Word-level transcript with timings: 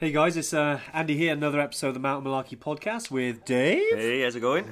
Hey 0.00 0.12
guys, 0.12 0.36
it's 0.36 0.54
uh, 0.54 0.78
Andy 0.92 1.16
here. 1.16 1.32
Another 1.32 1.58
episode 1.58 1.88
of 1.88 1.94
the 1.94 1.98
Mountain 1.98 2.30
Malarkey 2.30 2.56
podcast 2.56 3.10
with 3.10 3.44
Dave. 3.44 3.82
Hey, 3.96 4.22
how's 4.22 4.36
it 4.36 4.40
going? 4.40 4.64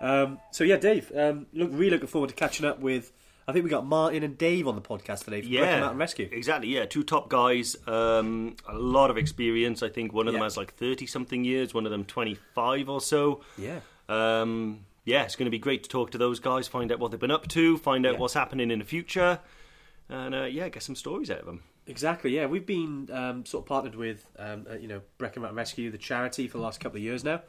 Um, 0.00 0.38
so 0.52 0.62
yeah, 0.62 0.76
Dave. 0.76 1.10
Um, 1.16 1.46
look, 1.52 1.70
really 1.72 1.90
looking 1.90 2.06
forward 2.06 2.28
to 2.28 2.36
catching 2.36 2.64
up 2.64 2.78
with. 2.78 3.10
I 3.46 3.52
think 3.52 3.64
we 3.64 3.70
got 3.70 3.84
Martin 3.84 4.22
and 4.22 4.38
Dave 4.38 4.66
on 4.66 4.74
the 4.74 4.80
podcast 4.80 5.24
today 5.24 5.42
for 5.42 5.48
Brecon 5.48 5.80
Mountain 5.80 5.98
Rescue. 5.98 6.28
exactly. 6.32 6.68
Yeah, 6.68 6.86
two 6.86 7.02
top 7.02 7.28
guys, 7.28 7.76
um, 7.86 8.56
a 8.66 8.74
lot 8.74 9.10
of 9.10 9.18
experience. 9.18 9.82
I 9.82 9.90
think 9.90 10.12
one 10.14 10.26
of 10.26 10.32
them 10.32 10.40
Yeah. 10.40 10.46
has 10.46 10.56
like 10.56 10.74
thirty 10.74 11.06
something 11.06 11.44
years, 11.44 11.74
one 11.74 11.84
of 11.84 11.90
them 11.92 12.04
twenty 12.04 12.34
five 12.54 12.88
or 12.88 13.00
so. 13.02 13.42
Yeah, 13.58 13.80
Um, 14.08 14.86
yeah, 15.04 15.24
it's 15.24 15.36
going 15.36 15.44
to 15.46 15.50
be 15.50 15.58
great 15.58 15.82
to 15.82 15.88
talk 15.90 16.10
to 16.12 16.18
those 16.18 16.40
guys, 16.40 16.68
find 16.68 16.90
out 16.90 16.98
what 16.98 17.10
they've 17.10 17.20
been 17.20 17.30
up 17.30 17.46
to, 17.48 17.76
find 17.76 18.06
out 18.06 18.14
Yeah. 18.14 18.18
what's 18.20 18.34
happening 18.34 18.70
in 18.70 18.78
the 18.78 18.84
future, 18.86 19.40
and 20.08 20.34
uh, 20.34 20.44
yeah, 20.44 20.68
get 20.70 20.82
some 20.82 20.94
stories 20.96 21.30
out 21.30 21.40
of 21.40 21.46
them. 21.46 21.62
exactly. 21.86 22.34
Yeah, 22.34 22.46
we've 22.46 22.64
been 22.64 23.10
um, 23.12 23.44
sort 23.44 23.64
of 23.64 23.68
partnered 23.68 23.94
with 23.94 24.26
um, 24.38 24.66
uh, 24.70 24.76
you 24.76 24.88
know 24.88 25.02
Brecon 25.18 25.42
Mountain 25.42 25.56
Rescue, 25.58 25.90
the 25.90 25.98
charity, 25.98 26.48
for 26.48 26.56
the 26.56 26.64
last 26.64 26.80
couple 26.80 26.96
of 26.96 27.02
years 27.02 27.22
now, 27.24 27.42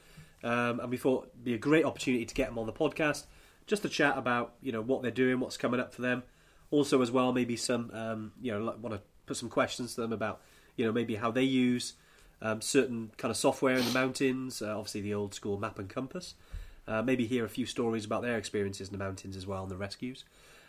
um, 0.43 0.81
and 0.81 0.89
we 0.89 0.97
thought 0.97 1.27
it'd 1.29 1.45
be 1.45 1.53
a 1.53 1.57
great 1.57 1.85
opportunity 1.85 2.25
to 2.25 2.35
get 2.35 2.49
them 2.49 2.59
on 2.59 2.65
the 2.65 2.73
podcast, 2.73 3.23
just 3.67 3.81
to 3.83 3.89
chat 3.89 4.17
about 4.17 4.53
you 4.61 4.71
know 4.71 4.81
what 4.81 5.01
they're 5.01 5.11
doing, 5.11 5.39
what's 5.39 5.57
coming 5.57 5.79
up 5.79 5.93
for 5.93 6.01
them. 6.01 6.23
Also, 6.71 7.01
as 7.01 7.11
well, 7.11 7.31
maybe 7.31 7.55
some 7.55 7.91
um, 7.93 8.31
you 8.41 8.51
know 8.51 8.75
want 8.81 8.95
to 8.95 9.01
put 9.25 9.37
some 9.37 9.49
questions 9.49 9.95
to 9.95 10.01
them 10.01 10.13
about 10.13 10.41
you 10.75 10.85
know 10.85 10.91
maybe 10.91 11.15
how 11.15 11.31
they 11.31 11.43
use 11.43 11.93
um, 12.41 12.61
certain 12.61 13.11
kind 13.17 13.31
of 13.31 13.37
software 13.37 13.75
in 13.75 13.85
the 13.85 13.91
mountains. 13.91 14.61
Uh, 14.61 14.77
obviously, 14.77 15.01
the 15.01 15.13
old 15.13 15.33
school 15.33 15.57
map 15.57 15.79
and 15.79 15.89
compass. 15.89 16.35
Uh, 16.87 17.01
maybe 17.01 17.25
hear 17.25 17.43
a 17.43 17.49
few 17.49 17.65
stories 17.65 18.05
about 18.05 18.21
their 18.21 18.37
experiences 18.37 18.89
in 18.89 18.91
the 18.91 19.03
mountains 19.03 19.35
as 19.35 19.47
well 19.47 19.63
and 19.63 19.71
the 19.71 19.75
rescues. 19.75 20.23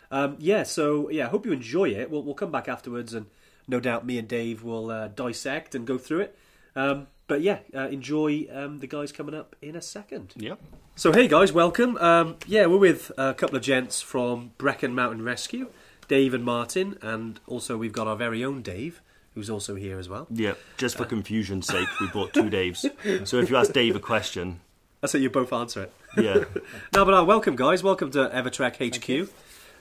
Um, 0.09 0.35
yeah, 0.39 0.63
so 0.63 1.09
yeah, 1.09 1.27
I 1.27 1.29
hope 1.29 1.45
you 1.45 1.51
enjoy 1.51 1.89
it. 1.89 2.09
We'll, 2.09 2.23
we'll 2.23 2.33
come 2.33 2.51
back 2.51 2.67
afterwards, 2.67 3.13
and 3.13 3.27
no 3.67 3.79
doubt 3.79 4.05
me 4.05 4.17
and 4.17 4.27
Dave 4.27 4.63
will 4.63 4.89
uh, 4.89 5.09
dissect 5.09 5.75
and 5.75 5.85
go 5.85 5.97
through 5.97 6.21
it. 6.21 6.37
Um, 6.75 7.07
but 7.27 7.41
yeah, 7.41 7.59
uh, 7.75 7.87
enjoy 7.89 8.47
um, 8.53 8.79
the 8.79 8.87
guys 8.87 9.11
coming 9.11 9.35
up 9.35 9.55
in 9.61 9.75
a 9.75 9.81
second. 9.81 10.33
Yeah, 10.37 10.55
So 10.95 11.11
hey 11.11 11.27
guys, 11.27 11.51
welcome. 11.51 11.97
Um, 11.97 12.37
yeah, 12.45 12.65
we're 12.67 12.77
with 12.77 13.11
a 13.17 13.33
couple 13.33 13.57
of 13.57 13.63
gents 13.63 14.01
from 14.01 14.51
Brecon 14.57 14.95
Mountain 14.95 15.23
Rescue, 15.23 15.69
Dave 16.07 16.33
and 16.33 16.43
Martin, 16.43 16.97
and 17.01 17.39
also 17.47 17.77
we've 17.77 17.91
got 17.93 18.07
our 18.07 18.15
very 18.15 18.43
own 18.45 18.61
Dave, 18.61 19.01
who's 19.35 19.49
also 19.49 19.75
here 19.75 19.99
as 19.99 20.07
well. 20.07 20.27
yeah. 20.31 20.53
Just 20.77 20.95
for 20.97 21.05
confusion's 21.05 21.67
sake, 21.75 21.87
we 21.99 22.07
brought 22.07 22.33
two 22.33 22.43
Daves. 22.49 23.27
So 23.27 23.39
if 23.39 23.49
you 23.49 23.57
ask 23.57 23.73
Dave 23.73 23.95
a 23.95 23.99
question, 23.99 24.61
That's 25.01 25.13
how 25.13 25.19
you 25.19 25.29
both 25.29 25.51
answer 25.51 25.83
it. 25.83 25.93
yeah, 26.17 26.45
No, 26.93 27.03
but 27.05 27.13
uh, 27.13 27.23
welcome 27.25 27.55
guys, 27.55 27.83
welcome 27.83 28.09
to 28.11 28.29
Evertrek 28.29 28.77
HQ. 28.77 29.29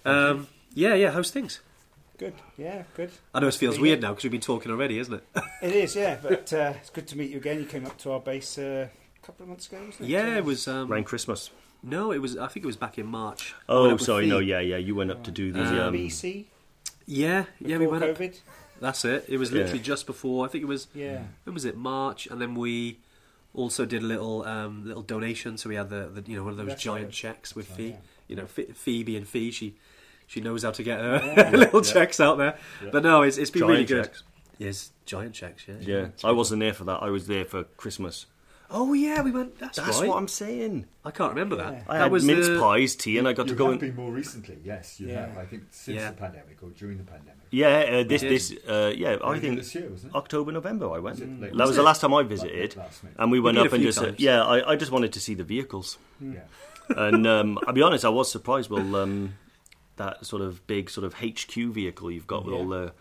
Um, 0.05 0.49
yeah, 0.75 0.95
yeah, 0.95 1.11
how's 1.13 1.31
things? 1.31 1.61
Good. 2.19 2.35
Yeah, 2.57 2.85
good. 2.95 3.11
I 3.35 3.41
know 3.41 3.49
it 3.49 3.55
feels 3.55 3.79
weird 3.79 4.01
now 4.01 4.11
because 4.11 4.25
we've 4.25 4.33
been 4.33 4.41
talking 4.41 4.73
already, 4.73 4.99
isn't 4.99 5.13
it? 5.15 5.25
It 5.63 5.73
is, 5.75 5.95
yeah. 5.97 6.19
But 6.23 6.53
uh, 6.53 6.75
it's 6.81 6.91
good 6.91 7.07
to 7.09 7.19
meet 7.19 7.31
you 7.31 7.37
again. 7.39 7.59
You 7.59 7.67
came 7.67 7.85
up 7.87 7.97
to 7.99 8.13
our 8.13 8.21
base 8.21 8.57
uh, 8.59 8.89
a 9.23 9.27
couple 9.27 9.45
of 9.45 9.49
months 9.51 9.67
ago, 9.69 9.79
wasn't 9.85 10.01
it? 10.09 10.13
yeah, 10.13 10.37
it 10.37 10.45
was. 10.45 10.67
Um, 10.69 10.91
around 10.93 11.05
Christmas. 11.05 11.51
No, 11.83 12.13
it 12.13 12.19
was. 12.19 12.37
I 12.37 12.47
think 12.49 12.65
it 12.65 12.67
was 12.67 12.77
back 12.77 12.99
in 12.99 13.07
March. 13.07 13.55
I 13.69 13.75
went 13.75 13.81
Oh, 13.83 13.87
up 13.87 13.93
with 13.95 14.03
sorry, 14.03 14.25
Fee. 14.25 14.31
no, 14.31 14.39
yeah, 14.39 14.61
yeah. 14.61 14.77
You 14.79 14.95
went 14.95 15.11
up 15.11 15.25
to 15.25 15.31
do 15.31 15.53
the 15.53 15.61
Um, 15.61 15.79
um, 15.89 15.95
BC. 15.95 16.45
Yeah, 17.07 17.45
yeah, 17.61 17.77
we 17.79 17.85
before 17.87 18.01
went 18.01 18.05
up. 18.05 18.17
COVID. 18.19 18.41
That's 18.81 19.05
it. 19.05 19.25
It 19.29 19.39
was 19.39 19.51
Yeah. 19.51 19.59
literally 19.61 19.81
just 19.81 20.07
before. 20.07 20.45
I 20.45 20.49
think 20.49 20.63
it 20.63 20.67
was. 20.69 20.89
Yeah. 20.95 21.23
When 21.45 21.55
was 21.55 21.65
it? 21.65 21.77
March, 21.77 22.27
and 22.27 22.41
then 22.41 22.55
we 22.55 22.99
also 23.55 23.85
did 23.87 24.03
a 24.03 24.07
little 24.07 24.45
um, 24.45 24.85
little 24.87 25.03
donation. 25.03 25.57
So 25.59 25.69
we 25.69 25.75
had 25.77 25.89
the, 25.91 26.09
the 26.15 26.31
you 26.31 26.37
know 26.37 26.43
one 26.45 26.53
of 26.53 26.59
those 26.59 26.69
That's 26.69 26.83
giant 26.83 27.07
right. 27.07 27.13
checks 27.13 27.55
with 27.55 27.69
That's 27.69 27.77
Fee. 27.77 27.85
right, 27.91 27.93
yeah. 27.95 28.27
You 28.29 28.37
know, 28.37 28.45
Ph- 28.47 28.73
Phoebe 28.75 29.17
and 29.17 29.27
Fee. 29.29 29.51
She 29.51 29.75
she 30.27 30.41
knows 30.41 30.63
how 30.63 30.71
to 30.73 30.83
get 30.83 30.99
her 31.01 31.23
Yeah. 31.37 31.51
little 31.57 31.85
Yeah. 31.85 31.93
checks 31.93 32.21
out 32.21 32.39
there. 32.39 32.57
But 32.93 33.03
no, 33.03 33.23
it's 33.23 33.39
it's 33.39 33.51
been 33.51 33.61
giant 33.61 33.71
really 33.73 33.85
good. 33.85 34.05
checks. 34.05 34.23
Yes, 34.59 34.91
giant 35.05 35.35
checks. 35.35 35.65
Yeah. 35.69 35.75
Yeah, 35.81 36.07
I 36.25 36.33
wasn't 36.33 36.61
there 36.61 36.73
for 36.73 36.85
that. 36.85 37.03
I 37.03 37.11
was 37.11 37.27
there 37.27 37.45
for 37.45 37.65
Christmas. 37.77 38.27
Oh 38.69 38.95
yeah, 38.95 39.23
we 39.23 39.31
went. 39.31 39.59
That's, 39.61 39.77
That's 39.79 40.01
right. 40.01 40.09
what 40.09 40.17
I'm 40.19 40.27
saying. 40.27 40.87
I 41.05 41.13
can't 41.13 41.31
remember 41.31 41.55
Yeah. 41.57 41.71
that. 41.71 41.85
I 41.89 41.99
that 41.99 42.03
had 42.05 42.11
was 42.13 42.25
mince 42.25 42.49
the- 42.49 42.59
pies, 42.59 42.97
tea, 42.97 43.17
and 43.19 43.29
I 43.29 43.33
got 43.33 43.47
you 43.47 43.53
to 43.53 43.59
go 43.59 43.65
have 43.67 43.73
and 43.75 43.81
been 43.81 43.95
more 43.95 44.11
recently, 44.11 44.59
yes. 44.65 44.99
You 44.99 45.07
Yeah. 45.09 45.27
have. 45.29 45.39
I 45.39 45.45
think 45.45 45.65
since 45.71 45.97
Yeah. 45.97 46.11
the 46.11 46.17
pandemic 46.17 46.57
or 46.63 46.71
during 46.71 46.99
the 46.99 47.05
pandemic. 47.05 47.45
yeah, 47.53 47.69
uh, 48.01 48.03
this 48.03 48.23
Yeah. 48.25 48.29
this 48.29 48.53
uh, 48.69 48.93
yeah. 48.97 49.19
I 49.23 49.39
think 49.39 49.59
this 49.59 49.73
year, 49.73 49.89
wasn't 49.89 50.13
it? 50.13 50.17
October 50.17 50.51
November 50.51 50.87
I 50.91 50.99
went. 50.99 51.21
Was 51.21 51.41
That 51.41 51.53
was 51.53 51.55
last 51.61 51.77
the 51.77 51.83
last 51.85 52.01
time 52.01 52.15
I 52.15 52.23
visited, 52.25 52.77
last 52.77 53.05
May. 53.05 53.11
and 53.21 53.31
we 53.31 53.39
went 53.39 53.57
up 53.59 53.73
and 53.73 53.83
just 53.85 53.99
uh, 53.99 54.07
times. 54.07 54.19
yeah. 54.19 54.43
I, 54.43 54.73
I 54.73 54.75
just 54.75 54.91
wanted 54.91 55.13
to 55.13 55.21
see 55.21 55.35
the 55.35 55.45
vehicles, 55.45 55.99
Yeah. 56.21 56.41
and 56.89 57.25
um, 57.25 57.59
I'll 57.69 57.73
be 57.75 57.83
honest, 57.83 58.05
I 58.05 58.09
was 58.09 58.29
surprised. 58.33 58.69
Well, 58.69 58.97
um, 58.97 59.35
that 59.97 60.25
sort 60.27 60.43
of 60.43 60.67
big 60.67 60.91
sort 60.91 61.05
of 61.05 61.15
HQ 61.15 61.55
vehicle 61.55 62.11
you've 62.11 62.27
got 62.27 62.45
with 62.45 62.55
Yeah. 62.55 62.61
all 62.61 62.69
the 62.69 62.93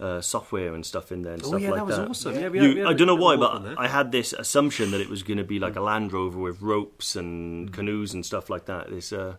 uh, 0.00 0.20
software 0.20 0.74
and 0.74 0.84
stuff 0.84 1.12
in 1.12 1.22
there 1.22 1.34
and 1.34 1.42
Oh 1.44 1.48
stuff 1.48 1.60
yeah, 1.60 1.70
like 1.70 1.78
that 1.80 1.86
was 1.86 1.96
that. 1.96 2.08
awesome. 2.08 2.34
Yeah. 2.34 2.40
Yeah, 2.40 2.48
we 2.48 2.58
You- 2.58 2.64
had- 2.66 2.74
we 2.74 2.80
had 2.80 2.88
I 2.88 2.90
a 2.92 2.94
don't 2.94 3.06
know 3.06 3.14
why, 3.14 3.36
but. 3.36 3.78
I 3.78 3.86
had 3.86 4.10
this 4.10 4.32
assumption 4.32 4.90
that 4.90 5.00
it 5.00 5.08
was 5.08 5.22
going 5.22 5.38
to 5.38 5.44
be 5.44 5.58
like 5.60 5.76
a 5.76 5.80
Land 5.80 6.12
Rover 6.12 6.38
with 6.40 6.60
ropes 6.60 7.14
and 7.14 7.68
Mm. 7.70 7.72
canoes 7.74 8.12
and 8.14 8.26
stuff 8.26 8.50
like 8.50 8.64
that. 8.66 8.88
It's 8.88 9.12
uh, 9.12 9.36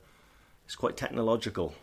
it's 0.66 0.76
quite 0.76 0.96
technological. 0.96 1.76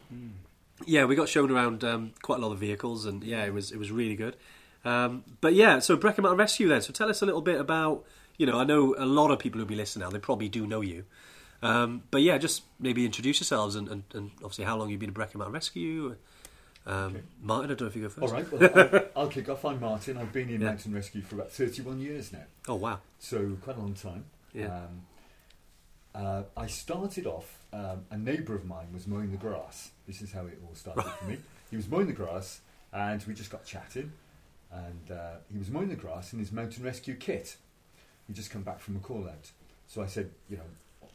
Yeah, 0.87 1.05
we 1.05 1.15
got 1.15 1.29
shown 1.29 1.51
around 1.51 1.85
um, 1.85 2.13
quite 2.23 2.39
a 2.39 2.43
lot 2.43 2.53
of 2.53 2.59
vehicles, 2.59 3.05
and 3.05 3.23
yeah, 3.23 3.45
it 3.45 3.53
was 3.53 3.71
it 3.71 3.79
was 3.79 3.91
really 3.91 4.17
good. 4.17 4.37
Um, 4.85 5.25
but 5.43 5.53
yeah, 5.53 5.79
so 5.81 5.95
Brecon 5.97 6.23
Mountain 6.23 6.39
Rescue 6.39 6.69
then. 6.69 6.81
So 6.81 6.91
tell 6.93 7.11
us 7.11 7.21
a 7.21 7.27
little 7.27 7.43
bit 7.43 7.61
about 7.61 8.05
you 8.39 8.47
know 8.47 8.59
I 8.59 8.65
know 8.65 8.95
a 8.97 9.05
lot 9.05 9.31
of 9.31 9.39
people 9.39 9.59
who'll 9.59 9.69
be 9.69 9.75
listening 9.77 10.05
now. 10.05 10.11
They 10.11 10.19
probably 10.21 10.49
do 10.49 10.67
know 10.67 10.81
you, 10.81 11.05
um, 11.63 12.03
but 12.11 12.23
yeah, 12.23 12.39
just 12.39 12.63
maybe 12.79 13.05
introduce 13.05 13.41
yourselves 13.41 13.75
and, 13.77 13.89
and, 13.89 14.03
and 14.15 14.31
obviously 14.37 14.65
how 14.65 14.77
long 14.77 14.91
you've 14.91 15.01
been 15.01 15.11
at 15.11 15.15
Brecon 15.15 15.39
Mountain 15.39 15.55
Rescue. 15.55 16.17
Um, 16.87 17.19
Martin, 17.43 17.71
I 17.71 17.75
don't 17.75 17.83
know 17.83 17.87
if 17.89 17.97
you 17.97 18.03
go 18.03 18.09
first. 18.09 18.23
All 18.23 18.33
right. 18.33 18.51
Well, 18.53 18.89
I'll, 19.17 19.23
I'll 19.25 19.29
kick 19.29 19.49
off. 19.51 19.65
I'm 19.65 19.79
Martin. 19.81 20.17
I've 20.17 20.33
been 20.33 20.49
in 20.49 20.61
Yeah. 20.63 20.69
mountain 20.69 20.95
rescue 20.95 21.21
for 21.23 21.35
about 21.37 21.51
31 21.53 22.01
years 22.01 22.33
now, 22.33 22.45
Oh 22.69 22.75
wow. 22.77 23.01
so 23.19 23.57
quite 23.63 23.77
a 23.77 23.81
long 23.81 23.95
time. 23.95 24.25
Yeah. 24.55 24.75
Um, 24.75 25.03
uh, 26.15 26.43
I 26.57 26.67
started 26.67 27.27
off. 27.27 27.59
Um, 27.73 28.05
a 28.11 28.17
neighbour 28.19 28.55
of 28.57 28.65
mine 28.65 28.89
was 28.93 29.07
mowing 29.07 29.31
the 29.31 29.37
grass. 29.37 29.91
This 30.09 30.23
is 30.23 30.33
how 30.33 30.47
it 30.47 30.59
all 30.67 30.75
started 30.75 31.03
for 31.05 31.25
me. 31.27 31.39
He 31.71 31.77
was 31.77 31.87
mowing 31.89 32.09
the 32.09 32.13
grass, 32.13 32.63
and 32.93 33.23
we 33.29 33.35
just 33.35 33.49
got 33.51 33.65
chatting. 33.65 34.11
And 34.73 35.17
uh, 35.17 35.35
he 35.53 35.57
was 35.59 35.69
mowing 35.71 35.89
the 35.89 35.95
grass 35.95 36.33
in 36.33 36.41
his 36.41 36.51
mountain 36.51 36.83
rescue 36.83 37.15
kit. 37.15 37.57
He'd 38.27 38.35
just 38.35 38.51
come 38.51 38.63
back 38.63 38.81
from 38.81 38.97
a 38.97 38.99
call 38.99 39.29
out. 39.29 39.53
So 39.87 40.03
I 40.03 40.07
said, 40.07 40.31
you 40.49 40.57
know, 40.57 40.65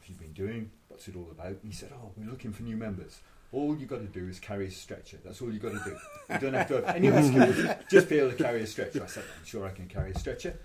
what 0.06 0.14
have 0.14 0.22
you 0.22 0.32
been 0.32 0.46
doing? 0.46 0.70
What's 0.88 1.08
it 1.08 1.16
all 1.16 1.28
about? 1.30 1.48
And 1.48 1.60
he 1.64 1.72
said, 1.72 1.90
oh, 1.92 2.10
we're 2.16 2.30
looking 2.30 2.52
for 2.52 2.62
new 2.62 2.76
members. 2.76 3.20
All 3.52 3.76
you've 3.76 3.88
got 3.88 4.00
to 4.00 4.06
do 4.06 4.28
is 4.28 4.38
carry 4.38 4.66
a 4.66 4.70
stretcher. 4.70 5.18
That's 5.24 5.40
all 5.40 5.52
you've 5.52 5.62
got 5.62 5.72
to 5.72 5.80
do. 5.84 5.96
You 6.32 6.38
don't 6.38 6.54
have 6.54 6.68
to 6.68 6.74
have 6.82 6.96
any 6.96 7.10
skills. 7.22 7.76
Just 7.90 8.08
be 8.08 8.18
able 8.18 8.30
to 8.30 8.36
carry 8.36 8.62
a 8.62 8.66
stretcher. 8.66 9.02
I 9.02 9.06
said, 9.06 9.24
I'm 9.24 9.44
sure 9.44 9.66
I 9.66 9.70
can 9.70 9.88
carry 9.88 10.12
a 10.12 10.18
stretcher. 10.18 10.58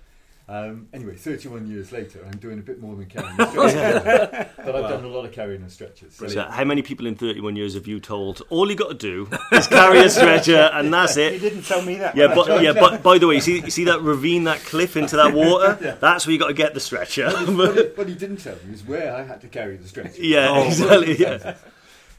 Um, 0.49 0.89
anyway, 0.91 1.15
31 1.15 1.67
years 1.67 1.93
later, 1.93 2.19
I'm 2.25 2.37
doing 2.37 2.59
a 2.59 2.61
bit 2.61 2.81
more 2.81 2.93
than 2.95 3.05
carrying 3.05 3.35
a 3.39 3.49
stretcher. 3.49 4.49
but 4.57 4.75
I've 4.75 4.89
done 4.89 5.05
a 5.05 5.07
lot 5.07 5.23
of 5.23 5.31
carrying 5.31 5.61
and 5.61 5.71
stretchers. 5.71 6.13
So- 6.15 6.27
So 6.27 6.41
how 6.43 6.65
many 6.65 6.81
people 6.81 7.05
in 7.07 7.15
31 7.15 7.55
years 7.55 7.73
have 7.75 7.87
you 7.87 7.99
told 8.01 8.41
all 8.49 8.69
you 8.69 8.75
got 8.75 8.89
to 8.89 8.95
do 8.95 9.29
is 9.53 9.67
carry 9.67 9.99
a 9.99 10.09
stretcher 10.09 10.69
and 10.73 10.93
that's 10.93 11.15
it? 11.15 11.33
You 11.33 11.39
didn't 11.39 11.63
tell 11.63 11.81
me 11.81 11.95
that. 11.95 12.17
Yeah, 12.17 12.27
when 12.27 12.35
but 12.35 12.63
yeah, 12.63 12.73
but 12.73 13.01
by 13.01 13.17
the 13.17 13.27
way, 13.27 13.39
see 13.39 13.69
see 13.69 13.85
that 13.85 14.01
ravine, 14.01 14.43
that 14.45 14.59
cliff 14.59 14.97
into 14.97 15.15
that 15.15 15.33
water? 15.33 15.77
yeah. 15.81 15.95
That's 15.95 16.25
where 16.27 16.33
you 16.33 16.39
got 16.39 16.47
to 16.47 16.53
get 16.53 16.73
the 16.73 16.79
stretcher. 16.81 17.29
what, 17.31 17.75
he, 17.77 17.83
what 17.95 18.07
he 18.09 18.15
didn't 18.15 18.37
tell 18.37 18.55
me 18.65 18.73
is 18.73 18.83
where 18.85 19.15
I 19.15 19.23
had 19.23 19.39
to 19.41 19.47
carry 19.47 19.77
the 19.77 19.87
stretcher. 19.87 20.21
yeah, 20.21 20.49
Oh, 20.49 20.67
exactly. 20.67 21.17
Yeah. 21.17 21.55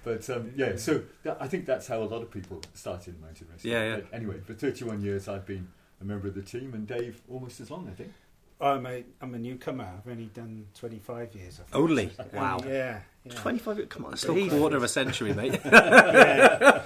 But 0.04 0.28
um, 0.30 0.50
yeah, 0.56 0.76
so 0.76 1.02
that, 1.22 1.36
I 1.38 1.46
think 1.48 1.66
that's 1.66 1.86
how 1.86 2.02
a 2.02 2.08
lot 2.08 2.22
of 2.22 2.30
people 2.30 2.60
started 2.74 3.14
in 3.14 3.20
mountain 3.20 3.46
racing. 3.52 3.70
Yeah, 3.70 3.84
yeah. 3.84 3.94
But 3.96 4.06
anyway, 4.16 4.40
for 4.44 4.54
31 4.54 5.00
years, 5.02 5.28
I've 5.28 5.46
been 5.46 5.68
a 6.02 6.04
member 6.04 6.28
of 6.28 6.34
the 6.34 6.42
team, 6.42 6.74
and 6.74 6.86
Dave 6.86 7.20
almost 7.30 7.60
as 7.60 7.70
long, 7.70 7.88
I 7.88 7.92
think. 7.94 8.12
I'm 8.60 8.86
a 8.86 9.02
I'm 9.20 9.34
a 9.34 9.38
newcomer. 9.38 9.88
I've 9.98 10.08
only 10.10 10.26
done 10.26 10.66
25 10.78 11.34
years. 11.34 11.58
I 11.60 11.62
think. 11.64 11.74
Only? 11.74 12.10
So- 12.16 12.24
Wow. 12.32 12.60
Yeah. 12.64 13.00
yeah. 13.24 13.32
25, 13.34 13.88
come 13.88 14.04
on, 14.04 14.16
Still 14.16 14.36
a 14.38 14.48
quarter 14.48 14.76
of 14.76 14.82
a 14.84 14.88
century, 14.88 15.32
mate. 15.34 15.60
yeah. 15.64 16.82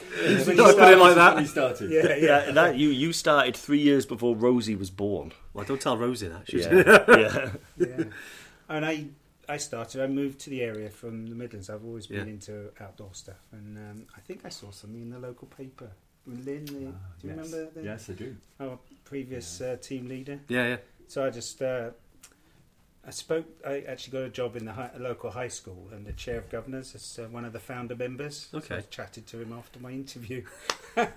When 0.47 0.57
Don't 0.57 0.69
he 0.71 0.75
put 0.79 0.93
it 0.93 0.99
like 0.99 1.15
that. 1.17 1.35
When 1.35 1.47
started. 1.47 1.91
yeah, 1.91 2.15
yeah. 2.15 2.17
Yeah, 2.47 2.51
that 2.59 2.77
you 2.77 2.89
you 2.89 3.13
started 3.13 3.57
three 3.57 3.81
years 3.81 4.07
before 4.07 4.35
Rosie 4.37 4.75
was 4.77 4.91
born. 4.91 5.33
well, 5.53 5.65
don't 5.67 5.81
tell 5.81 5.99
Rosie 5.99 6.29
that. 6.29 6.49
She's 6.51 6.67
Yeah, 6.67 7.05
yeah. 7.09 7.51
yeah. 7.77 8.05
And 8.69 8.85
I, 8.87 9.07
I 9.49 9.59
started. 9.59 10.03
I 10.03 10.07
moved 10.07 10.41
to 10.41 10.51
the 10.51 10.63
area 10.63 10.89
from 10.91 11.27
the 11.27 11.35
Midlands. 11.35 11.69
I've 11.71 11.85
always 11.85 12.07
been 12.07 12.27
Yeah. 12.27 12.33
into 12.35 12.71
outdoor 12.81 13.11
stuff, 13.13 13.41
and 13.53 13.77
um, 13.79 14.07
I 14.17 14.21
think 14.21 14.41
I 14.45 14.49
saw 14.49 14.71
something 14.71 15.01
in 15.03 15.11
the 15.11 15.19
local 15.19 15.47
paper. 15.49 15.91
Lynn, 16.27 16.65
the, 16.65 16.89
Ah, 16.89 16.99
do 17.21 17.29
you 17.29 17.35
yes. 17.35 17.53
remember 17.53 17.71
the, 17.75 17.83
Yes, 17.85 18.11
I 18.11 18.13
do. 18.15 18.35
our 18.59 18.79
previous 19.07 19.61
uh, 19.63 19.77
team 19.81 20.09
leader? 20.09 20.41
yeah, 20.49 20.67
yeah. 20.69 20.77
So 21.09 21.25
I 21.25 21.31
just, 21.31 21.63
uh, 21.63 21.91
I 23.07 23.11
spoke. 23.11 23.47
I 23.65 23.85
actually 23.89 24.13
got 24.19 24.23
a 24.27 24.29
job 24.29 24.57
in 24.57 24.65
the 24.65 24.73
high, 24.73 24.91
local 24.99 25.31
high 25.31 25.47
school, 25.49 25.89
and 25.93 26.05
the 26.05 26.13
chair 26.13 26.39
of 26.39 26.51
governors 26.51 26.95
is 26.95 27.19
uh, 27.23 27.29
one 27.29 27.45
of 27.45 27.53
the 27.53 27.61
founder 27.61 27.95
members. 27.95 28.49
So 28.51 28.59
Okay. 28.59 28.79
I 28.79 28.81
chatted 28.91 29.27
to 29.29 29.41
him 29.41 29.53
after 29.53 29.79
my 29.79 29.93
interview, 29.93 30.43
and 30.97 31.09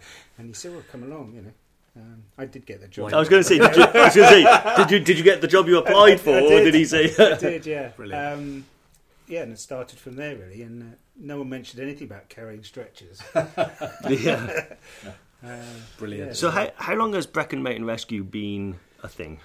he 0.47 0.53
said, 0.53 0.71
"Well, 0.73 0.83
come 0.91 1.03
along," 1.03 1.33
you 1.35 1.41
know. 1.41 1.53
Um, 1.97 2.23
I 2.37 2.45
did 2.45 2.67
get 2.67 2.81
the 2.81 2.87
job. 2.87 3.11
I 3.13 3.17
was 3.19 3.27
going 3.27 3.41
to 3.41 3.47
say, 3.49 3.57
did 3.57 3.75
you, 3.75 3.83
I 3.83 4.05
was 4.05 4.15
going 4.15 4.29
to 4.29 4.33
say, 4.45 4.75
did 4.77 4.91
you 4.91 4.99
did 4.99 5.17
you 5.17 5.23
get 5.23 5.41
the 5.41 5.47
job 5.47 5.67
you 5.67 5.79
applied 5.79 6.19
for, 6.25 6.35
I 6.37 6.41
or 6.41 6.49
did. 6.49 6.65
did 6.65 6.73
he 6.75 6.85
say? 6.85 7.11
I 7.17 7.35
did, 7.35 7.65
yeah. 7.65 7.87
Brilliant. 7.97 8.39
Um, 8.39 8.65
yeah, 9.29 9.43
and 9.43 9.53
it 9.53 9.59
started 9.59 9.97
from 9.99 10.15
there 10.17 10.35
really, 10.35 10.61
and 10.63 10.81
uh, 10.81 10.95
no 11.15 11.37
one 11.39 11.49
mentioned 11.49 11.81
anything 11.81 12.07
about 12.07 12.27
carrying 12.27 12.63
stretchers. 12.63 13.21
yeah. 14.09 14.65
Uh, 15.41 15.47
Brilliant. 15.97 16.27
yeah. 16.29 16.33
So 16.33 16.49
how 16.49 16.69
how 16.75 16.95
long 16.95 17.13
has 17.13 17.25
Brecon 17.27 17.63
Mountain 17.63 17.85
Rescue 17.85 18.23
been 18.23 18.75
a 19.03 19.07
thing? 19.07 19.39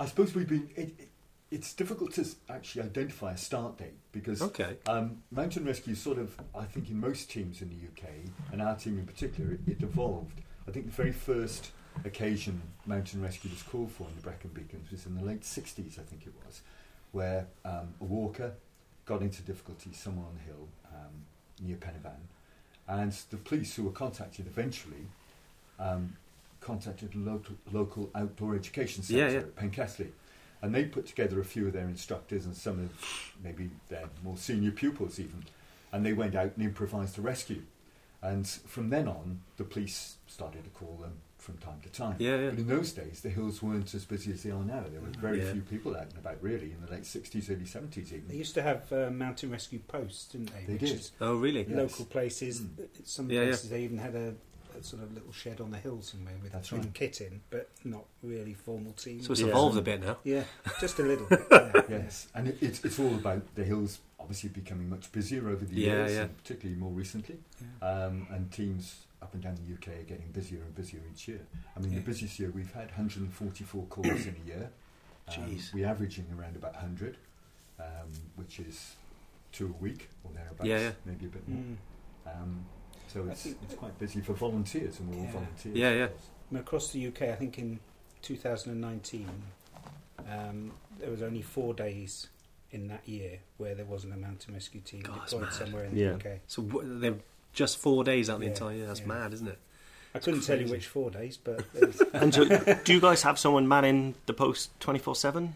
I 0.00 0.06
suppose 0.06 0.34
we've 0.34 0.48
been. 0.48 0.70
It, 0.76 0.94
it, 0.98 1.08
it's 1.50 1.72
difficult 1.72 2.12
to 2.12 2.26
actually 2.50 2.82
identify 2.82 3.32
a 3.32 3.36
start 3.38 3.78
date 3.78 3.94
because 4.12 4.42
Okay. 4.42 4.76
um, 4.86 5.22
mountain 5.30 5.64
rescue 5.64 5.94
sort 5.94 6.18
of, 6.18 6.38
I 6.54 6.64
think, 6.64 6.90
in 6.90 7.00
most 7.00 7.30
teams 7.30 7.62
in 7.62 7.70
the 7.70 7.76
UK 7.86 8.10
and 8.52 8.60
our 8.60 8.76
team 8.76 8.98
in 8.98 9.06
particular, 9.06 9.52
it, 9.52 9.60
it 9.66 9.82
evolved. 9.82 10.42
I 10.68 10.72
think 10.72 10.84
the 10.84 10.92
very 10.92 11.10
first 11.12 11.70
occasion 12.04 12.60
mountain 12.84 13.22
rescue 13.22 13.48
was 13.50 13.62
called 13.62 13.90
for 13.90 14.06
in 14.08 14.14
the 14.16 14.20
Brecon 14.20 14.50
Beacons 14.52 14.90
was 14.90 15.06
in 15.06 15.14
the 15.16 15.24
late 15.24 15.40
60s, 15.40 15.98
I 15.98 16.02
think 16.02 16.26
it 16.26 16.34
was, 16.44 16.60
where 17.18 17.46
um, 17.64 17.88
a 18.00 18.04
walker 18.04 18.52
got 19.04 19.22
into 19.22 19.42
difficulty 19.42 19.90
somewhere 19.92 20.24
on 20.24 20.34
the 20.38 20.44
hill 20.50 20.68
um, 20.94 21.14
near 21.66 21.76
Pen 21.76 21.94
y 21.96 22.08
Fan, 22.08 22.22
and 23.02 23.12
the 23.30 23.36
police 23.36 23.74
who 23.74 23.82
were 23.82 23.90
contacted 24.04 24.46
eventually 24.46 25.04
um, 25.80 26.16
contacted 26.60 27.14
a 27.14 27.18
local, 27.18 27.56
local 27.72 28.10
outdoor 28.14 28.54
education 28.54 29.02
centre 29.02 29.20
Yeah, 29.20 29.30
yeah. 29.30 29.38
at 29.38 29.56
Pencastley. 29.56 30.10
And 30.62 30.74
they 30.74 30.84
put 30.84 31.06
together 31.06 31.40
a 31.40 31.44
few 31.44 31.66
of 31.68 31.72
their 31.72 31.88
instructors 31.88 32.44
and 32.44 32.54
some 32.56 32.78
of 32.84 33.32
maybe 33.44 33.70
their 33.88 34.08
more 34.24 34.36
senior 34.36 34.72
pupils 34.72 35.18
even. 35.20 35.44
And 35.92 36.04
they 36.04 36.12
went 36.12 36.34
out 36.34 36.52
and 36.56 36.64
improvised 36.64 37.16
a 37.18 37.22
rescue. 37.22 37.62
And 38.22 38.46
from 38.46 38.90
then 38.90 39.06
on, 39.08 39.40
the 39.56 39.64
police 39.64 40.16
started 40.26 40.64
to 40.64 40.70
call 40.70 40.96
them 41.00 41.12
from 41.38 41.56
time 41.58 41.78
to 41.82 41.88
time. 41.88 42.16
Yeah, 42.18 42.36
yeah. 42.36 42.50
But 42.50 42.58
in 42.58 42.66
those 42.66 42.92
days, 42.92 43.20
the 43.20 43.28
hills 43.28 43.62
weren't 43.62 43.94
as 43.94 44.04
busy 44.04 44.32
as 44.32 44.42
they 44.42 44.50
are 44.50 44.64
now. 44.64 44.84
There 44.90 45.00
were 45.00 45.08
very 45.20 45.38
Yeah. 45.40 45.52
few 45.52 45.62
people 45.62 45.96
out 45.96 46.08
and 46.08 46.18
about, 46.18 46.42
really, 46.42 46.72
in 46.72 46.80
the 46.84 46.90
late 46.90 47.04
60s, 47.06 47.48
early 47.48 47.64
70s 47.64 48.08
even. 48.12 48.26
They 48.26 48.34
used 48.34 48.54
to 48.54 48.62
have 48.62 48.92
uh, 48.92 49.10
mountain 49.10 49.50
rescue 49.52 49.78
posts, 49.78 50.26
didn't 50.32 50.52
they? 50.52 50.64
They 50.66 50.72
Which 50.72 50.90
did. 50.90 51.10
Oh, 51.20 51.36
really? 51.36 51.64
Yeah. 51.68 51.76
local 51.76 52.06
places. 52.06 52.60
Mm. 52.62 52.88
Some 53.04 53.30
Yeah, 53.30 53.40
yeah. 53.42 53.46
places 53.50 53.70
they 53.70 53.82
even 53.84 53.98
had 53.98 54.16
a, 54.16 54.34
a 54.78 54.82
sort 54.82 55.02
of 55.02 55.12
little 55.12 55.32
shed 55.32 55.60
on 55.60 55.70
the 55.70 55.78
hill 55.78 56.00
somewhere 56.02 56.34
with 56.42 56.52
That's 56.52 56.70
with 56.72 56.84
right. 56.84 56.94
kit 56.94 57.20
in, 57.20 57.40
but 57.50 57.68
not 57.84 58.04
really 58.22 58.54
formal 58.54 58.92
teams. 58.92 59.26
So 59.26 59.32
it's 59.32 59.40
Yeah. 59.40 59.48
evolved 59.48 59.76
a 59.78 59.82
bit 59.82 60.00
now. 60.02 60.18
yeah, 60.24 60.44
just 60.80 60.98
a 60.98 61.02
little 61.02 61.26
bit. 61.26 61.40
Yeah, 61.50 61.82
Yes, 61.88 62.28
and 62.34 62.48
it, 62.48 62.58
it's, 62.60 62.84
it's 62.84 62.98
all 62.98 63.14
about 63.14 63.42
the 63.54 63.64
hills 63.64 64.00
obviously 64.20 64.50
becoming 64.50 64.88
much 64.90 65.10
busier 65.12 65.48
over 65.48 65.64
the 65.64 65.74
Yeah, 65.74 65.86
years, 65.92 66.12
yeah. 66.12 66.20
and 66.22 66.36
particularly 66.36 66.78
more 66.80 66.90
recently. 66.92 67.38
yeah. 67.60 67.88
Um, 67.88 68.26
and 68.30 68.50
teams 68.52 69.04
up 69.22 69.32
and 69.34 69.42
down 69.42 69.56
the 69.56 69.74
UK 69.74 70.00
are 70.00 70.02
getting 70.04 70.30
busier 70.32 70.60
and 70.62 70.74
busier 70.74 71.00
each 71.12 71.28
year. 71.28 71.40
I 71.76 71.80
mean, 71.80 71.90
Yeah. 71.92 71.98
the 72.00 72.04
busiest 72.04 72.38
year 72.38 72.50
we've 72.50 72.72
had 72.72 72.86
144 72.88 73.84
calls 73.86 74.06
in 74.26 74.36
a 74.44 74.46
year. 74.46 74.70
Um, 75.28 75.34
Jeez. 75.34 75.74
We're 75.74 75.86
averaging 75.86 76.24
around 76.38 76.56
about 76.56 76.72
100, 76.72 77.18
um, 77.78 77.84
which 78.36 78.58
is 78.60 78.94
two 79.52 79.66
a 79.78 79.82
week 79.82 80.08
or 80.24 80.30
thereabouts, 80.32 80.66
Yeah, 80.66 80.78
yeah. 80.80 80.90
maybe 81.04 81.26
a 81.26 81.28
bit 81.28 81.46
more. 81.46 81.62
Mm. 81.62 81.76
Um, 82.42 82.64
so 83.08 83.26
it's, 83.30 83.46
it's 83.46 83.74
quite 83.74 83.98
busy 83.98 84.20
for 84.20 84.32
volunteers, 84.34 85.00
and 85.00 85.08
we're 85.10 85.16
all 85.18 85.24
Yeah. 85.24 85.32
volunteers. 85.32 85.76
Yeah, 85.76 85.92
yeah. 85.94 86.06
course. 86.08 86.22
And 86.50 86.58
across 86.60 86.92
the 86.92 87.06
UK, 87.08 87.22
I 87.22 87.34
think 87.34 87.58
in 87.58 87.78
2019, 88.22 89.28
um, 90.30 90.72
there 90.98 91.10
was 91.10 91.22
only 91.22 91.42
four 91.42 91.74
days 91.74 92.28
in 92.70 92.88
that 92.88 93.08
year 93.08 93.38
where 93.56 93.74
there 93.74 93.84
wasn't 93.86 94.12
a 94.12 94.16
mountain 94.16 94.54
rescue 94.54 94.80
team 94.80 95.00
God, 95.00 95.20
that's 95.20 95.30
deployed 95.32 95.48
mad. 95.48 95.52
somewhere 95.54 95.84
in 95.84 95.94
the 95.94 96.00
Yeah. 96.00 96.12
UK. 96.14 96.40
So 96.46 96.62
w- 96.62 96.98
they're 97.00 97.16
just 97.54 97.78
four 97.78 98.04
days 98.04 98.28
out 98.28 98.38
the 98.40 98.44
Yeah, 98.46 98.50
entire 98.52 98.74
year. 98.76 98.86
That's 98.86 99.00
yeah. 99.00 99.06
mad, 99.06 99.32
isn't 99.32 99.48
it? 99.48 99.58
I 100.14 100.18
couldn't 100.20 100.40
tell 100.42 100.56
you 100.56 100.62
crazy. 100.64 100.74
which 100.74 100.86
four 100.86 101.10
days, 101.10 101.36
but 101.42 101.64
there 101.72 101.86
was, 101.86 102.00
And 102.12 102.34
so, 102.34 102.44
do 102.84 102.92
you 102.92 103.00
guys 103.00 103.22
have 103.22 103.38
someone 103.38 103.68
manning 103.68 104.14
the 104.26 104.32
post 104.34 104.70
twenty 104.80 104.98
four 104.98 105.14
seven? 105.14 105.54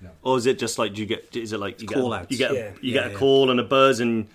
No. 0.00 0.10
Or 0.22 0.36
is 0.38 0.46
it 0.46 0.58
just 0.58 0.78
like 0.78 0.94
do 0.94 1.00
you 1.00 1.06
get? 1.06 1.34
Is 1.36 1.52
it 1.52 1.58
like 1.60 1.80
you 1.80 1.86
get 1.88 1.94
Call 1.98 2.12
a, 2.12 2.18
outs. 2.18 2.30
you 2.30 2.38
get 2.38 2.50
a, 2.50 2.54
Yeah. 2.54 2.70
you 2.80 2.92
Yeah, 2.92 2.94
get 3.02 3.06
a 3.08 3.12
yeah. 3.12 3.18
call 3.18 3.50
and 3.50 3.58
a 3.60 3.64
buzz 3.64 4.00
and 4.00 4.28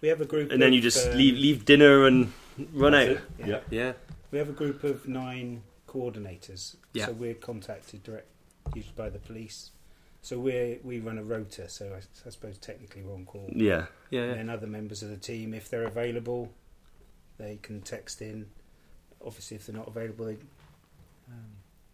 we 0.00 0.08
have 0.08 0.20
a 0.20 0.24
group, 0.24 0.50
and 0.50 0.60
then 0.60 0.68
of, 0.68 0.74
you 0.74 0.80
just 0.80 1.08
um, 1.08 1.16
leave 1.16 1.36
leave 1.36 1.64
dinner 1.64 2.06
and 2.06 2.32
run 2.72 2.94
out. 2.94 3.08
it. 3.08 3.20
Yeah. 3.38 3.46
Yeah. 3.46 3.60
Yeah. 3.70 3.92
We 4.30 4.38
have 4.38 4.48
a 4.48 4.52
group 4.52 4.84
of 4.84 5.06
nine 5.08 5.62
coordinators. 5.88 6.76
Yeah. 6.92 7.06
So 7.06 7.12
we're 7.12 7.34
contacted 7.34 8.02
direct, 8.04 8.28
usually 8.74 8.94
by 8.96 9.10
the 9.10 9.18
police. 9.18 9.70
So 10.22 10.38
we 10.38 10.78
we 10.84 11.00
run 11.00 11.18
a 11.18 11.22
rota. 11.24 11.68
So 11.68 11.92
I, 11.94 11.98
I 12.26 12.30
suppose 12.30 12.58
technically 12.58 13.02
we're 13.02 13.14
on 13.14 13.24
call. 13.24 13.48
Yeah, 13.52 13.86
Yeah. 14.10 14.20
And 14.22 14.30
yeah. 14.30 14.34
then 14.36 14.50
other 14.50 14.66
members 14.66 15.02
of 15.02 15.10
the 15.10 15.16
team, 15.16 15.54
if 15.54 15.68
they're 15.68 15.84
available, 15.84 16.50
they 17.38 17.58
can 17.62 17.80
text 17.80 18.22
in. 18.22 18.46
Obviously, 19.24 19.56
if 19.56 19.66
they're 19.66 19.76
not 19.76 19.88
available, 19.88 20.26
they, 20.26 20.32
um, 21.28 21.44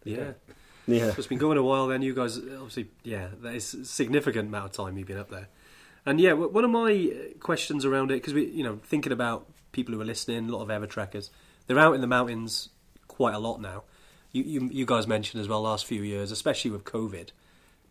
they 0.03 0.11
Yeah. 0.11 0.17
don't. 0.17 0.37
yeah. 0.87 1.11
So 1.11 1.15
it's 1.17 1.27
been 1.27 1.37
going 1.39 1.57
a 1.57 1.63
while. 1.63 1.87
Then 1.87 2.01
you 2.01 2.13
guys, 2.13 2.37
obviously, 2.37 2.89
yeah, 3.03 3.27
that 3.41 3.55
is 3.55 3.73
a 3.73 3.85
significant 3.85 4.47
amount 4.49 4.65
of 4.65 4.71
time 4.71 4.97
you've 4.97 5.07
been 5.07 5.17
up 5.17 5.29
there. 5.29 5.47
And 6.07 6.21
yeah, 6.21 6.31
one 6.31 6.63
of 6.63 6.71
my 6.71 7.11
uh, 7.13 7.37
questions 7.39 7.83
around 7.83 8.11
it 8.11 8.15
because 8.15 8.33
we, 8.33 8.45
you 8.45 8.63
know, 8.63 8.79
thinking 8.81 9.11
about 9.11 9.45
people 9.73 9.93
who 9.93 9.99
are 9.99 10.05
listening, 10.05 10.47
a 10.47 10.51
lot 10.53 10.63
of 10.63 10.71
ever 10.71 10.87
trackers, 10.87 11.29
they're 11.67 11.77
out 11.77 11.95
in 11.95 12.01
the 12.01 12.07
mountains 12.07 12.69
quite 13.09 13.35
a 13.35 13.39
lot 13.39 13.59
now. 13.59 13.83
You, 14.31 14.43
you, 14.43 14.69
you 14.71 14.85
guys 14.85 15.05
mentioned 15.05 15.41
as 15.41 15.49
well 15.49 15.61
last 15.61 15.85
few 15.85 16.01
years, 16.01 16.31
especially 16.31 16.71
with 16.71 16.85
COVID, 16.85 17.31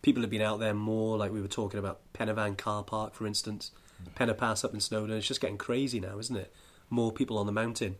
people 0.01 0.23
have 0.23 0.31
been 0.31 0.41
out 0.41 0.61
there 0.61 0.73
more. 0.73 1.19
Like 1.19 1.31
we 1.31 1.43
were 1.43 1.47
talking 1.47 1.79
about 1.79 2.01
Pen 2.15 2.29
y 2.29 2.35
Fan 2.35 2.57
Car 2.57 2.83
Park, 2.85 3.13
for 3.13 3.27
instance, 3.27 3.71
Pen-y-Pass 4.15 4.65
up 4.65 4.73
in 4.73 4.81
Snowdon. 4.81 5.15
It's 5.15 5.27
just 5.27 5.43
getting 5.43 5.59
crazy 5.59 6.01
now, 6.01 6.19
isn't 6.19 6.37
it? 6.37 6.51
More 6.89 7.13
people 7.13 7.37
on 7.37 7.45
the 7.45 7.53
mountain. 7.53 7.97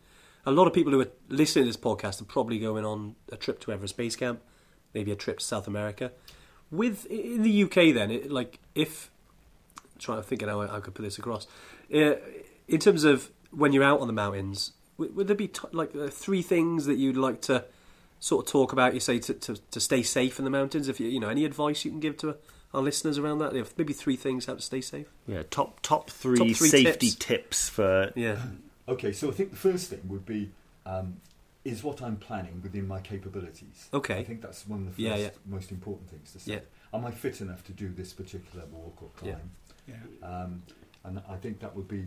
A 0.47 0.51
lot 0.51 0.65
of 0.65 0.73
people 0.73 0.93
who 0.93 1.01
are 1.01 1.11
listening 1.29 1.65
to 1.65 1.69
this 1.69 1.77
podcast 1.77 2.23
are 2.23 2.25
probably 2.25 2.57
going 2.57 2.85
on 2.85 3.15
a 3.31 3.35
trip 3.35 3.59
to 3.59 3.71
Everest 3.71 3.95
Base 3.95 4.15
Camp, 4.15 4.41
maybe 4.95 5.11
a 5.11 5.15
trip 5.15 5.37
to 5.37 5.45
South 5.45 5.67
America. 5.67 6.11
With 6.71 7.05
in 7.05 7.43
the 7.43 7.63
UK, 7.65 7.93
then, 7.93 8.09
it, 8.09 8.31
like 8.31 8.57
if 8.73 9.11
trying 9.97 10.17
to 10.17 10.23
think 10.23 10.41
of 10.41 10.49
how 10.49 10.61
I, 10.61 10.77
I 10.77 10.79
could 10.79 10.93
put 10.95 11.03
this 11.03 11.17
across, 11.17 11.47
uh, 11.93 12.13
in 12.67 12.79
terms 12.79 13.03
of 13.03 13.29
when 13.51 13.71
you're 13.73 13.83
out 13.83 13.99
on 14.01 14.07
the 14.07 14.13
mountains, 14.13 14.73
would, 14.97 15.15
would 15.15 15.27
there 15.27 15.35
be 15.35 15.47
t- 15.47 15.61
like 15.71 15.95
uh, 15.95 16.07
three 16.07 16.41
things 16.41 16.85
that 16.85 16.95
you'd 16.95 17.17
like 17.17 17.41
to 17.43 17.65
sort 18.19 18.45
of 18.45 18.51
talk 18.51 18.73
about? 18.73 18.93
You 18.93 18.99
say 18.99 19.19
to, 19.19 19.33
to, 19.33 19.55
to 19.71 19.79
stay 19.79 20.03
safe 20.03 20.37
in 20.39 20.45
the 20.45 20.51
mountains. 20.51 20.87
If 20.87 20.99
you 20.99 21.07
you 21.07 21.19
know 21.19 21.29
any 21.29 21.45
advice 21.45 21.85
you 21.85 21.91
can 21.91 21.99
give 21.99 22.17
to 22.17 22.35
our 22.73 22.81
listeners 22.81 23.17
around 23.17 23.39
that, 23.39 23.55
If 23.55 23.77
maybe 23.77 23.93
three 23.93 24.15
things 24.17 24.45
how 24.45 24.55
to 24.55 24.61
stay 24.61 24.81
safe. 24.81 25.07
Yeah, 25.27 25.43
top 25.49 25.79
top 25.81 26.09
three, 26.09 26.37
Top 26.37 26.47
three 26.47 26.69
safety 26.69 27.07
tips. 27.11 27.15
tips. 27.25 27.69
for 27.69 28.11
Yeah, 28.15 28.37
Okay, 28.87 29.11
so 29.13 29.29
I 29.29 29.31
think 29.31 29.51
the 29.51 29.57
first 29.57 29.89
thing 29.89 30.01
would 30.07 30.25
be 30.25 30.51
um, 30.85 31.17
is 31.63 31.83
what 31.83 32.01
I'm 32.01 32.15
planning 32.17 32.61
within 32.63 32.87
my 32.87 32.99
capabilities. 33.01 33.89
Okay. 33.93 34.17
I 34.19 34.23
think 34.23 34.41
that's 34.41 34.65
one 34.67 34.79
of 34.79 34.85
the 34.85 34.91
first 34.91 34.99
Yeah, 34.99 35.15
yeah. 35.15 35.29
most 35.45 35.71
important 35.71 36.09
things 36.09 36.31
to 36.33 36.39
say. 36.39 36.53
Yeah. 36.53 36.59
Am 36.93 37.05
I 37.05 37.11
fit 37.11 37.41
enough 37.41 37.63
to 37.65 37.73
do 37.73 37.89
this 37.89 38.13
particular 38.13 38.65
walk 38.71 39.01
or 39.01 39.09
Yeah. 39.23 39.33
climb? 39.33 39.51
Yeah. 39.87 39.95
Um, 40.27 40.63
and 41.03 41.21
I 41.29 41.35
think 41.37 41.59
that 41.59 41.75
would 41.75 41.87
be 41.87 42.05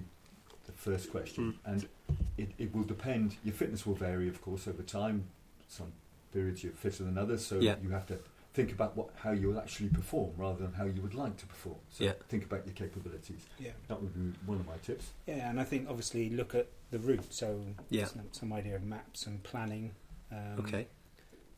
the 0.67 0.73
first 0.73 1.11
question. 1.11 1.55
Mm. 1.67 1.73
And 1.73 1.89
it, 2.37 2.51
it 2.59 2.75
will 2.75 2.85
depend, 2.85 3.37
your 3.45 3.55
fitness 3.55 3.87
will 3.87 3.95
vary, 3.95 4.29
of 4.29 4.41
course, 4.43 4.69
over 4.69 4.83
time. 4.83 5.25
Some 5.69 5.93
periods 6.33 6.63
you're 6.63 6.73
fitter 6.73 7.05
than 7.05 7.17
others, 7.19 7.45
so 7.45 7.59
Yeah. 7.59 7.77
you 7.83 7.91
have 7.91 8.07
to 8.07 8.19
think 8.53 8.73
about 8.73 8.97
what, 8.97 9.11
how 9.23 9.31
you'll 9.31 9.59
actually 9.59 9.89
perform 9.89 10.33
rather 10.37 10.59
than 10.65 10.73
how 10.75 10.85
you 10.85 11.01
would 11.03 11.15
like 11.15 11.37
to 11.39 11.47
perform. 11.47 11.77
So 11.91 12.05
Yeah. 12.05 12.13
think 12.29 12.45
about 12.45 12.67
your 12.67 12.75
capabilities. 12.75 13.47
Yeah. 13.59 13.71
That 13.89 14.03
would 14.03 14.13
be 14.13 14.37
one 14.45 14.59
of 14.61 14.67
my 14.67 14.77
tips. 14.83 15.11
Yeah, 15.27 15.49
and 15.49 15.61
I 15.61 15.65
think 15.65 15.89
obviously 15.89 16.31
look 16.31 16.55
at 16.55 16.67
the 16.91 16.99
route. 16.99 17.33
So 17.33 17.65
Yeah. 17.91 18.07
some, 18.07 18.23
some 18.33 18.53
idea 18.53 18.77
of 18.77 18.83
maps 18.83 19.27
and 19.27 19.43
planning. 19.43 19.93
Um, 20.33 20.61
okay, 20.61 20.87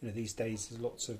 You 0.00 0.08
know, 0.08 0.14
these 0.14 0.32
days 0.32 0.68
there's 0.68 0.80
lots 0.80 1.08
of 1.08 1.18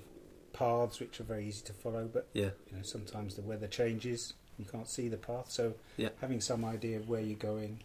paths 0.53 0.99
which 0.99 1.19
are 1.19 1.23
very 1.23 1.47
easy 1.47 1.63
to 1.65 1.73
follow, 1.73 2.07
but 2.07 2.27
yeah, 2.33 2.49
you 2.69 2.77
know 2.77 2.83
sometimes 2.83 3.35
the 3.35 3.41
weather 3.41 3.67
changes, 3.67 4.33
you 4.57 4.65
can't 4.65 4.87
see 4.87 5.07
the 5.07 5.17
path. 5.17 5.49
So 5.49 5.73
Yeah. 5.97 6.09
having 6.21 6.41
some 6.41 6.63
idea 6.65 6.97
of 6.97 7.09
where 7.09 7.21
you're 7.21 7.37
going, 7.37 7.79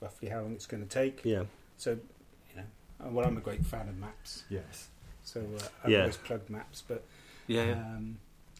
roughly 0.00 0.28
how 0.28 0.40
long 0.42 0.52
it's 0.52 0.66
going 0.66 0.82
to 0.82 0.88
take. 0.88 1.20
yeah. 1.24 1.44
So 1.78 1.92
you 2.50 2.56
know, 2.56 3.06
uh, 3.06 3.10
well, 3.10 3.26
I'm 3.26 3.36
a 3.36 3.40
great 3.40 3.64
fan 3.64 3.88
of 3.88 3.96
maps, 3.98 4.44
Yes. 4.48 4.88
so 5.24 5.40
uh, 5.40 5.62
I've 5.84 5.90
Yeah. 5.90 6.00
always 6.00 6.16
plugged 6.16 6.50
maps. 6.50 6.82
But 6.86 7.02
yeah, 7.46 7.64
yeah. 7.64 7.72
um, 7.72 8.18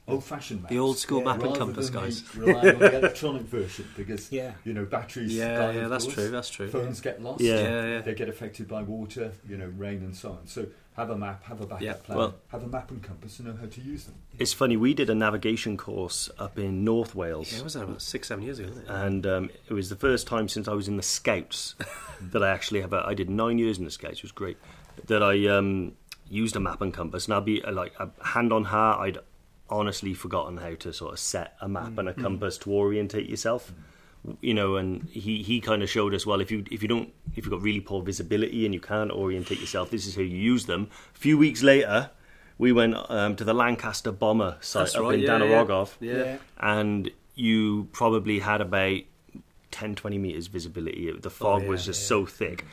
Old 0.09 0.25
fashioned 0.25 0.63
maps. 0.63 0.71
the 0.73 0.79
old 0.81 0.99
school 0.99 1.21
Yeah. 1.21 1.25
map 1.37 1.43
and 1.45 1.55
compass, 1.57 1.89
than 1.91 2.03
guys. 2.03 2.23
the- 2.23 2.41
relying 2.41 2.75
on 2.75 2.79
the 2.81 2.99
electronic 2.99 3.43
version 3.43 3.87
because 3.97 4.33
yeah, 4.33 4.55
you 4.65 4.73
know 4.73 4.85
batteries. 4.85 5.33
Yeah, 5.33 5.57
die, 5.59 5.73
yeah, 5.75 5.89
that's 5.89 6.05
course. 6.05 6.15
true. 6.17 6.29
That's 6.31 6.49
true. 6.51 6.69
Phones 6.69 7.01
get 7.01 7.23
lost. 7.23 7.41
Yeah. 7.41 7.55
yeah, 7.61 7.87
yeah. 7.87 8.01
They 8.01 8.15
get 8.15 8.29
affected 8.29 8.67
by 8.67 8.83
water, 8.83 9.33
you 9.49 9.57
know, 9.57 9.69
rain 9.77 9.99
and 10.03 10.17
so 10.17 10.33
on. 10.33 10.47
So 10.49 10.67
have 10.97 11.11
a 11.11 11.17
map, 11.17 11.43
have 11.45 11.61
a 11.61 11.67
backup 11.67 11.83
Yeah, 11.83 11.95
plan, 11.95 12.19
well- 12.19 12.35
have 12.49 12.63
a 12.63 12.67
map 12.67 12.91
and 12.91 13.03
compass, 13.03 13.39
and 13.39 13.49
know 13.49 13.57
how 13.61 13.67
to 13.67 13.81
use 13.81 14.05
them. 14.05 14.15
It's 14.39 14.53
funny. 14.53 14.77
We 14.77 14.93
did 14.95 15.09
a 15.11 15.15
navigation 15.15 15.77
course 15.77 16.29
up 16.39 16.59
in 16.59 16.85
North 16.85 17.15
Wales. 17.15 17.53
Yeah, 17.53 17.59
it 17.61 17.65
was 17.65 17.75
that 17.75 17.85
about 17.85 18.03
six, 18.03 18.29
seven 18.29 18.45
years 18.45 18.59
ago, 18.59 18.69
wasn't 18.69 18.89
it? 18.89 18.93
and 18.93 19.27
um, 19.27 19.51
it 19.69 19.73
was 19.73 19.89
the 19.89 19.97
first 19.97 20.27
time 20.27 20.49
since 20.49 20.69
I 20.69 20.75
was 20.75 20.89
in 20.89 20.97
the 20.97 21.03
Scouts 21.03 21.75
that 22.21 22.43
I 22.43 22.51
actually 22.51 22.81
have. 22.83 22.93
A, 22.93 23.05
I 23.07 23.15
did 23.15 23.31
nine 23.31 23.59
years 23.59 23.79
in 23.79 23.85
the 23.85 23.91
Scouts. 23.91 24.19
It 24.19 24.23
was 24.25 24.33
great. 24.33 24.57
That 25.07 25.23
I 25.23 25.47
um, 25.47 25.93
used 26.29 26.57
a 26.57 26.61
map 26.61 26.83
and 26.83 26.93
compass, 26.93 27.25
and 27.27 27.35
I'd 27.35 27.45
be 27.45 27.63
uh, 27.65 27.73
like 27.73 27.93
a 27.99 28.11
hand 28.25 28.53
on 28.53 28.65
heart. 28.65 29.01
I'd 29.01 29.19
honestly 29.71 30.13
forgotten 30.13 30.59
how 30.59 30.75
to 30.75 30.93
sort 30.93 31.15
of 31.15 31.19
set 31.19 31.57
a 31.63 31.69
map 31.69 31.97
and 31.97 32.07
a 32.09 32.13
compass 32.13 32.59
to 32.59 32.71
orientate 32.71 33.29
yourself. 33.31 33.73
You 34.41 34.55
know, 34.55 34.77
and 34.77 35.09
he, 35.11 35.43
he 35.43 35.61
kind 35.61 35.83
of 35.83 35.91
showed 35.91 36.15
us 36.15 36.25
well 36.25 36.41
if 36.41 36.51
you 36.51 36.65
if 36.71 36.83
you 36.83 36.89
don't 36.89 37.13
if 37.35 37.45
you've 37.45 37.51
got 37.51 37.63
really 37.63 37.81
poor 37.81 38.03
visibility 38.03 38.65
and 38.65 38.75
you 38.75 38.81
can't 38.81 39.11
orientate 39.11 39.61
yourself, 39.61 39.91
this 39.91 40.07
is 40.07 40.15
how 40.15 40.23
you 40.23 40.37
use 40.37 40.67
them. 40.67 40.89
A 41.15 41.19
few 41.19 41.37
weeks 41.37 41.63
later, 41.63 42.11
we 42.59 42.73
went 42.73 42.95
um, 43.11 43.37
to 43.37 43.45
the 43.45 43.55
Lancaster 43.55 44.13
bomber 44.13 44.57
site 44.61 44.83
That's 44.83 44.95
up 44.97 45.03
right, 45.03 45.15
in 45.15 45.21
yeah, 45.21 45.39
Danarogov, 45.39 45.95
Yeah. 46.01 46.37
and 46.59 47.11
you 47.35 47.89
probably 47.93 48.39
had 48.39 48.61
about 48.61 49.01
10, 49.73 49.95
20 49.97 50.19
meters 50.19 50.47
visibility. 50.47 51.11
The 51.11 51.31
fog 51.31 51.63
yeah, 51.63 51.69
was 51.69 51.85
just 51.87 52.03
yeah. 52.03 52.09
so 52.09 52.27
thick. 52.27 52.67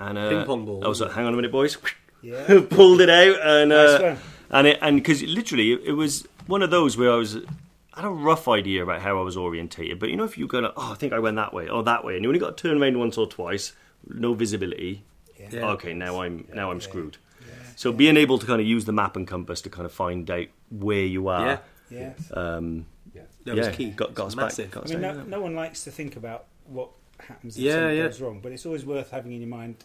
And 0.00 0.16
uh, 0.18 0.28
Ping 0.30 0.44
pong 0.44 0.64
ball, 0.64 0.84
I 0.84 0.88
was 0.88 1.00
like, 1.00 1.12
hang 1.12 1.26
on 1.26 1.32
a 1.32 1.36
minute, 1.36 1.52
boys. 1.52 1.76
Yeah. 2.20 2.62
Pulled 2.68 3.00
it 3.00 3.08
out 3.08 3.36
and 3.46 3.72
uh, 3.72 3.98
one. 4.00 4.18
and 4.50 4.66
it 4.66 4.78
and 4.82 4.96
because 4.96 5.22
literally 5.22 5.74
it, 5.74 5.82
it 5.84 5.92
was 5.92 6.26
one 6.48 6.62
of 6.62 6.70
those 6.72 6.96
where 6.96 7.12
I 7.12 7.14
was. 7.14 7.36
I 7.98 8.02
had 8.02 8.08
a 8.08 8.14
rough 8.14 8.46
idea 8.46 8.84
about 8.84 9.02
how 9.02 9.18
I 9.18 9.22
was 9.22 9.36
orientated, 9.36 9.98
but 9.98 10.08
you 10.08 10.16
know, 10.16 10.22
if 10.22 10.38
you 10.38 10.46
go, 10.46 10.60
like, 10.60 10.72
oh, 10.76 10.92
I 10.92 10.94
think 10.94 11.12
I 11.12 11.18
went 11.18 11.34
that 11.34 11.52
way 11.52 11.68
or 11.68 11.82
that 11.82 12.04
way, 12.04 12.14
and 12.14 12.22
you 12.22 12.28
only 12.28 12.38
got 12.38 12.56
to 12.56 12.62
turn 12.68 12.80
around 12.80 12.96
once 12.96 13.18
or 13.18 13.26
twice, 13.26 13.72
no 14.06 14.34
visibility. 14.34 15.02
Yeah. 15.38 15.48
Yeah. 15.50 15.66
Okay, 15.72 15.94
now 15.94 16.22
I'm 16.22 16.46
now 16.54 16.70
I'm 16.70 16.76
Yeah. 16.78 16.84
screwed. 16.84 17.16
So 17.74 17.92
being 17.92 18.16
able 18.16 18.38
to 18.38 18.46
kind 18.46 18.60
of 18.60 18.66
use 18.66 18.84
the 18.84 18.92
map 18.92 19.16
and 19.16 19.26
compass 19.26 19.60
to 19.62 19.70
kind 19.70 19.84
of 19.86 19.92
find 19.92 20.30
out 20.30 20.46
where 20.70 21.04
you 21.04 21.26
are, 21.28 21.60
Yeah. 21.90 22.14
Yeah. 22.30 22.38
um, 22.40 22.86
Yeah. 23.12 23.22
That 23.44 23.56
yeah, 23.56 23.66
was 23.68 23.76
key. 23.76 23.90
got, 23.90 24.14
got 24.14 24.26
us 24.28 24.36
massive. 24.36 24.66
back. 24.66 24.74
Got 24.82 24.90
I 24.92 24.96
mean, 24.96 25.00
no, 25.00 25.22
no 25.24 25.40
one 25.40 25.54
likes 25.56 25.82
to 25.84 25.90
think 25.90 26.14
about 26.16 26.46
what 26.66 26.90
happens 27.18 27.56
if 27.56 27.62
Yeah, 27.64 27.72
something 27.74 27.96
yeah. 27.96 28.02
goes 28.04 28.20
wrong, 28.20 28.40
but 28.40 28.52
it's 28.52 28.64
always 28.66 28.84
worth 28.84 29.10
having 29.10 29.32
in 29.32 29.40
your 29.40 29.48
mind. 29.50 29.76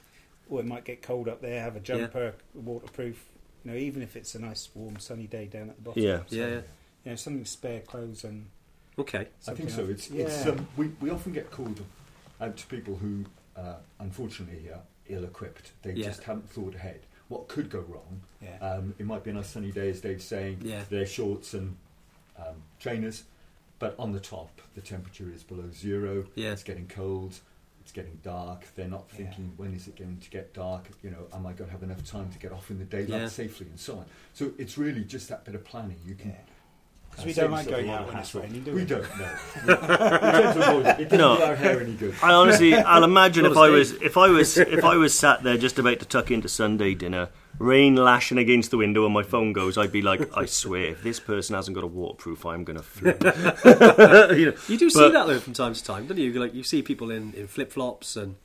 Oh, 0.52 0.60
it 0.60 0.66
might 0.68 0.86
get 0.86 1.02
cold 1.02 1.28
up 1.28 1.42
there. 1.42 1.62
Have 1.62 1.76
a 1.76 1.80
jumper, 1.80 2.34
waterproof. 2.54 3.26
You 3.64 3.72
know, 3.72 3.78
even 3.78 4.02
if 4.04 4.16
it's 4.16 4.36
a 4.36 4.40
nice, 4.40 4.70
warm, 4.76 5.00
sunny 5.00 5.26
day 5.26 5.46
down 5.46 5.70
at 5.70 5.78
the 5.78 5.82
bottom. 5.82 6.04
Yeah. 6.04 6.20
So, 6.28 6.36
Yeah, 6.36 6.48
yeah. 6.48 6.62
You 7.04 7.12
know, 7.12 7.16
something 7.16 7.46
spare 7.46 7.82
clothes 7.82 8.24
and. 8.24 8.48
Okay. 8.98 9.28
I 9.48 9.52
think 9.54 9.70
so. 9.72 9.82
else. 9.82 9.90
It's, 9.90 10.10
it's 10.12 10.46
um, 10.48 10.68
we, 10.78 10.88
we 11.02 11.10
often 11.10 11.34
get 11.34 11.50
called 11.50 11.82
out 12.40 12.56
to 12.58 12.68
people 12.68 12.96
who, 12.96 13.26
uh, 13.58 13.76
unfortunately, 14.00 14.70
are 14.70 14.82
ill-equipped. 15.10 15.72
They 15.82 15.94
Yeah. 15.94 16.06
just 16.08 16.24
haven't 16.24 16.48
thought 16.50 16.76
ahead. 16.76 17.00
What 17.28 17.48
could 17.48 17.70
go 17.72 17.80
wrong? 17.80 18.22
Yeah. 18.42 18.58
Um, 18.60 18.94
it 19.00 19.06
might 19.08 19.24
be 19.24 19.32
a 19.32 19.34
nice 19.34 19.48
sunny 19.50 19.72
day, 19.72 19.90
as 19.90 20.00
Dave's 20.02 20.24
saying. 20.26 20.60
Yeah. 20.64 20.84
They're 20.90 21.08
shorts 21.08 21.56
and 21.56 21.76
um, 22.38 22.56
trainers, 22.80 23.24
but 23.80 23.96
on 23.98 24.12
the 24.12 24.20
top, 24.20 24.62
the 24.76 24.82
temperature 24.82 25.32
is 25.34 25.42
below 25.44 25.70
zero. 25.74 26.26
Yeah. 26.36 26.52
It's 26.52 26.64
getting 26.64 26.88
cold. 26.88 27.40
It's 27.82 27.92
getting 27.92 28.20
dark. 28.22 28.66
They're 28.76 28.88
not 28.88 29.06
Yeah. 29.12 29.18
thinking, 29.18 29.54
when 29.58 29.74
is 29.74 29.88
it 29.88 29.96
going 29.96 30.20
to 30.20 30.30
get 30.30 30.54
dark? 30.54 30.88
You 31.02 31.10
know, 31.10 31.26
am 31.34 31.48
I 31.48 31.54
going 31.54 31.68
to 31.70 31.72
have 31.72 31.82
enough 31.84 32.06
time 32.06 32.30
to 32.32 32.38
get 32.38 32.52
off 32.52 32.70
in 32.70 32.78
the 32.78 32.86
daylight 32.86 33.22
Yeah. 33.22 33.28
safely 33.28 33.66
and 33.68 33.80
so 33.80 33.98
on? 33.98 34.06
So 34.36 34.52
it's 34.60 34.78
really 34.78 35.04
just 35.04 35.30
that 35.30 35.44
bit 35.46 35.56
of 35.56 35.64
planning. 35.66 35.98
You 36.06 36.14
can 36.14 36.30
Yeah. 36.30 36.36
Because 37.16 37.26
we 37.26 37.34
don't 37.34 37.52
like 37.52 37.68
going 37.70 37.90
out 37.90 38.02
of 38.02 38.08
when 38.08 38.18
it's 38.18 38.34
raining, 38.36 38.64
do 38.64 38.72
we? 38.74 38.82
we? 38.82 38.86
don't. 38.86 39.04
No, 39.18 39.30
we 39.68 39.76
tend 39.76 40.54
to 40.54 40.70
avoid 40.70 40.86
it. 40.88 41.00
It 41.00 41.10
doesn't 41.10 41.18
No. 41.20 41.38
do 41.38 41.44
our 41.44 41.56
hair 41.56 41.80
any 41.82 41.94
good. 41.94 42.16
I 42.24 42.34
honestly, 42.34 42.74
I'll 42.76 43.04
imagine 43.04 43.46
if 43.46 43.56
I 43.58 43.70
was 43.70 43.92
if 43.94 44.18
I 44.18 44.28
was 44.30 44.58
if 44.58 44.84
I 44.84 44.98
was 44.98 45.18
sat 45.18 45.44
there 45.44 45.58
just 45.58 45.78
about 45.80 46.00
to 46.00 46.06
tuck 46.06 46.32
into 46.32 46.50
Sunday 46.50 46.96
dinner, 46.96 47.30
rain 47.60 47.96
lashing 47.96 48.38
against 48.40 48.72
the 48.72 48.78
window, 48.78 49.06
and 49.06 49.14
my 49.14 49.22
phone 49.24 49.54
goes, 49.54 49.78
I'd 49.78 49.92
be 49.92 50.02
like, 50.02 50.36
I 50.36 50.46
swear, 50.46 50.86
if 50.88 51.04
this 51.04 51.20
person 51.20 51.56
hasn't 51.56 51.76
got 51.76 51.84
a 51.84 51.88
waterproof, 51.88 52.46
I'm 52.46 52.64
going 52.64 52.78
to 52.78 52.84
flip. 52.84 53.24
you 54.36 54.46
know, 54.48 54.54
You 54.68 54.78
do 54.78 54.90
see 54.90 55.00
But- 55.00 55.14
that 55.14 55.28
though 55.28 55.40
from 55.40 55.54
time 55.54 55.74
to 55.76 55.84
time, 55.84 56.08
don't 56.08 56.18
you? 56.18 56.34
Like 56.34 56.54
you 56.56 56.64
see 56.64 56.82
people 56.82 57.12
in, 57.12 57.34
in 57.34 57.48
flip 57.48 57.72
flops, 57.72 58.16
and 58.16 58.36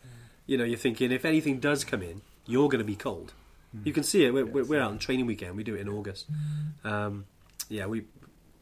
you 0.46 0.58
know 0.58 0.64
you're 0.64 0.78
thinking 0.78 1.10
if 1.10 1.24
anything 1.24 1.58
does 1.58 1.84
come 1.84 2.02
in, 2.02 2.20
you're 2.46 2.68
going 2.68 2.80
to 2.80 2.84
be 2.84 2.96
cold. 2.96 3.32
You 3.84 3.92
can 3.92 4.02
see 4.02 4.24
it. 4.24 4.32
We're, 4.32 4.46
we're, 4.46 4.64
we're 4.64 4.80
out 4.80 4.90
on 4.92 4.98
training 4.98 5.26
weekend. 5.26 5.54
We 5.56 5.62
do 5.62 5.74
it 5.74 5.80
in 5.80 5.88
August. 5.90 6.26
Um, 6.84 7.26
yeah, 7.68 7.84
we 7.86 8.04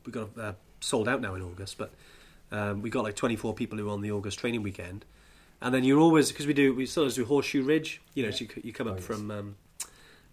we 0.06 0.12
got 0.12 0.30
uh, 0.38 0.52
sold 0.80 1.08
out 1.08 1.20
now 1.20 1.34
in 1.34 1.42
August, 1.42 1.76
but 1.78 1.90
um, 2.52 2.82
we 2.82 2.90
got 2.90 3.04
like 3.04 3.16
24 3.16 3.54
people 3.54 3.76
who 3.78 3.88
are 3.88 3.92
on 3.92 4.00
the 4.00 4.10
August 4.12 4.38
training 4.38 4.62
weekend, 4.62 5.04
and 5.60 5.74
then 5.74 5.84
you're 5.84 5.98
always 6.00 6.30
because 6.30 6.46
we 6.46 6.54
do 6.54 6.74
we 6.74 6.86
sort 6.86 7.08
of 7.08 7.14
do 7.14 7.24
Horseshoe 7.24 7.62
Ridge. 7.62 8.00
You 8.14 8.24
know, 8.24 8.30
so 8.30 8.44
you, 8.44 8.48
you 8.64 8.72
come 8.72 8.86
up 8.86 8.94
Oh, 8.94 8.96
yes. 8.96 9.04
from 9.06 9.30
um, 9.30 9.56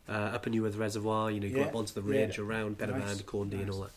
uh, 0.08 0.12
Upper 0.12 0.50
Neuadd 0.50 0.78
Reservoir. 0.78 1.32
You 1.32 1.40
know, 1.40 1.48
you 1.48 1.56
go 1.56 1.64
up 1.64 1.76
onto 1.76 1.94
the 2.00 2.08
yeah. 2.14 2.22
ridge 2.22 2.40
around 2.40 2.78
Pen 2.78 2.92
y 2.92 3.00
Fan, 3.00 3.08
Nice, 3.08 3.22
Corn 3.24 3.50
Du, 3.50 3.58
and 3.58 3.70
all 3.70 3.82
that. 3.82 3.92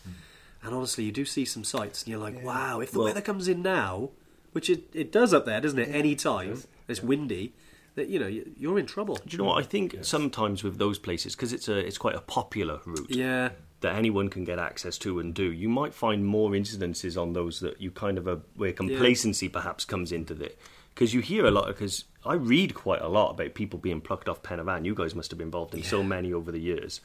And 0.62 0.74
honestly, 0.74 1.04
you 1.04 1.12
do 1.12 1.24
see 1.24 1.44
some 1.44 1.62
sights, 1.64 2.02
and 2.02 2.10
you're 2.10 2.20
like, 2.20 2.36
Yeah. 2.36 2.44
wow, 2.44 2.80
if 2.80 2.90
the 2.90 2.98
Well- 2.98 3.08
weather 3.08 3.20
comes 3.20 3.46
in 3.48 3.62
now, 3.62 4.10
which 4.52 4.70
it, 4.70 4.84
it 4.94 5.12
does 5.12 5.34
up 5.34 5.44
there, 5.44 5.60
doesn't 5.60 5.78
it? 5.78 5.88
Yeah, 5.88 5.94
Any 5.96 6.12
it 6.12 6.18
time 6.18 6.50
does. 6.50 6.66
it's 6.88 7.02
windy, 7.02 7.52
that 7.96 8.08
you 8.08 8.18
know 8.18 8.26
you- 8.28 8.52
you're 8.56 8.78
in 8.78 8.86
trouble. 8.86 9.16
do 9.16 9.22
you 9.32 9.38
know 9.38 9.44
what 9.44 9.58
I 9.62 9.66
think? 9.66 9.92
Yes. 9.94 10.06
Sometimes 10.08 10.62
with 10.62 10.78
those 10.78 10.98
places, 10.98 11.34
because 11.34 11.52
it's 11.52 11.68
a 11.68 11.76
it's 11.76 11.98
quite 11.98 12.14
a 12.14 12.20
popular 12.20 12.80
route 12.86 13.10
Yeah, 13.10 13.50
that 13.80 13.94
anyone 13.96 14.28
can 14.30 14.44
get 14.44 14.58
access 14.58 14.96
to 14.98 15.18
and 15.18 15.34
do, 15.34 15.50
you 15.52 15.68
might 15.68 15.92
find 15.94 16.24
more 16.24 16.50
incidences 16.52 17.20
on 17.20 17.32
those 17.32 17.60
that 17.60 17.80
you 17.80 17.90
kind 17.90 18.16
of 18.18 18.26
a 18.26 18.36
where 18.54 18.72
complacency 18.72 19.48
perhaps 19.48 19.84
comes 19.84 20.12
into 20.12 20.34
it. 20.42 20.56
Because 20.94 21.12
you 21.12 21.20
hear 21.20 21.44
a 21.44 21.50
lot, 21.50 21.66
because 21.66 22.04
I 22.24 22.34
read 22.34 22.74
quite 22.74 23.02
a 23.02 23.08
lot 23.08 23.32
about 23.32 23.52
people 23.52 23.78
being 23.78 24.00
plucked 24.00 24.28
off 24.30 24.42
Pen 24.42 24.58
y 24.58 24.64
Fan. 24.64 24.84
You 24.86 24.94
guys 24.94 25.14
must 25.14 25.30
have 25.30 25.36
been 25.38 25.48
involved 25.48 25.74
in 25.74 25.82
so 25.82 26.02
many 26.02 26.32
over 26.32 26.50
the 26.50 26.58
years, 26.60 27.00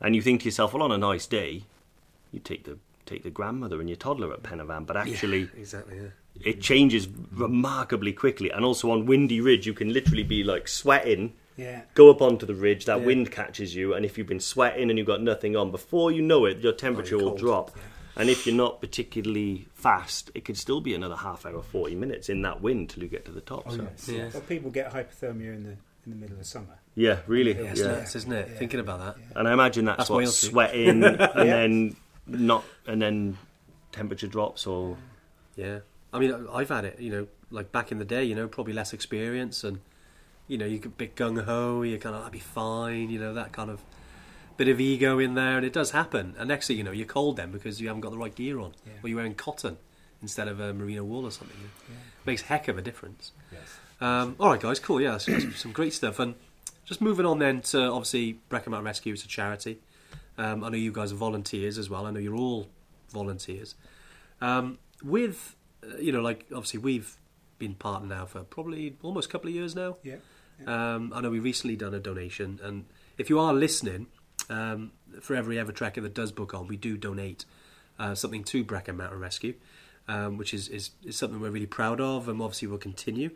and 0.00 0.16
you 0.16 0.22
think 0.22 0.40
to 0.40 0.46
yourself, 0.46 0.72
well, 0.72 0.82
on 0.82 0.90
a 0.90 0.98
nice 0.98 1.26
day, 1.26 1.62
you 2.32 2.40
take 2.40 2.64
the 2.64 2.78
take 3.04 3.22
the 3.22 3.30
grandmother 3.30 3.78
and 3.80 3.88
your 3.88 3.96
toddler 3.96 4.32
at 4.32 4.42
Pen 4.42 4.58
y 4.58 4.66
Fan, 4.66 4.84
but 4.84 4.96
actually 4.96 5.42
yeah, 5.42 5.60
exactly. 5.60 5.96
Yeah. 5.96 6.08
It 6.44 6.60
changes 6.60 7.08
remarkably 7.32 8.12
quickly. 8.12 8.50
And 8.50 8.64
also 8.64 8.90
on 8.90 9.06
windy 9.06 9.40
ridge, 9.40 9.66
you 9.66 9.74
can 9.74 9.92
literally 9.92 10.22
be 10.22 10.42
like 10.44 10.68
sweating, 10.68 11.34
Yeah. 11.56 11.82
go 11.94 12.10
up 12.10 12.20
onto 12.22 12.46
the 12.46 12.54
ridge, 12.54 12.84
that 12.86 13.00
Yeah. 13.00 13.06
wind 13.06 13.30
catches 13.30 13.74
you, 13.74 13.94
and 13.94 14.04
if 14.04 14.16
you've 14.18 14.26
been 14.26 14.40
sweating 14.40 14.90
and 14.90 14.98
you've 14.98 15.06
got 15.06 15.22
nothing 15.22 15.56
on, 15.56 15.70
before 15.70 16.10
you 16.12 16.22
know 16.22 16.44
it, 16.46 16.58
your 16.58 16.72
oh, 16.72 16.76
temperature 16.76 17.16
Oh, 17.16 17.18
will 17.18 17.28
cold. 17.30 17.38
drop. 17.40 17.70
And 18.18 18.30
if 18.30 18.46
you're 18.46 18.54
not 18.56 18.80
particularly 18.80 19.66
fast, 19.74 20.30
it 20.34 20.44
could 20.46 20.56
still 20.56 20.80
be 20.80 20.94
another 20.94 21.16
half 21.16 21.44
hour, 21.44 21.60
forty 21.62 21.94
minutes 21.94 22.30
in 22.30 22.40
that 22.42 22.62
wind 22.62 22.88
till 22.88 23.02
you 23.02 23.08
get 23.10 23.26
to 23.26 23.30
the 23.30 23.42
top. 23.42 23.64
Oh, 23.66 23.76
so. 23.76 23.82
yes. 23.82 24.08
Yeah. 24.08 24.28
Well, 24.32 24.42
people 24.42 24.70
get 24.70 24.90
hypothermia 24.92 25.54
in 25.54 25.64
the 25.64 25.70
in 26.06 26.10
the 26.12 26.16
middle 26.16 26.38
of 26.38 26.46
summer. 26.46 26.78
Yeah, 26.94 27.18
really. 27.26 27.52
Yeah, 27.52 27.62
Yeah, 27.62 27.70
it's 27.72 27.80
it's 27.80 27.80
Yeah. 27.80 27.92
nuts, 27.92 28.16
isn't 28.16 28.32
it? 28.32 28.48
Yeah. 28.52 28.58
Thinking 28.58 28.80
about 28.80 29.00
that. 29.00 29.16
Yeah. 29.20 29.38
And 29.40 29.48
I 29.48 29.52
imagine 29.52 29.84
that's, 29.84 29.98
That's 29.98 30.10
what 30.10 30.18
Wales 30.18 30.40
too. 30.40 30.46
sweating 30.46 31.04
and 31.04 31.18
Yeah. 31.20 31.26
then 31.44 31.96
not, 32.26 32.64
and 32.86 33.02
then 33.02 33.36
temperature 33.92 34.28
drops 34.28 34.66
or 34.66 34.96
Yeah, 35.56 35.80
I 36.16 36.18
mean, 36.18 36.46
I've 36.52 36.68
had 36.68 36.84
it. 36.84 36.98
You 37.00 37.10
know, 37.10 37.26
like 37.50 37.70
back 37.72 37.92
in 37.92 37.98
the 37.98 38.04
day. 38.04 38.24
You 38.24 38.34
know, 38.34 38.48
probably 38.48 38.72
less 38.72 38.92
experience, 38.92 39.62
and 39.64 39.80
you 40.48 40.58
know, 40.58 40.66
you 40.66 40.78
could 40.78 40.96
bit 40.96 41.14
gung 41.16 41.44
ho. 41.44 41.82
you're 41.82 41.98
kind 41.98 42.14
of, 42.16 42.24
I'd 42.24 42.32
be 42.32 42.38
fine. 42.38 43.10
You 43.10 43.18
know, 43.20 43.34
that 43.34 43.52
kind 43.52 43.70
of 43.70 43.80
bit 44.56 44.68
of 44.68 44.80
ego 44.80 45.18
in 45.18 45.34
there, 45.34 45.56
and 45.56 45.66
it 45.66 45.72
does 45.72 45.90
happen. 45.90 46.34
And 46.38 46.48
next 46.48 46.66
thing 46.68 46.78
you 46.78 46.84
know, 46.84 46.92
you're 46.92 47.06
cold 47.06 47.36
then 47.36 47.50
because 47.52 47.80
you 47.80 47.88
haven't 47.88 48.00
got 48.00 48.10
the 48.12 48.18
right 48.18 48.34
gear 48.34 48.58
on, 48.58 48.72
Yeah. 48.86 48.92
or 49.02 49.08
you're 49.08 49.16
wearing 49.16 49.34
cotton 49.34 49.76
instead 50.22 50.48
of 50.48 50.58
a 50.60 50.72
merino 50.72 51.04
wool 51.04 51.24
or 51.26 51.30
something. 51.30 51.56
Makes 52.24 52.42
a 52.42 52.46
heck 52.46 52.68
of 52.68 52.78
a 52.78 52.82
difference. 52.82 53.32
Yes. 53.52 53.60
Um, 54.00 54.34
all 54.40 54.50
right, 54.50 54.60
guys, 54.60 54.78
cool. 54.80 55.00
Yeah, 55.00 55.18
some 55.18 55.72
great 55.72 55.92
stuff. 55.92 56.18
And 56.18 56.34
just 56.86 57.00
moving 57.02 57.26
on 57.26 57.38
then 57.38 57.60
to 57.62 57.82
obviously 57.82 58.38
Brecon 58.48 58.70
Mountain 58.70 58.86
Rescue 58.86 59.12
is 59.12 59.24
a 59.24 59.28
charity. 59.28 59.78
Um, 60.38 60.64
I 60.64 60.70
know 60.70 60.76
you 60.76 60.90
guys 60.92 61.12
are 61.12 61.16
volunteers 61.16 61.76
as 61.76 61.90
well. 61.90 62.06
I 62.06 62.10
know 62.10 62.18
you're 62.20 62.34
all 62.36 62.68
volunteers. 63.10 63.74
Um, 64.40 64.78
with 65.02 65.54
you 65.98 66.12
know, 66.12 66.20
like 66.20 66.46
obviously 66.52 66.80
we've 66.80 67.16
been 67.58 67.74
partner 67.74 68.08
now 68.08 68.26
for 68.26 68.42
probably 68.42 68.96
almost 69.02 69.28
a 69.28 69.32
couple 69.32 69.48
of 69.48 69.54
years 69.54 69.74
now. 69.74 69.96
Yeah. 70.02 70.16
Um, 70.66 71.12
I 71.14 71.20
know 71.20 71.30
we 71.30 71.38
recently 71.38 71.76
done 71.76 71.94
a 71.94 71.98
donation, 72.00 72.60
and 72.62 72.86
if 73.18 73.28
you 73.28 73.38
are 73.38 73.52
listening, 73.52 74.06
um, 74.48 74.92
for 75.20 75.34
every 75.34 75.58
ever 75.58 75.72
tracker 75.72 76.00
that 76.00 76.14
does 76.14 76.32
book 76.32 76.54
on, 76.54 76.66
we 76.66 76.76
do 76.76 76.96
donate 76.96 77.44
uh, 77.98 78.14
something 78.14 78.44
to 78.44 78.64
Brecon 78.64 78.96
Mountain 78.96 79.20
Rescue, 79.20 79.54
um, 80.08 80.38
which 80.38 80.54
is, 80.54 80.68
is 80.68 80.90
is 81.04 81.16
something 81.16 81.40
we're 81.40 81.50
really 81.50 81.66
proud 81.66 82.00
of, 82.00 82.28
and 82.28 82.40
obviously 82.40 82.68
we'll 82.68 82.78
continue. 82.78 83.30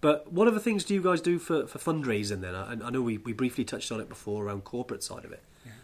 But 0.00 0.32
what 0.32 0.46
other 0.46 0.60
things 0.60 0.84
do 0.84 0.94
you 0.94 1.02
guys 1.02 1.20
do 1.20 1.38
for, 1.38 1.66
for 1.66 1.78
fundraising 1.78 2.40
then? 2.40 2.54
I, 2.54 2.72
I 2.72 2.90
know 2.90 3.02
we, 3.02 3.18
we 3.18 3.32
briefly 3.32 3.64
touched 3.64 3.90
on 3.90 4.00
it 4.00 4.08
before 4.08 4.44
around 4.44 4.62
corporate 4.62 5.02
side 5.02 5.24
of 5.24 5.32
it. 5.32 5.42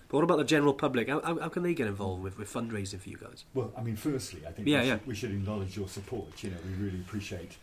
But 0.08 0.18
what 0.18 0.24
about 0.24 0.38
the 0.38 0.44
general 0.44 0.74
public? 0.74 1.08
How, 1.08 1.20
how, 1.22 1.38
how 1.40 1.48
can 1.48 1.62
they 1.62 1.74
get 1.74 1.86
involved 1.88 2.22
with, 2.22 2.38
with 2.38 2.52
fundraising 2.52 3.00
for 3.00 3.08
you 3.08 3.16
guys? 3.16 3.44
Well, 3.54 3.72
I 3.76 3.82
mean, 3.82 3.96
firstly, 3.96 4.42
I 4.46 4.52
think 4.52 4.68
Yeah, 4.68 4.82
we, 4.82 4.86
yeah. 4.88 4.94
Should, 4.98 5.06
we 5.06 5.14
should 5.14 5.30
acknowledge 5.32 5.76
your 5.76 5.88
support. 5.88 6.42
You 6.42 6.50
know, 6.50 6.56
we 6.66 6.84
really 6.84 7.00
appreciate 7.00 7.56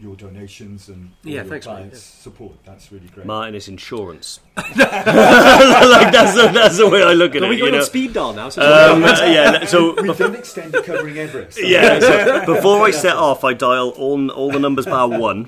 your 0.00 0.16
donations 0.16 0.88
and 0.88 1.12
Yeah, 1.22 1.34
your 1.34 1.44
thanks, 1.44 1.66
clients' 1.66 1.94
yeah. 2.18 2.22
support. 2.24 2.54
That's 2.64 2.90
really 2.90 3.06
great. 3.06 3.26
Martin 3.26 3.54
is 3.54 3.68
insurance. 3.68 4.40
like 4.56 4.74
that's 4.74 6.34
the, 6.34 6.50
that's 6.52 6.78
the 6.78 6.88
way 6.88 7.04
I 7.04 7.12
look 7.12 7.36
at 7.36 7.42
Are 7.42 7.46
it. 7.46 7.50
we 7.50 7.54
you 7.56 7.60
going 7.62 7.72
know? 7.74 7.78
on 7.78 7.84
speed 7.84 8.12
dial 8.12 8.32
now? 8.32 8.48
So 8.48 8.60
Um, 8.92 9.02
yeah. 9.02 9.64
So 9.66 9.94
We've 10.02 10.18
done 10.18 10.34
extended 10.34 10.84
covering 10.84 11.16
Everest. 11.18 11.60
yeah. 11.62 12.00
So 12.00 12.44
before 12.54 12.84
I 12.84 12.90
set 12.90 13.14
off, 13.14 13.44
I 13.44 13.52
dial 13.54 13.90
all 13.90 14.30
all 14.32 14.50
the 14.50 14.58
numbers 14.58 14.86
bar 14.86 15.08
one. 15.08 15.44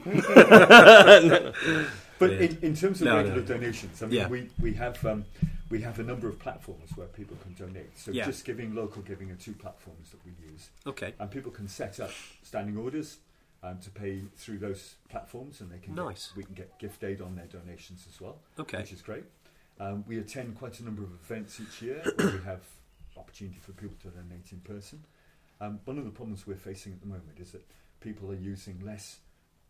But 2.18 2.30
Yeah. 2.32 2.38
in, 2.38 2.58
in 2.62 2.74
terms 2.76 3.00
of 3.02 3.06
No, 3.08 3.16
regular 3.16 3.40
no. 3.40 3.46
donations, 3.46 4.02
I 4.02 4.06
mean, 4.06 4.14
Yeah. 4.14 4.28
we, 4.28 4.48
we 4.58 4.72
have 4.74 5.04
um, 5.04 5.24
we 5.70 5.80
have 5.82 5.98
a 5.98 6.02
number 6.02 6.28
of 6.28 6.38
platforms 6.38 6.96
where 6.96 7.08
people 7.08 7.36
can 7.42 7.52
donate. 7.54 7.98
So 7.98 8.10
Yeah. 8.12 8.24
just 8.26 8.44
giving, 8.44 8.74
local 8.74 9.02
giving 9.02 9.30
are 9.30 9.36
two 9.36 9.52
platforms 9.54 10.10
that 10.10 10.24
we 10.24 10.32
use, 10.50 10.70
okay, 10.86 11.14
and 11.18 11.30
people 11.30 11.50
can 11.50 11.68
set 11.68 11.98
up 12.00 12.10
standing 12.42 12.76
orders 12.76 13.18
um, 13.62 13.78
to 13.80 13.90
pay 13.90 14.20
through 14.36 14.58
those 14.58 14.94
platforms, 15.08 15.60
and 15.60 15.70
they 15.72 15.78
can 15.78 15.94
Nice. 15.94 16.28
Get, 16.28 16.36
we 16.36 16.44
can 16.44 16.54
get 16.54 16.78
gift 16.78 17.02
aid 17.02 17.20
on 17.20 17.34
their 17.34 17.46
donations 17.46 18.06
as 18.08 18.20
well, 18.20 18.38
okay, 18.58 18.78
which 18.78 18.92
is 18.92 19.02
great. 19.02 19.24
Um, 19.80 20.04
we 20.06 20.18
attend 20.18 20.56
quite 20.56 20.78
a 20.80 20.84
number 20.84 21.02
of 21.02 21.10
events 21.12 21.60
each 21.60 21.82
year 21.82 22.02
where 22.16 22.30
we 22.32 22.42
have 22.44 22.62
opportunity 23.16 23.58
for 23.60 23.72
people 23.72 23.96
to 24.02 24.08
donate 24.08 24.52
in 24.52 24.60
person. 24.60 25.02
Um, 25.60 25.80
one 25.84 25.98
of 25.98 26.04
the 26.04 26.10
problems 26.10 26.46
we're 26.46 26.56
facing 26.56 26.92
at 26.92 27.00
the 27.00 27.06
moment 27.06 27.38
is 27.40 27.52
that 27.52 27.66
people 28.00 28.30
are 28.30 28.34
using 28.36 28.78
less 28.84 29.18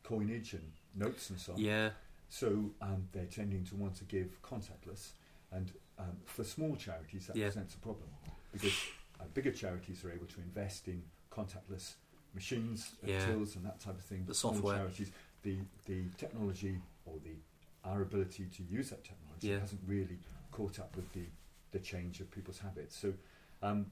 coinage 0.02 0.52
and 0.52 0.72
notes 0.94 1.30
and 1.30 1.38
so 1.40 1.52
on. 1.54 1.58
Yeah. 1.58 1.90
So 2.28 2.70
um, 2.82 3.08
they're 3.12 3.24
tending 3.26 3.64
to 3.66 3.76
want 3.76 3.94
to 3.96 4.04
give 4.04 4.42
contactless, 4.42 5.10
and 5.52 5.72
um, 5.98 6.16
for 6.24 6.44
small 6.44 6.76
charities 6.76 7.26
that 7.26 7.36
Yeah. 7.36 7.46
presents 7.46 7.74
a 7.74 7.78
problem 7.78 8.08
because 8.52 8.72
uh, 9.20 9.24
bigger 9.34 9.50
charities 9.52 10.04
are 10.04 10.10
able 10.12 10.26
to 10.26 10.40
invest 10.40 10.88
in 10.88 11.02
contactless 11.30 11.94
machines, 12.34 12.94
uh, 13.02 13.06
Yeah. 13.08 13.24
tills, 13.24 13.56
and 13.56 13.64
that 13.64 13.80
type 13.80 13.94
of 13.94 14.02
thing. 14.04 14.20
The 14.20 14.26
But 14.28 14.36
small 14.36 14.54
software. 14.54 14.76
charities, 14.78 15.10
the 15.42 15.58
the 15.86 16.08
technology 16.16 16.80
or 17.04 17.18
the 17.20 17.36
our 17.84 18.02
ability 18.02 18.46
to 18.46 18.62
use 18.64 18.90
that 18.90 19.04
technology 19.04 19.48
Yeah. 19.48 19.60
hasn't 19.60 19.80
really 19.86 20.18
caught 20.50 20.78
up 20.78 20.96
with 20.96 21.10
the 21.12 21.26
the 21.72 21.78
change 21.80 22.20
of 22.20 22.30
people's 22.30 22.58
habits. 22.58 22.96
So. 22.96 23.14
Um, 23.62 23.90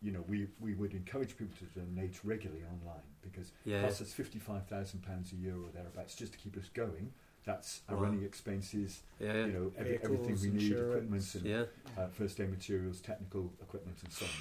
you 0.00 0.10
know, 0.10 0.22
we, 0.22 0.48
we 0.58 0.72
would 0.74 0.94
encourage 0.94 1.36
people 1.36 1.54
to 1.58 1.66
donate 1.78 2.24
regularly 2.24 2.64
online 2.64 3.04
because 3.20 3.52
Yeah. 3.64 3.82
costs 3.82 4.00
us 4.00 4.12
fifty-five 4.14 4.66
thousand 4.66 5.02
pounds 5.02 5.32
a 5.32 5.36
year 5.36 5.54
or 5.54 5.68
thereabouts 5.70 6.16
just 6.16 6.32
to 6.32 6.38
keep 6.38 6.56
us 6.56 6.70
going. 6.70 7.12
That's 7.46 7.80
our 7.88 7.96
Wow. 7.96 8.02
running 8.02 8.24
expenses, 8.24 9.02
Yeah. 9.20 9.32
Yeah. 9.32 9.46
you 9.46 9.52
know, 9.52 9.72
every, 9.78 9.94
everything 10.02 10.34
Vehicles, 10.36 10.42
we 10.42 10.50
need, 10.50 10.72
equipment 10.72 11.34
and 11.36 11.44
yeah. 11.46 11.64
uh, 11.96 12.08
first 12.08 12.40
aid 12.40 12.50
materials, 12.50 13.00
technical 13.00 13.52
equipment, 13.62 13.96
and 14.02 14.12
so 14.12 14.26
on. 14.26 14.32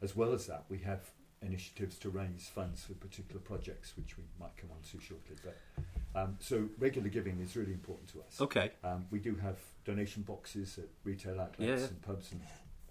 As 0.00 0.14
well 0.16 0.32
as 0.32 0.46
that, 0.46 0.64
we 0.68 0.78
have 0.78 1.00
initiatives 1.42 1.98
to 1.98 2.08
raise 2.10 2.48
funds 2.54 2.84
for 2.84 2.94
particular 2.94 3.40
projects, 3.40 3.96
which 3.96 4.16
we 4.16 4.22
might 4.40 4.56
come 4.56 4.70
on 4.70 4.78
to 4.92 5.00
shortly. 5.04 5.36
But 5.44 5.56
um, 6.18 6.36
so 6.40 6.68
regular 6.78 7.08
giving 7.08 7.40
is 7.40 7.56
really 7.56 7.72
important 7.72 8.08
to 8.12 8.20
us. 8.22 8.40
Okay. 8.40 8.70
Um, 8.84 9.06
we 9.10 9.18
do 9.18 9.34
have 9.34 9.58
donation 9.84 10.22
boxes 10.22 10.78
at 10.78 10.86
retail 11.02 11.40
outlets 11.40 11.58
Yeah, 11.58 11.76
yeah. 11.76 11.84
and 11.86 12.02
pubs 12.02 12.30
and 12.32 12.40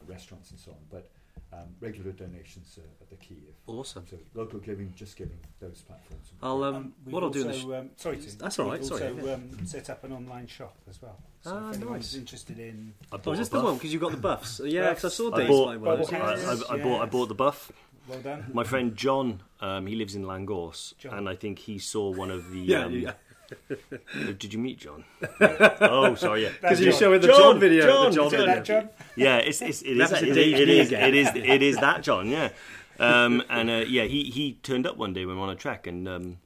restaurants 0.08 0.51
and 0.51 0.60
so 0.60 0.72
on, 0.72 0.77
but 0.91 1.10
um, 1.53 1.67
regular 1.79 2.12
donations 2.12 2.77
are, 2.77 2.81
are 3.03 3.07
the 3.10 3.15
key. 3.15 3.38
If, 3.50 3.55
Awesome. 3.67 4.05
so 4.10 4.17
local 4.33 4.60
giving, 4.60 4.93
just 4.95 5.15
giving 5.15 5.38
those 5.60 5.81
platforms. 5.81 6.31
I'll 6.41 6.63
um. 6.63 6.75
Um, 6.75 6.93
we've 7.05 7.13
what 7.13 7.24
I'll 7.24 7.29
do 7.29 7.41
in 7.41 7.48
the 7.48 7.53
sh- 7.53 7.63
um, 7.65 7.89
sorry, 7.98 8.17
to, 8.17 8.38
That's 8.38 8.60
all 8.60 8.69
right, 8.69 8.79
We've 8.79 8.88
sorry, 8.88 9.07
also 9.10 9.25
yeah. 9.27 9.33
um, 9.33 9.65
set 9.65 9.89
up 9.89 10.03
an 10.03 10.12
online 10.13 10.48
shop 10.48 10.75
as 10.89 11.01
well. 11.01 11.17
So 11.41 11.51
Ah, 11.53 11.69
if 11.69 11.75
anyone's 11.77 12.13
nice. 12.13 12.19
interested 12.19 12.60
in, 12.60 12.93
I 13.12 13.17
Oh, 13.25 13.31
is 13.31 13.39
this 13.39 13.50
the 13.50 13.60
one? 13.62 13.75
Because 13.75 13.93
you 13.93 14.00
got 14.00 14.12
the 14.12 14.17
buffs. 14.17 14.60
Yeah, 14.65 14.89
because 14.89 15.05
I 15.05 15.10
saw 15.10 15.33
I 15.33 15.38
Dave's 15.38 15.50
bought, 15.50 15.67
like 15.67 15.79
one 15.81 16.00
of 16.00 16.10
those. 16.10 16.63
I, 16.69 16.74
I, 16.74 16.77
I 16.79 16.83
bought 16.83 17.01
I 17.01 17.05
bought 17.05 17.27
the 17.27 17.36
buff. 17.36 17.72
well 18.07 18.19
done. 18.19 18.45
My 18.53 18.63
friend 18.63 18.95
John, 18.95 19.41
um, 19.62 19.86
he 19.88 19.95
lives 19.95 20.15
in 20.15 20.24
Llangorse, 20.24 20.98
John. 20.98 21.13
and 21.17 21.29
I 21.29 21.36
think 21.36 21.60
he 21.60 21.79
saw 21.79 22.12
one 22.12 22.31
of 22.31 22.50
the. 22.51 22.60
Yeah, 22.60 22.86
um, 22.86 22.93
yeah. 23.00 23.13
Did 24.39 24.53
you 24.53 24.60
meet 24.60 24.79
John? 24.79 25.03
oh, 25.41 26.15
sorry. 26.15 26.43
Yeah, 26.43 26.50
Because 26.62 26.79
you 26.79 26.91
John. 26.91 27.00
showing 27.00 27.22
the 27.22 27.27
John, 27.27 27.38
John, 27.39 27.60
video. 27.60 27.86
John, 27.86 28.10
the 28.10 28.15
John 28.15 28.25
Is 28.25 28.31
video. 28.31 28.45
that, 28.45 28.65
John? 28.65 28.89
yeah. 29.15 29.38
it's, 29.38 29.62
it's, 29.62 29.81
it, 29.81 29.98
is, 30.00 30.12
it, 30.12 30.24
it, 30.24 30.38
is, 30.69 30.91
it, 30.91 31.15
is, 31.15 31.29
it 31.36 31.62
is 31.62 31.77
that 31.77 32.03
John. 32.03 32.29
Yeah, 32.29 32.50
um, 33.00 33.43
and 33.50 33.69
uh, 33.69 33.74
yeah, 33.88 34.03
he 34.03 34.24
he 34.25 34.53
turned 34.63 34.86
up 34.88 34.98
one 34.98 35.13
day 35.13 35.25
when 35.25 35.36
we 35.36 35.41
were 35.41 35.48
on 35.48 35.53
a 35.53 35.55
trek, 35.55 35.88
and 35.88 36.07
um, 36.07 36.38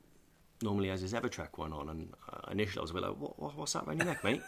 normally 0.62 0.90
has 0.90 1.02
his 1.02 1.14
Evertrek 1.14 1.58
one 1.58 1.74
on, 1.74 1.90
and 1.90 2.14
uh, 2.32 2.52
initially 2.52 2.80
I 2.80 2.82
was 2.82 2.92
a 2.92 2.94
bit 2.94 3.04
like, 3.04 3.18
what, 3.18 3.40
what, 3.40 3.56
what's 3.58 3.74
that 3.74 3.84
around 3.84 3.98
your 3.98 4.06
neck, 4.08 4.24
mate? 4.24 4.42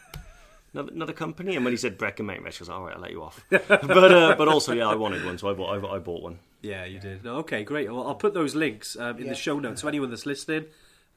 Another, 0.72 0.92
another 0.94 1.13
company, 1.13 1.56
and 1.56 1.66
when 1.66 1.74
he 1.74 1.78
said 1.78 1.98
Brecon 1.98 2.28
Mate 2.28 2.44
Mesh, 2.44 2.60
I 2.60 2.62
was 2.62 2.70
like, 2.70 2.78
all 2.78 2.86
right, 2.86 2.96
I'll 2.96 3.01
let 3.01 3.10
you 3.12 3.24
off. 3.24 3.44
but 3.50 3.72
uh, 3.72 4.36
but 4.38 4.48
also, 4.48 4.72
yeah, 4.74 4.88
I 4.88 4.94
wanted 4.96 5.25
one, 5.25 5.38
so 5.39 5.50
I 5.50 5.54
bought 5.54 5.84
I, 5.84 5.96
I 5.96 6.00
bought 6.00 6.22
one. 6.22 6.38
Yeah, 6.62 6.86
you 6.86 7.00
did. 7.00 7.24
No, 7.24 7.38
okay, 7.38 7.63
great. 7.63 7.92
Well, 7.92 8.06
I'll 8.06 8.13
put 8.16 8.34
those 8.36 8.54
links 8.54 8.96
um, 8.98 9.18
in 9.18 9.24
Yeah. 9.25 9.30
the 9.30 9.36
show 9.36 9.58
notes. 9.60 9.82
So 9.82 9.88
anyone 9.88 10.10
that's 10.12 10.25
listening, 10.28 10.66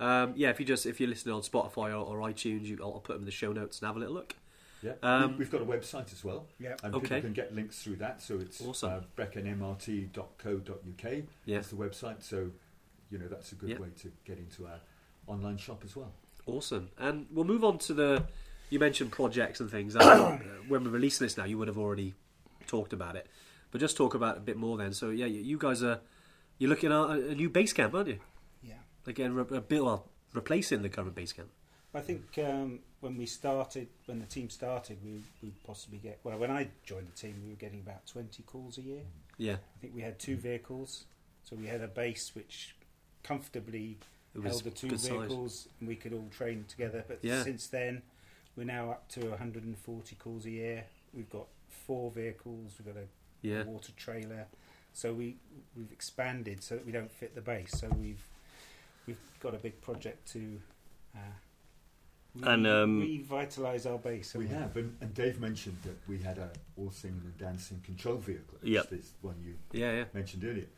um, 0.00 0.32
yeah, 0.36 0.50
if 0.50 0.58
you 0.60 0.66
just 0.66 0.86
if 0.86 1.00
you're 1.00 1.08
listening 1.08 1.34
on 1.34 1.42
Spotify 1.42 1.90
or, 1.90 1.96
or 1.96 2.18
iTunes, 2.28 2.64
you, 2.64 2.78
I'll, 2.82 2.94
I'll 2.94 3.00
put 3.00 3.12
them 3.14 3.22
in 3.22 3.26
the 3.26 3.30
show 3.32 3.52
notes 3.52 3.80
and 3.80 3.86
have 3.86 3.96
a 3.96 3.98
little 3.98 4.14
look. 4.14 4.34
Yeah, 4.82 4.92
Um, 5.02 5.32
we, 5.32 5.38
we've 5.38 5.50
got 5.50 5.60
a 5.62 5.64
website 5.64 6.12
as 6.12 6.24
well, 6.24 6.48
Yeah. 6.58 6.74
and 6.82 6.92
Okay. 6.96 7.06
people 7.16 7.20
can 7.20 7.32
get 7.34 7.54
links 7.54 7.80
through 7.82 7.96
that. 7.96 8.20
So 8.20 8.40
it's 8.40 8.60
Awesome. 8.60 8.90
uh, 8.90 9.00
breconmrt.co.uk. 9.16 11.12
Yeah. 11.44 11.56
That's 11.56 11.68
the 11.68 11.76
website. 11.76 12.22
So 12.22 12.50
you 13.10 13.18
know 13.18 13.28
that's 13.28 13.52
a 13.52 13.54
good 13.54 13.70
Yeah. 13.70 13.78
way 13.78 13.88
to 14.00 14.12
get 14.24 14.38
into 14.38 14.66
our 14.66 14.80
online 15.26 15.56
shop 15.58 15.82
as 15.84 15.94
well. 15.96 16.12
Awesome. 16.46 16.90
And 16.98 17.26
we'll 17.30 17.44
move 17.44 17.64
on 17.64 17.78
to 17.78 17.94
the. 17.94 18.26
You 18.70 18.78
mentioned 18.78 19.12
projects 19.12 19.60
and 19.60 19.70
things. 19.70 19.94
Uh, 19.96 20.38
when 20.68 20.84
we're 20.84 20.90
releasing 20.90 21.24
this 21.26 21.36
now, 21.36 21.44
you 21.44 21.58
would 21.58 21.68
have 21.68 21.78
already 21.78 22.14
talked 22.66 22.92
about 22.92 23.16
it, 23.16 23.26
but 23.70 23.80
just 23.80 23.96
talk 23.96 24.14
about 24.14 24.36
it 24.36 24.38
a 24.38 24.42
bit 24.42 24.56
more 24.56 24.76
then. 24.78 24.92
So 24.92 25.10
yeah, 25.10 25.26
you, 25.26 25.40
you 25.40 25.58
guys 25.58 25.82
are 25.82 26.00
you're 26.58 26.70
looking 26.70 26.90
at 26.90 26.96
a, 26.96 27.28
a 27.30 27.34
new 27.34 27.50
base 27.50 27.72
camp, 27.72 27.94
aren't 27.94 28.08
you? 28.08 28.18
Again, 29.06 29.34
re- 29.34 29.56
a 29.56 29.60
bit 29.60 29.82
well, 29.84 30.08
replacing 30.32 30.82
the 30.82 30.88
current 30.88 31.14
base 31.14 31.32
camp. 31.32 31.48
I 31.94 32.00
think 32.00 32.38
um, 32.38 32.78
when 33.00 33.16
we 33.18 33.26
started, 33.26 33.88
when 34.06 34.18
the 34.20 34.26
team 34.26 34.48
started, 34.48 34.98
we 35.04 35.20
would 35.42 35.62
possibly 35.64 35.98
get. 35.98 36.20
Well, 36.24 36.38
when 36.38 36.50
I 36.50 36.68
joined 36.84 37.08
the 37.08 37.16
team, 37.16 37.40
we 37.44 37.50
were 37.50 37.56
getting 37.56 37.80
about 37.80 38.06
twenty 38.06 38.42
calls 38.44 38.78
a 38.78 38.82
year. 38.82 39.02
Yeah, 39.38 39.54
I 39.54 39.78
think 39.80 39.94
we 39.94 40.00
had 40.02 40.18
two 40.18 40.36
vehicles, 40.36 41.04
so 41.42 41.56
we 41.56 41.66
had 41.66 41.80
a 41.82 41.88
base 41.88 42.34
which 42.34 42.74
comfortably 43.22 43.98
held 44.42 44.64
the 44.64 44.70
two 44.70 44.88
good 44.88 45.00
size. 45.00 45.10
vehicles, 45.10 45.68
and 45.80 45.88
we 45.88 45.96
could 45.96 46.12
all 46.12 46.28
train 46.30 46.64
together. 46.68 47.04
But 47.06 47.18
Yeah. 47.22 47.42
since 47.42 47.66
then, 47.66 48.02
we're 48.56 48.64
now 48.64 48.90
up 48.90 49.08
to 49.10 49.28
140 49.30 50.16
calls 50.16 50.46
a 50.46 50.50
year. 50.50 50.84
We've 51.12 51.28
got 51.30 51.46
four 51.68 52.10
vehicles. 52.10 52.72
We've 52.78 52.94
got 52.94 53.00
a 53.02 53.06
Yeah, 53.42 53.64
water 53.64 53.92
trailer. 53.96 54.46
So 54.94 55.12
we 55.12 55.36
we've 55.76 55.92
expanded 55.92 56.62
so 56.62 56.76
that 56.76 56.86
we 56.86 56.92
don't 56.92 57.10
fit 57.10 57.34
the 57.34 57.42
base. 57.42 57.72
So 57.72 57.88
we've 57.88 58.24
we've 59.06 59.18
got 59.40 59.54
a 59.54 59.58
big 59.58 59.80
project 59.80 60.30
to 60.32 60.60
uh, 61.14 61.18
re- 62.34 62.52
And, 62.52 62.66
um, 62.66 63.02
revitalise 63.02 63.90
our 63.90 63.98
base. 63.98 64.34
We 64.34 64.48
haven't 64.48 64.62
have, 64.62 64.76
and, 64.76 64.96
and 65.00 65.14
Dave 65.14 65.40
mentioned 65.40 65.78
that 65.84 65.96
we 66.08 66.18
had 66.18 66.38
a 66.38 66.50
all 66.76 66.90
singing 66.90 67.22
and 67.24 67.38
dancing 67.38 67.80
control 67.84 68.16
vehicle. 68.16 68.58
Yep. 68.62 68.90
This 68.90 69.12
one 69.20 69.36
you 69.44 69.54
yeah, 69.72 69.92
yeah. 69.92 70.04
mentioned 70.14 70.44
earlier, 70.44 70.68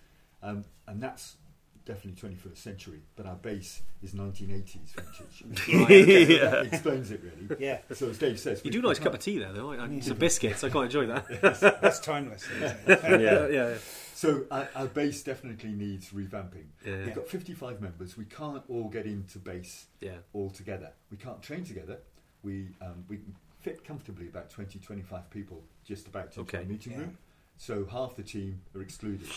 um, 0.42 0.64
and 0.86 1.02
that's 1.02 1.36
definitely 1.84 2.12
21st 2.30 2.56
century. 2.56 3.00
But 3.16 3.26
our 3.26 3.34
base 3.36 3.82
is 4.02 4.12
1980s 4.14 4.94
vintage. 4.94 5.68
Right, 5.68 5.90
okay. 5.90 6.38
So 6.38 6.50
that 6.50 6.66
explains 6.66 7.10
it 7.10 7.20
really. 7.22 7.60
Yeah, 7.62 7.78
So 7.92 8.08
as 8.10 8.18
Dave 8.18 8.38
says, 8.40 8.60
You 8.64 8.68
we- 8.68 8.72
do 8.72 8.78
a 8.80 8.82
nice 8.88 8.98
cup 8.98 9.14
of 9.14 9.20
tea 9.20 9.38
there, 9.38 9.52
though. 9.52 9.72
I, 9.72 9.84
I, 9.84 10.00
some 10.00 10.16
biscuits. 10.18 10.64
I 10.64 10.70
quite 10.70 10.84
enjoy 10.86 11.06
that. 11.06 11.26
that's 11.82 12.00
timeless. 12.00 12.46
isn't 12.50 12.62
it? 12.88 13.00
Yeah. 13.04 13.18
yeah, 13.18 13.46
yeah, 13.48 13.74
So 14.14 14.44
our, 14.50 14.68
our 14.74 14.86
base 14.86 15.22
definitely 15.22 15.72
needs 15.72 16.10
revamping. 16.10 16.66
yeah. 16.86 17.04
We've 17.04 17.14
got 17.14 17.28
55 17.28 17.80
members. 17.80 18.16
We 18.16 18.24
can't 18.24 18.62
all 18.68 18.88
get 18.88 19.06
into 19.06 19.38
base 19.38 19.86
yeah. 20.00 20.12
all 20.32 20.50
together. 20.50 20.90
We 21.10 21.16
can't 21.16 21.42
train 21.42 21.64
together. 21.64 21.98
We 22.42 22.68
um, 22.82 23.04
we 23.08 23.16
can 23.16 23.34
fit 23.60 23.82
comfortably 23.84 24.28
about 24.28 24.50
20, 24.50 24.78
25 24.78 25.30
people 25.30 25.62
just 25.86 26.06
about 26.06 26.26
into 26.26 26.40
Okay. 26.40 26.62
a 26.62 26.64
meeting 26.66 26.92
Yeah. 26.92 26.98
room. 26.98 27.18
So 27.56 27.86
half 27.86 28.16
the 28.16 28.22
team 28.22 28.60
are 28.74 28.82
excluded 28.82 29.28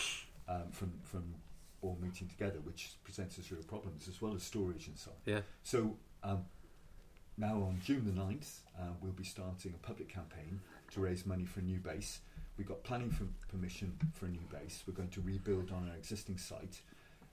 um, 0.48 0.64
from 0.72 0.92
from 1.04 1.24
all 1.82 1.96
meeting 2.00 2.28
together, 2.28 2.58
which 2.64 2.92
presents 3.04 3.38
us 3.38 3.50
real 3.50 3.62
problems 3.62 4.08
as 4.08 4.20
well 4.20 4.34
as 4.34 4.42
storage 4.42 4.86
and 4.88 4.96
so 4.98 5.10
on. 5.10 5.16
Yeah. 5.26 5.40
So 5.62 5.96
um, 6.22 6.44
now 7.36 7.54
on 7.54 7.80
June 7.84 8.04
the 8.04 8.20
9th, 8.20 8.60
uh, 8.78 8.92
we'll 9.00 9.12
be 9.12 9.24
starting 9.24 9.74
a 9.74 9.86
public 9.86 10.08
campaign 10.08 10.60
to 10.92 11.00
raise 11.00 11.24
money 11.24 11.44
for 11.44 11.60
a 11.60 11.62
new 11.62 11.78
base. 11.78 12.20
We've 12.56 12.66
got 12.66 12.82
planning 12.82 13.10
for 13.10 13.24
permission 13.48 13.96
for 14.14 14.26
a 14.26 14.28
new 14.30 14.46
base. 14.52 14.82
We're 14.86 14.94
going 14.94 15.10
to 15.10 15.20
rebuild 15.20 15.70
on 15.70 15.88
our 15.88 15.96
existing 15.96 16.38
site. 16.38 16.80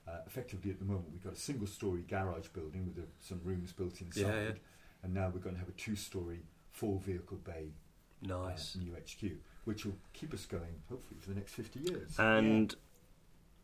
Uh, 0.06 0.18
effectively, 0.26 0.70
at 0.70 0.78
the 0.78 0.84
moment, 0.84 1.06
we've 1.10 1.24
got 1.24 1.32
a 1.32 1.36
single 1.36 1.66
story 1.66 2.04
garage 2.08 2.46
building 2.48 2.86
with 2.86 3.02
a, 3.02 3.08
some 3.18 3.40
rooms 3.42 3.72
built 3.72 4.00
inside. 4.00 4.20
Yeah, 4.22 4.42
yeah. 4.42 4.50
And 5.02 5.12
now 5.12 5.30
we're 5.34 5.40
going 5.40 5.56
to 5.56 5.60
have 5.60 5.68
a 5.68 5.72
two 5.72 5.96
story, 5.96 6.42
four 6.70 7.00
vehicle 7.00 7.38
bay 7.38 7.72
uh, 8.24 8.28
Nice. 8.28 8.76
new 8.76 8.92
HQ, 8.92 9.32
which 9.64 9.84
will 9.84 9.96
keep 10.12 10.32
us 10.32 10.46
going, 10.46 10.80
hopefully, 10.88 11.18
for 11.20 11.30
the 11.30 11.34
next 11.34 11.54
50 11.54 11.80
years. 11.80 12.14
and 12.18 12.74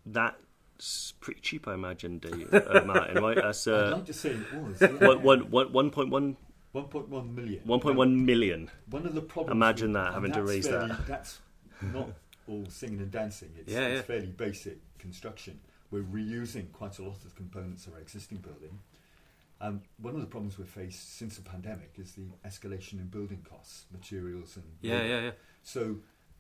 that's 0.05 0.37
pretty 1.21 1.41
cheap, 1.41 1.69
I 1.69 1.75
imagine, 1.75 2.19
Dave, 2.19 2.53
uh, 2.53 2.83
Martin. 2.85 3.23
Right? 3.23 3.37
That's 3.37 3.67
I'd 3.69 3.73
uh, 3.73 3.91
like 3.97 4.07
to 4.07 4.13
say 4.13 4.31
it 4.31 4.55
was. 4.55 4.81
one, 5.01 5.23
one, 5.23 5.51
one, 5.51 5.73
one 5.73 5.91
point 5.91 6.11
one 6.11 6.37
1.1 6.75 7.35
million. 7.35 7.61
1.1 7.67 8.25
million. 8.25 8.71
One 8.89 9.05
of 9.07 9.15
the 9.15 9.21
problems. 9.21 9.53
Imagine 9.57 9.93
that, 9.93 10.15
having 10.15 10.33
to 10.33 10.43
raise 10.43 10.67
fairly- 10.67 10.89
that. 10.89 11.07
That's 11.07 11.39
not 11.93 12.09
all 12.49 12.65
singing 12.69 13.01
and 13.01 13.11
dancing. 13.11 13.51
It's, 13.59 13.71
Yeah, 13.71 13.81
it's 13.89 13.97
yeah. 13.97 14.03
fairly 14.03 14.27
basic 14.29 14.79
construction. 14.99 15.61
We're 15.91 16.03
reusing 16.03 16.73
quite 16.73 16.99
a 16.99 17.03
lot 17.03 17.17
of 17.17 17.25
the 17.25 17.31
components 17.37 17.87
of 17.87 17.93
our 17.93 18.01
existing 18.01 18.39
building. 18.39 18.79
Um, 19.61 19.83
one 20.01 20.15
of 20.15 20.21
the 20.23 20.27
problems 20.27 20.59
we've 20.59 20.67
faced 20.67 21.19
since 21.19 21.37
the 21.37 21.43
pandemic 21.43 21.93
is 21.99 22.13
the 22.13 22.25
escalation 22.49 22.95
in 22.95 23.07
building 23.09 23.45
costs, 23.49 23.85
materials, 23.93 24.57
and 24.57 24.65
Yeah, 24.81 24.95
labour. 24.97 25.09
yeah, 25.09 25.21
yeah. 25.25 25.31
So 25.63 25.97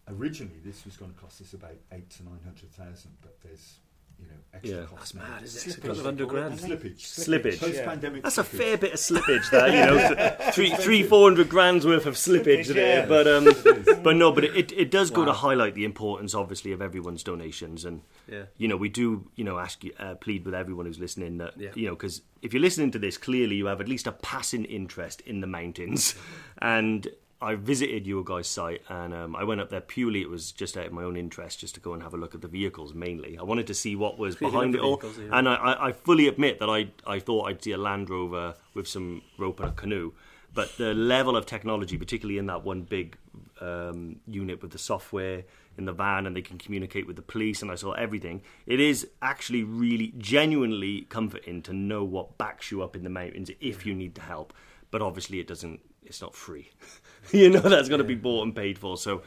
originally 0.09 0.57
this 0.65 0.85
was 0.87 0.97
going 0.97 1.13
to 1.13 1.21
cost 1.21 1.41
us 1.43 1.53
about 1.53 1.77
eight 1.93 2.09
to 2.11 2.25
nine 2.25 2.41
hundred 2.43 2.73
thousand, 2.73 3.13
but 3.21 3.39
there's 3.43 3.75
you 4.23 4.29
know 4.29 4.35
extra 4.55 4.77
Yeah. 4.81 4.85
costs 4.87 5.13
That's 5.13 5.29
mad, 5.31 5.43
isn't 5.43 5.45
it? 5.45 5.67
It's 5.67 5.67
a 5.67 5.69
Slippage, 5.69 5.83
couple 5.83 5.91
of 5.91 5.97
they 5.97 6.03
hundred 6.05 6.29
call 6.29 6.37
it, 6.37 6.41
grand. 6.41 6.61
don't 6.61 6.69
they? 6.83 6.89
Slippage. 6.91 7.01
Slippage. 7.29 7.61
Post-pandemic 7.61 8.23
That's 8.23 8.39
a 8.39 8.45
fair 8.45 8.77
bit 8.79 8.93
of 8.93 8.99
slippage 9.01 9.51
there, 9.51 9.69
you 9.69 9.87
know, 9.87 10.51
three, 10.53 10.71
three, 10.77 11.03
four 11.03 11.29
hundred 11.29 11.49
grand's 11.49 11.87
worth 11.87 12.07
of 12.07 12.15
slippage 12.15 12.67
Slippage, 12.67 12.75
there. 12.75 12.99
yeah. 13.01 13.07
But 13.07 13.27
um, 13.27 14.03
but 14.03 14.17
no, 14.17 14.31
but 14.33 14.45
it, 14.45 14.73
it 14.73 14.91
does 14.91 15.11
go 15.11 15.25
to 15.25 15.33
highlight 15.33 15.75
the 15.75 15.85
importance, 15.85 16.35
obviously, 16.35 16.73
of 16.73 16.81
everyone's 16.83 17.23
donations, 17.23 17.85
and 17.85 18.03
Yeah. 18.31 18.45
you 18.57 18.69
know, 18.69 18.77
we 18.77 18.89
do, 18.89 19.29
you 19.37 19.45
know, 19.45 19.59
ask 19.59 19.83
you, 19.85 19.93
uh, 19.99 20.15
plead 20.17 20.45
with 20.45 20.55
everyone 20.55 20.87
who's 20.87 20.99
listening 20.99 21.39
that, 21.39 21.55
Yeah. 21.59 21.71
you 21.75 21.87
know, 21.87 21.95
because 21.95 22.23
if 22.43 22.53
you're 22.53 22.63
listening 22.63 22.91
to 22.93 22.99
this, 22.99 23.17
clearly 23.19 23.57
you 23.57 23.67
have 23.67 23.81
at 23.81 23.89
least 23.89 24.07
a 24.07 24.13
passing 24.13 24.65
interest 24.65 25.21
in 25.23 25.41
the 25.41 25.47
mountains, 25.47 26.15
and 26.59 27.09
I 27.43 27.57
visited 27.57 28.07
your 28.07 28.23
guys' 28.23 28.49
site 28.49 28.83
and 28.89 29.13
um, 29.13 29.37
I 29.37 29.45
went 29.45 29.61
up 29.61 29.71
there 29.71 29.81
purely. 29.81 30.23
It 30.23 30.31
was 30.31 30.53
just 30.53 30.77
out 30.77 30.87
of 30.87 30.93
my 30.93 31.03
own 31.03 31.17
interest, 31.17 31.61
just 31.61 31.75
to 31.75 31.81
go 31.81 31.93
and 31.93 32.03
have 32.03 32.15
a 32.15 32.17
look 32.17 32.35
at 32.35 32.41
the 32.41 32.49
vehicles. 32.49 32.95
Mainly, 32.95 33.37
I 33.37 33.43
wanted 33.43 33.67
to 33.67 33.75
see 33.75 33.97
what 33.97 34.19
was 34.19 34.37
behind 34.37 34.75
it 34.75 34.81
all. 34.81 34.97
vehicles, 34.97 35.19
yeah. 35.19 35.39
And 35.39 35.49
I, 35.49 35.55
I, 35.55 35.87
I 35.89 35.93
fully 35.93 36.29
admit 36.29 36.61
that 36.61 36.71
I 36.71 36.89
I 37.07 37.19
thought 37.19 37.49
I'd 37.49 37.63
see 37.63 37.73
a 37.73 37.79
Land 37.79 38.09
Rover 38.09 38.55
with 38.75 38.87
some 38.87 39.23
rope 39.39 39.61
and 39.61 39.69
a 39.71 39.73
canoe, 39.73 40.13
but 40.55 40.77
the 40.79 40.95
level 40.95 41.37
of 41.37 41.45
technology, 41.45 41.99
particularly 41.99 42.39
in 42.39 42.47
that 42.47 42.65
one 42.65 42.83
big 42.83 43.17
um, 43.61 44.21
unit 44.27 44.63
with 44.63 44.71
the 44.71 44.79
software 44.79 45.45
in 45.79 45.85
the 45.87 45.93
van, 45.93 46.27
and 46.27 46.37
they 46.37 46.43
can 46.43 46.59
communicate 46.59 47.07
with 47.07 47.17
the 47.17 47.23
police, 47.23 47.63
and 47.63 47.71
I 47.71 47.75
saw 47.77 47.93
everything. 47.93 48.43
It 48.67 48.79
is 48.79 49.09
actually 49.21 49.65
really 49.65 50.13
genuinely 50.19 51.03
comforting 51.03 51.63
to 51.63 51.73
know 51.73 52.05
what 52.05 52.39
backs 52.39 52.71
you 52.71 52.83
up 52.83 52.95
in 52.95 53.05
the 53.05 53.11
mountains 53.11 53.51
if 53.61 53.87
you 53.87 53.95
need 53.95 54.15
the 54.15 54.23
help. 54.23 54.53
But 54.91 55.01
obviously, 55.01 55.41
it 55.41 55.47
doesn't. 55.47 55.81
It's 56.05 56.21
not 56.21 56.35
free. 56.35 56.71
you 57.33 57.51
know 57.51 57.61
that's 57.61 57.89
got 57.89 57.99
to 57.99 58.05
be 58.05 58.15
bought 58.15 58.45
and 58.45 58.55
paid 58.55 58.79
for. 58.79 58.97
So 58.97 59.19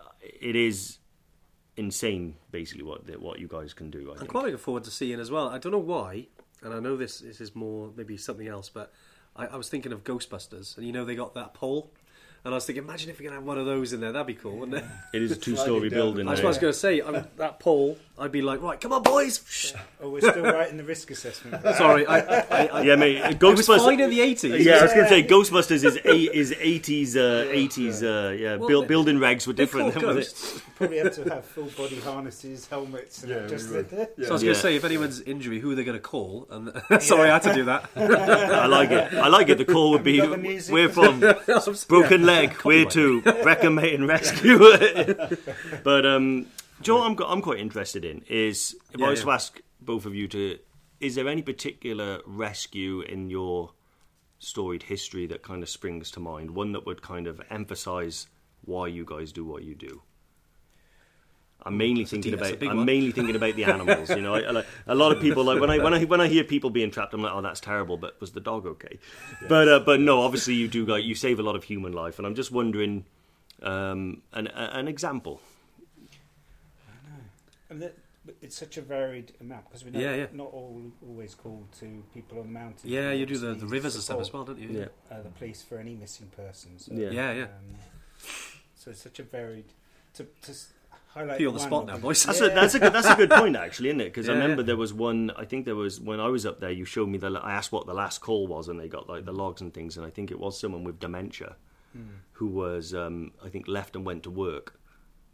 uh, 0.00 0.08
it 0.22 0.56
is 0.56 0.98
insane, 1.76 2.36
basically, 2.50 2.84
what 2.84 3.08
what 3.20 3.38
you 3.38 3.48
guys 3.48 3.74
can 3.74 3.90
do. 3.90 4.10
I 4.10 4.12
I'm 4.12 4.18
think. 4.18 4.30
quite 4.30 4.44
looking 4.44 4.58
forward 4.58 4.84
to 4.84 4.90
seeing 4.90 5.20
as 5.20 5.30
well. 5.30 5.48
I 5.48 5.58
don't 5.58 5.72
know 5.72 5.78
why, 5.78 6.28
and 6.62 6.72
I 6.72 6.80
know 6.80 6.96
this, 6.96 7.20
this 7.20 7.40
is 7.40 7.54
more 7.54 7.90
maybe 7.96 8.16
something 8.16 8.48
else, 8.48 8.68
but 8.68 8.92
I, 9.36 9.46
I 9.46 9.56
was 9.56 9.68
thinking 9.68 9.92
of 9.92 10.04
Ghostbusters, 10.04 10.76
and 10.76 10.86
you 10.86 10.92
know 10.92 11.04
they 11.04 11.14
got 11.14 11.34
that 11.34 11.54
pole, 11.54 11.92
and 12.44 12.52
I 12.52 12.56
was 12.56 12.66
thinking, 12.66 12.84
imagine 12.84 13.10
if 13.10 13.18
we 13.18 13.24
could 13.24 13.32
have 13.34 13.42
one 13.44 13.56
of 13.58 13.66
those 13.66 13.92
in 13.92 14.00
there, 14.00 14.12
that'd 14.12 14.26
be 14.26 14.34
cool, 14.34 14.56
wouldn't 14.58 14.76
it? 14.78 14.84
It 15.12 15.22
is 15.22 15.30
a 15.32 15.36
two-story 15.36 15.88
building. 15.88 16.26
That's 16.26 16.40
what 16.40 16.46
I 16.46 16.48
was 16.48 16.58
going 16.58 16.72
to 16.72 16.78
say. 16.78 17.00
I'm, 17.00 17.26
that 17.36 17.58
pole, 17.58 17.96
I'd 18.18 18.32
be 18.32 18.42
like, 18.42 18.60
right, 18.60 18.78
come 18.80 18.92
on, 18.92 19.02
boys. 19.02 19.42
Shh. 19.48 19.72
Oh, 20.00 20.10
we're 20.10 20.20
still 20.20 20.42
writing 20.44 20.76
the 20.76 20.84
risk 20.84 21.10
assessment. 21.10 21.62
Sorry, 21.76 22.06
I, 22.06 22.18
I, 22.18 22.66
I, 22.66 22.82
Yeah, 22.82 22.96
mate. 22.96 23.16
it 23.16 23.42
was 23.42 23.60
Ghostbusters. 23.66 23.78
fine 23.86 24.00
in 24.00 24.10
the 24.10 24.18
80s. 24.20 24.62
Yeah, 24.62 24.74
I 24.74 24.82
was 24.82 24.92
going 24.92 25.04
to 25.04 25.08
say 25.08 25.22
Ghostbusters 25.26 25.84
is 25.84 25.98
eight, 26.04 26.32
is 26.32 26.54
eighties 26.60 27.16
uh, 27.16 27.48
eighties 27.50 28.02
uh, 28.02 28.36
yeah 28.38 28.56
Well, 28.56 28.68
build, 28.68 28.84
they- 28.84 28.88
building 28.88 29.16
regs 29.16 29.46
were 29.46 29.52
They're 29.54 29.64
different. 29.66 29.94
called 29.94 30.04
then, 30.06 30.14
ghosts. 30.16 30.60
Probably 30.76 30.98
have 30.98 31.14
to 31.14 31.24
have 31.30 31.44
full 31.46 31.70
body 31.76 31.98
harnesses, 32.00 32.66
helmets, 32.66 33.22
and 33.22 33.32
Yeah, 33.32 33.46
just 33.46 33.70
we 33.70 33.76
would. 33.76 33.88
the, 33.90 34.10
Yeah. 34.18 34.24
So 34.26 34.30
I 34.30 34.32
was 34.34 34.42
Yeah. 34.42 34.46
going 34.48 34.54
to 34.56 34.60
say, 34.60 34.76
if 34.76 34.84
anyone's 34.84 35.20
injury, 35.22 35.60
who 35.60 35.70
are 35.70 35.74
they 35.74 35.84
going 35.84 35.96
to 35.96 36.02
call? 36.02 36.46
And 36.50 36.72
sorry, 37.02 37.30
I 37.30 37.34
had 37.34 37.42
to 37.44 37.54
do 37.54 37.64
that. 37.64 37.88
I 37.96 38.66
like 38.66 38.90
it. 38.90 39.14
I 39.14 39.28
like 39.28 39.48
it. 39.48 39.56
The 39.58 39.64
call 39.64 39.92
would 39.92 40.04
be 40.04 40.18
Have 40.18 40.24
you 40.26 40.30
got 40.30 40.36
the 40.42 40.48
music? 40.48 40.72
we're 40.74 40.88
from 40.90 41.20
broken 41.88 42.22
Yeah. 42.34 42.40
leg. 42.40 42.52
Where 42.62 42.84
to 42.86 43.22
Brecon 43.42 43.74
Mountain 43.74 44.06
Rescue. 44.06 44.58
but 45.82 46.06
um, 46.06 46.46
Joe, 46.80 47.02
I'm 47.02 47.16
I'm 47.26 47.42
quite 47.42 47.58
interested 47.58 48.04
in 48.04 48.22
is 48.28 48.76
if 48.92 49.00
Yeah, 49.00 49.06
I 49.06 49.10
was 49.10 49.20
yeah. 49.20 49.24
to 49.26 49.30
ask 49.32 49.60
both 49.80 50.06
of 50.06 50.14
you 50.14 50.28
to, 50.28 50.58
is 51.00 51.14
there 51.14 51.28
any 51.28 51.42
particular 51.42 52.20
rescue 52.26 53.00
in 53.02 53.28
your 53.30 53.72
storied 54.38 54.84
history 54.84 55.26
that 55.26 55.42
kind 55.42 55.62
of 55.62 55.68
springs 55.68 56.10
to 56.12 56.20
mind? 56.20 56.50
One 56.52 56.72
that 56.72 56.86
would 56.86 57.02
kind 57.02 57.26
of 57.26 57.40
emphasise 57.50 58.26
why 58.64 58.86
you 58.88 59.04
guys 59.04 59.32
do 59.32 59.44
what 59.44 59.62
you 59.62 59.74
do. 59.74 60.02
I'm 61.66 61.76
mainly 61.78 62.02
a 62.02 62.06
thinking 62.06 62.32
deep- 62.32 62.40
about. 62.40 62.62
I'm 62.62 62.76
one. 62.78 62.86
mainly 62.86 63.10
thinking 63.12 63.36
about 63.36 63.54
the 63.56 63.64
animals. 63.64 64.10
You 64.10 64.20
know, 64.20 64.34
I, 64.34 64.40
I 64.40 64.50
like, 64.50 64.66
a 64.86 64.94
lot 64.94 65.12
of 65.12 65.20
people 65.20 65.44
like 65.44 65.60
when 65.60 65.70
I 65.70 65.78
when 65.78 65.94
I 65.94 66.04
when 66.04 66.20
I 66.20 66.28
hear 66.28 66.44
people 66.44 66.70
being 66.70 66.90
trapped, 66.90 67.14
I'm 67.14 67.22
like, 67.22 67.32
oh, 67.32 67.40
that's 67.42 67.60
terrible. 67.60 67.96
But 67.96 68.20
was 68.20 68.32
the 68.32 68.40
dog 68.40 68.66
okay? 68.66 68.98
But 69.48 69.68
uh, 69.68 69.80
but 69.80 70.00
no, 70.00 70.20
obviously 70.22 70.54
you 70.54 70.68
do 70.68 70.84
like 70.84 71.04
you 71.04 71.14
save 71.14 71.38
a 71.38 71.42
lot 71.42 71.56
of 71.56 71.64
human 71.64 71.92
life, 71.92 72.18
and 72.18 72.26
I'm 72.26 72.34
just 72.34 72.50
wondering, 72.52 73.04
um, 73.62 74.22
an 74.32 74.48
an 74.48 74.88
example. 74.88 75.40
and 77.70 77.80
that, 77.82 77.94
but 78.26 78.36
it's 78.42 78.56
such 78.56 78.76
a 78.76 78.82
varied 78.82 79.32
amount 79.40 79.64
because 79.68 79.84
we 79.84 79.90
know 79.90 80.00
Yeah, 80.00 80.14
yeah. 80.14 80.26
not 80.32 80.48
all 80.52 80.82
always 81.08 81.34
called 81.34 81.70
to 81.80 82.02
people 82.12 82.40
on 82.40 82.52
mountains. 82.52 82.84
Yeah, 82.84 83.12
you 83.12 83.26
do 83.26 83.36
the, 83.38 83.54
the 83.54 83.66
rivers 83.66 83.94
and 83.94 84.04
stuff 84.04 84.20
as 84.20 84.32
well, 84.32 84.44
don't 84.44 84.58
you? 84.58 84.68
Yeah. 84.70 84.86
Uh, 85.10 85.22
the 85.22 85.30
police 85.30 85.62
for 85.62 85.78
any 85.78 85.94
missing 85.94 86.30
persons. 86.36 86.86
So, 86.86 86.92
Yeah. 86.94 87.10
Yeah, 87.10 87.32
yeah. 87.32 87.42
Um, 87.44 87.76
so 88.74 88.90
it's 88.90 89.02
such 89.02 89.18
a 89.18 89.22
varied 89.22 89.66
to 90.14 90.24
to 90.42 90.50
s- 90.50 90.72
highlight. 91.14 91.38
Put 91.38 91.46
on 91.46 91.54
the 91.54 91.58
one 91.60 91.68
spot 91.68 91.86
now, 91.86 91.96
boys. 91.98 92.24
That's 92.24 92.40
Yeah. 92.40 92.46
a 92.48 92.54
that's 92.54 92.74
a 92.74 92.78
good 92.80 92.92
that's 92.92 93.08
a 93.08 93.14
good 93.14 93.30
point 93.30 93.56
actually, 93.56 93.88
isn't 93.90 94.00
it? 94.00 94.06
Because 94.12 94.28
I 94.28 94.32
remember 94.32 94.62
yeah. 94.62 94.66
there 94.66 94.76
was 94.76 94.92
one. 94.92 95.30
I 95.36 95.44
think 95.44 95.64
there 95.64 95.74
was 95.76 96.00
when 96.00 96.20
I 96.20 96.28
was 96.28 96.44
up 96.44 96.60
there. 96.60 96.70
You 96.70 96.84
showed 96.84 97.08
me 97.08 97.18
the. 97.18 97.28
I 97.42 97.52
asked 97.52 97.72
what 97.72 97.86
the 97.86 97.94
last 97.94 98.20
call 98.20 98.46
was, 98.46 98.68
and 98.68 98.78
they 98.78 98.88
got 98.88 99.08
like 99.08 99.24
the 99.24 99.32
logs 99.32 99.60
and 99.60 99.72
things. 99.72 99.96
And 99.96 100.04
I 100.06 100.10
think 100.10 100.30
it 100.30 100.38
was 100.38 100.58
someone 100.58 100.84
with 100.84 100.98
dementia 101.00 101.56
Hmm. 101.92 102.00
who 102.32 102.48
was 102.48 102.92
um, 102.92 103.30
I 103.44 103.48
think 103.48 103.68
left 103.68 103.94
and 103.94 104.04
went 104.04 104.24
to 104.24 104.30
work, 104.30 104.80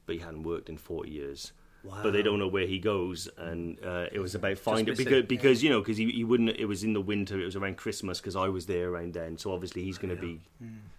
but 0.04 0.14
he 0.16 0.20
hadn't 0.20 0.42
worked 0.42 0.68
in 0.68 0.76
forty 0.76 1.10
years. 1.10 1.52
Wow. 1.82 2.00
But 2.02 2.12
they 2.12 2.20
don't 2.22 2.38
know 2.38 2.46
where 2.48 2.66
he 2.66 2.78
goes, 2.78 3.26
and 3.38 3.82
uh, 3.82 4.04
it 4.12 4.18
was 4.18 4.34
about 4.34 4.58
finding 4.58 4.84
missing. 4.92 5.06
because 5.06 5.24
because 5.24 5.62
you 5.64 5.70
know 5.70 5.80
because 5.80 5.96
he, 5.96 6.10
he 6.10 6.24
wouldn't. 6.24 6.50
It 6.58 6.66
was 6.66 6.84
in 6.84 6.92
the 6.92 7.00
winter. 7.00 7.40
It 7.40 7.46
was 7.46 7.56
around 7.56 7.78
Christmas 7.78 8.20
because 8.20 8.36
I 8.36 8.48
was 8.48 8.66
there 8.66 8.90
around 8.90 9.14
then. 9.14 9.38
So 9.38 9.54
obviously 9.54 9.82
he's 9.84 9.96
going 9.96 10.14
to 10.14 10.20
be 10.20 10.42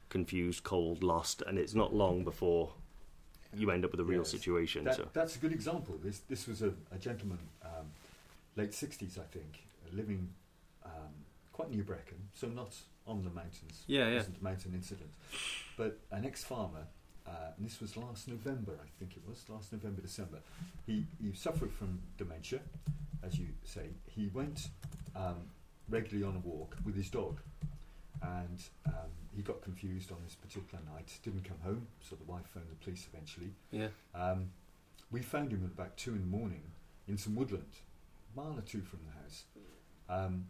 confused, 0.10 0.64
cold, 0.64 1.04
lost, 1.04 1.44
and 1.46 1.60
it's 1.60 1.76
not 1.76 1.94
long 1.94 2.24
before 2.24 2.74
you 3.56 3.72
end 3.72 3.86
up 3.86 3.92
with 3.92 4.00
a 4.00 4.04
real 4.04 4.20
Yes. 4.22 4.30
situation. 4.32 4.84
That, 4.86 4.96
so 4.96 5.08
That's 5.14 5.36
a 5.36 5.40
good 5.40 5.52
example. 5.52 5.98
This 6.04 6.20
this 6.28 6.48
was 6.48 6.62
a, 6.62 6.74
a 6.92 6.98
gentleman, 6.98 7.40
um, 7.64 7.88
late 8.56 8.74
sixties, 8.74 9.18
I 9.18 9.24
think, 9.36 9.64
uh, 9.86 9.96
living 9.96 10.30
um, 10.86 11.14
quite 11.52 11.70
near 11.72 11.84
Brecon, 11.84 12.18
so 12.34 12.48
not 12.48 12.76
on 13.08 13.24
the 13.24 13.30
mountains. 13.30 13.84
Yeah, 13.88 14.08
It 14.08 14.12
yeah. 14.12 14.18
wasn't 14.18 14.38
a 14.40 14.44
mountain 14.44 14.74
incident, 14.74 15.12
but 15.78 16.00
an 16.12 16.26
ex-farmer. 16.26 16.86
Uh, 17.28 17.52
and 17.56 17.66
this 17.66 17.80
was 17.80 17.96
last 17.96 18.28
November, 18.28 18.74
I 18.84 18.88
think 18.98 19.16
it 19.16 19.22
was 19.28 19.46
last 19.48 19.72
November, 19.72 20.02
December. 20.02 20.40
He 20.88 21.06
he 21.22 21.34
suffered 21.34 21.72
from 21.72 22.00
dementia, 22.18 22.60
as 23.24 23.38
you 23.38 23.48
say. 23.64 23.90
He 24.08 24.28
went 24.34 24.70
um, 25.16 25.36
regularly 25.88 26.26
on 26.28 26.36
a 26.36 26.40
walk 26.48 26.76
with 26.84 26.96
his 26.96 27.10
dog, 27.10 27.40
and 28.22 28.60
um, 28.88 29.10
he 29.36 29.42
got 29.42 29.62
confused 29.62 30.12
on 30.12 30.18
this 30.24 30.36
particular 30.36 30.84
night. 30.94 31.12
Didn't 31.24 31.44
come 31.44 31.58
home, 31.64 31.88
so 32.02 32.16
the 32.16 32.30
wife 32.32 32.46
phoned 32.54 32.68
the 32.70 32.76
police 32.84 33.08
eventually. 33.12 33.52
Yeah. 33.72 33.88
Um, 34.14 34.52
we 35.12 35.22
found 35.22 35.52
him 35.52 35.64
at 35.66 35.72
about 35.72 35.98
two 35.98 36.12
in 36.12 36.22
the 36.22 36.28
morning 36.38 36.64
in 37.08 37.18
some 37.18 37.36
woodland, 37.36 37.66
a 38.36 38.40
mile 38.40 38.58
or 38.58 38.62
two 38.62 38.82
from 38.82 39.00
the 39.06 39.22
house. 39.22 39.44
Um, 40.10 40.46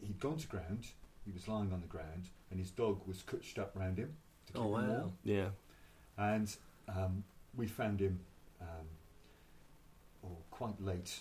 he'd 0.00 0.20
gone 0.20 0.36
to 0.36 0.46
ground. 0.46 0.86
He 1.24 1.32
was 1.32 1.48
lying 1.48 1.72
on 1.72 1.80
the 1.80 1.86
ground, 1.86 2.28
and 2.50 2.60
his 2.60 2.70
dog 2.70 3.00
was 3.06 3.22
cutched 3.22 3.58
up 3.58 3.72
round 3.74 3.98
him 3.98 4.14
to 4.46 4.52
keep 4.52 4.62
Oh, 4.62 4.76
him 4.76 4.88
warm. 4.88 5.12
yeah. 5.24 5.48
And 6.18 6.54
um, 6.88 7.24
we 7.56 7.66
found 7.66 8.00
him 8.00 8.20
um, 8.60 8.86
oh, 10.24 10.36
quite 10.50 10.80
late. 10.84 11.20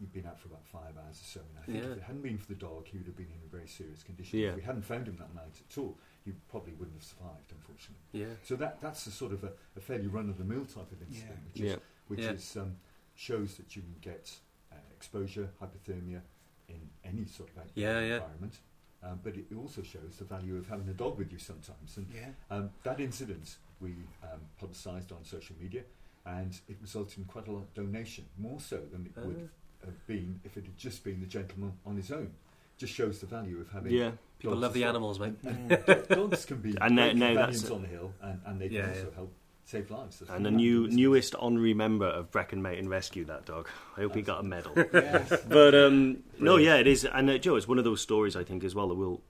He'd 0.00 0.12
been 0.14 0.24
out 0.26 0.40
for 0.40 0.48
about 0.48 0.64
five 0.64 0.96
hours 0.96 1.20
or 1.20 1.28
so, 1.28 1.40
and 1.40 1.58
I 1.58 1.62
think 1.66 1.84
Yeah. 1.84 1.90
if 1.90 1.98
it 1.98 2.02
hadn't 2.04 2.22
been 2.22 2.38
for 2.38 2.46
the 2.48 2.54
dog, 2.54 2.86
he 2.86 2.96
would 2.96 3.06
have 3.06 3.16
been 3.16 3.26
in 3.30 3.42
a 3.44 3.50
very 3.50 3.68
serious 3.68 4.02
condition. 4.02 4.38
Yeah. 4.38 4.48
If 4.48 4.56
we 4.56 4.62
hadn't 4.62 4.82
found 4.86 5.06
him 5.06 5.16
that 5.18 5.34
night 5.34 5.60
at 5.68 5.76
all, 5.78 5.98
he 6.24 6.32
probably 6.48 6.72
wouldn't 6.72 6.94
have 6.96 7.04
survived, 7.04 7.52
unfortunately. 7.52 8.02
Yeah. 8.12 8.32
So 8.42 8.56
that 8.56 8.80
that's 8.80 9.06
a 9.06 9.10
sort 9.10 9.32
of 9.32 9.44
a, 9.44 9.52
a 9.76 9.80
fairly 9.80 10.06
run-of-the-mill 10.06 10.64
type 10.64 10.90
of 10.90 11.02
incident, 11.02 11.38
Yeah. 11.38 11.44
which, 11.52 11.60
is, 11.60 11.70
Yeah. 11.72 11.76
which 12.08 12.20
Yeah. 12.20 12.30
is 12.32 12.56
um, 12.56 12.76
shows 13.14 13.58
that 13.58 13.76
you 13.76 13.82
can 13.82 13.94
get 14.00 14.38
uh, 14.72 14.76
exposure, 14.96 15.50
hypothermia 15.60 16.22
in 16.68 16.88
any 17.04 17.26
sort 17.26 17.50
of 17.50 17.58
outdoor 17.58 17.72
Yeah, 17.74 18.00
yeah. 18.00 18.14
environment. 18.14 18.58
Um, 19.02 19.20
but 19.22 19.36
it 19.36 19.52
also 19.54 19.82
shows 19.82 20.16
the 20.16 20.24
value 20.24 20.56
of 20.56 20.66
having 20.68 20.88
a 20.88 20.94
dog 20.94 21.18
with 21.18 21.30
you 21.30 21.38
sometimes. 21.38 21.98
And 21.98 22.06
Yeah. 22.14 22.32
um, 22.50 22.70
that 22.84 23.00
incident 23.00 23.58
we 23.80 23.96
um, 24.22 24.40
publicised 24.58 25.12
on 25.12 25.24
social 25.24 25.56
media, 25.60 25.84
and 26.24 26.58
it 26.68 26.78
resulted 26.80 27.18
in 27.18 27.24
quite 27.26 27.48
a 27.48 27.52
lot 27.52 27.62
of 27.64 27.74
donation, 27.74 28.24
more 28.38 28.60
so 28.60 28.78
than 28.86 29.04
it 29.04 29.16
would 29.18 29.50
Ah. 29.52 29.56
Have 29.84 30.06
been 30.06 30.40
if 30.44 30.56
it 30.56 30.64
had 30.64 30.76
just 30.76 31.04
been 31.04 31.20
the 31.20 31.26
gentleman 31.26 31.72
on 31.86 31.96
his 31.96 32.10
own. 32.10 32.30
Just 32.78 32.94
shows 32.94 33.18
the 33.20 33.26
value 33.26 33.60
of 33.60 33.70
having. 33.70 33.92
Yeah. 33.92 34.12
People 34.38 34.54
dogs 34.54 34.62
love 34.62 34.72
the 34.74 34.80
well. 34.80 34.88
animals, 34.90 35.20
mate. 35.20 35.34
And 35.44 35.68
do- 35.68 36.04
dogs 36.14 36.44
can 36.46 36.56
be 36.58 36.74
And 36.80 36.96
now- 36.96 37.04
great 37.08 37.16
now 37.16 37.26
companions 37.28 37.62
that's- 37.62 37.70
on 37.76 37.82
the 37.82 37.88
hill, 37.88 38.12
and, 38.22 38.40
and 38.46 38.60
they 38.60 38.68
can 38.68 38.76
Yeah, 38.76 38.88
also 38.88 39.00
yeah. 39.00 39.14
help 39.16 39.32
save 39.66 39.90
lives. 39.90 40.18
That's 40.20 40.30
And 40.30 40.46
the 40.46 40.50
new 40.50 40.88
newest 40.88 41.34
honorary 41.34 41.74
member 41.74 42.06
of 42.06 42.30
Brecon 42.30 42.64
and 42.64 42.88
Rescue, 42.88 43.24
that 43.26 43.44
dog. 43.44 43.68
I 43.96 44.00
hope 44.00 44.14
he 44.14 44.22
got 44.22 44.40
a 44.40 44.42
medal. 44.42 44.72
Yes. 44.76 45.32
but 45.48 45.74
um, 45.74 46.22
no, 46.38 46.56
yeah, 46.56 46.76
it 46.76 46.86
is. 46.86 47.04
And 47.04 47.28
uh, 47.28 47.36
Joe, 47.38 47.56
it's 47.56 47.68
one 47.68 47.78
of 47.78 47.84
those 47.84 48.00
stories 48.00 48.34
I 48.34 48.44
think 48.44 48.64
as 48.64 48.74
well 48.74 48.88
that 48.88 48.94
will 48.94 49.20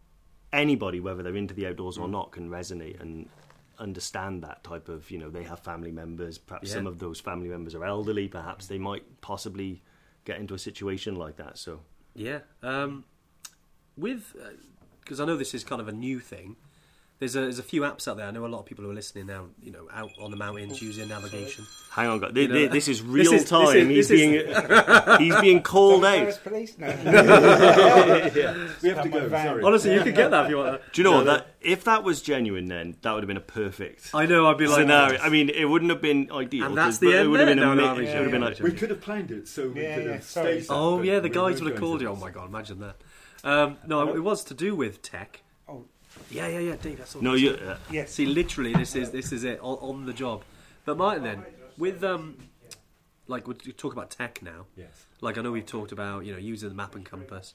anybody, 0.53 1.01
whether 1.01 1.23
they're 1.23 1.37
into 1.37 1.55
the 1.55 1.67
outdoors 1.67 1.99
or 1.99 2.07
not, 2.09 2.31
can 2.31 2.49
resonate 2.51 3.01
and 3.01 3.29
understand 3.79 4.43
that 4.45 4.63
type 4.65 4.89
of. 4.89 5.11
You 5.11 5.19
know, 5.19 5.29
they 5.31 5.43
have 5.43 5.59
family 5.61 5.91
members. 5.93 6.39
Perhaps 6.39 6.69
Yeah. 6.69 6.75
some 6.77 6.87
of 6.87 6.99
those 7.01 7.19
family 7.21 7.49
members 7.49 7.75
are 7.75 7.85
elderly. 7.85 8.29
Perhaps 8.29 8.67
they 8.69 8.79
might 8.79 9.21
possibly 9.21 9.83
get 10.25 10.39
into 10.39 10.55
a 10.55 10.59
situation 10.59 11.15
like 11.17 11.37
that. 11.37 11.59
So 11.59 11.81
Yeah. 12.15 12.41
Um, 12.63 13.05
with 13.97 14.35
because 15.01 15.21
I 15.21 15.25
know 15.25 15.37
this 15.37 15.55
is 15.55 15.65
kind 15.65 15.81
of 15.81 15.89
a 15.89 15.93
new 15.93 16.21
thing. 16.21 16.57
There's 17.21 17.37
a, 17.37 17.41
there's 17.43 17.59
a 17.59 17.63
few 17.63 17.83
apps 17.83 18.09
out 18.09 18.17
there. 18.17 18.25
I 18.27 18.31
know 18.31 18.47
a 18.47 18.49
lot 18.49 18.61
of 18.61 18.65
people 18.67 18.83
who 18.83 18.91
are 18.91 18.95
listening 18.95 19.27
now. 19.27 19.45
You 19.63 19.73
know, 19.73 19.89
out 19.93 20.11
on 20.19 20.31
the 20.31 20.39
mountains 20.39 20.81
using 20.81 21.07
navigation. 21.09 21.67
hang 21.91 22.09
on, 22.09 22.19
guys. 22.19 22.33
Th- 22.33 22.49
You 22.49 22.55
know, 22.55 22.61
th- 22.61 22.71
this 22.73 22.89
is 22.89 23.01
this 23.01 23.07
real 23.07 23.33
is- 23.35 23.43
this 23.43 23.51
time. 23.51 23.77
is- 23.77 23.89
he's 23.89 24.09
this 24.09 24.19
being 24.21 24.33
he's 25.21 25.41
being 25.43 25.63
called 25.63 26.03
out. 26.05 26.15
embarrass 26.15 26.39
police? 26.39 26.79
No. 26.79 26.87
We 28.83 28.89
have 28.89 29.03
to 29.03 29.09
go. 29.11 29.29
Sorry. 29.29 29.63
Honestly, 29.63 29.93
you 29.95 30.03
could 30.03 30.15
get 30.15 30.31
that 30.31 30.45
if 30.47 30.51
you 30.51 30.57
want. 30.57 30.81
Do 30.93 31.01
you 31.01 31.05
know 31.05 31.13
what? 31.17 31.27
That 31.27 31.47
if 31.61 31.85
that 31.85 32.05
was 32.05 32.23
genuine, 32.23 32.67
then 32.69 32.97
that 33.03 33.13
would 33.13 33.23
have 33.23 33.29
been 33.29 33.37
a 33.37 33.41
perfect 33.41 34.11
I 34.15 34.25
know. 34.27 34.47
I'd 34.49 34.57
be 34.57 34.67
like, 34.67 34.81
scenario. 34.81 35.21
I 35.21 35.29
mean, 35.29 35.51
it 35.51 35.67
wouldn't 35.67 35.91
have 35.91 36.01
been 36.01 36.31
ideal. 36.33 36.65
And 36.67 36.77
that's 36.77 36.97
'cause- 36.97 36.99
the 37.01 37.07
but 37.09 37.15
it 37.15 37.19
end 37.19 37.31
would 37.33 37.41
have 37.41 37.47
there? 37.49 37.55
been 37.57 37.65
No, 37.65 37.75
no, 37.75 37.83
ama- 37.85 37.93
I 37.93 37.99
mean, 37.99 38.09
it 38.09 38.15
would 38.15 38.23
have 38.23 38.31
been 38.33 38.41
yeah, 38.43 38.49
like, 38.49 38.61
We 38.61 38.73
could 38.73 38.91
have 38.91 39.01
planned 39.03 39.31
it 39.31 39.47
so 39.47 39.69
we 39.69 39.83
Yeah, 39.83 39.95
could 39.97 40.05
yeah, 40.07 40.13
have 40.13 40.25
sorry. 40.25 40.53
staged 40.55 40.69
that, 40.71 40.75
Oh 40.75 40.97
but 40.97 41.05
yeah, 41.07 41.17
the 41.21 41.29
we 41.29 41.35
guys 41.35 41.37
weren't 41.37 41.45
would 41.45 41.73
have 41.73 41.81
going 41.81 41.81
called 41.81 41.99
to. 41.99 42.05
you. 42.05 42.11
Oh 42.13 42.17
my 42.17 42.31
god, 42.31 42.49
imagine 42.49 42.79
that. 42.81 42.97
Um, 43.45 43.77
no, 43.87 44.09
it 44.15 44.21
was 44.23 44.43
to 44.45 44.55
do 44.55 44.75
with 44.75 45.03
tech. 45.03 45.43
Yeah, 46.31 46.47
yeah, 46.49 46.59
yeah, 46.61 46.77
Dave. 46.77 46.99
That's 46.99 47.17
all. 47.17 47.23
No, 47.23 47.35
you. 47.35 47.51
Uh, 47.53 47.77
Yes. 47.91 48.13
See, 48.13 48.27
literally, 48.27 48.73
this 48.73 48.95
is 48.95 49.11
this 49.11 49.33
is 49.33 49.45
it 49.45 49.59
on, 49.61 49.79
on 49.79 50.07
the 50.07 50.13
job. 50.13 50.43
But 50.85 50.97
Martin, 50.97 51.25
then 51.25 51.45
with 51.77 52.03
um, 52.05 52.37
like 53.27 53.47
we 53.47 53.55
talk 53.55 53.93
about 53.93 54.11
tech 54.11 54.43
now. 54.43 54.67
Yes. 54.77 55.07
Like 55.21 55.39
I 55.39 55.43
know 55.43 55.53
we've 55.53 55.67
talked 55.67 55.93
about 55.93 56.25
you 56.25 56.33
know 56.33 56.39
using 56.39 56.69
the 56.69 56.75
map 56.75 56.95
and 56.95 57.05
compass. 57.05 57.55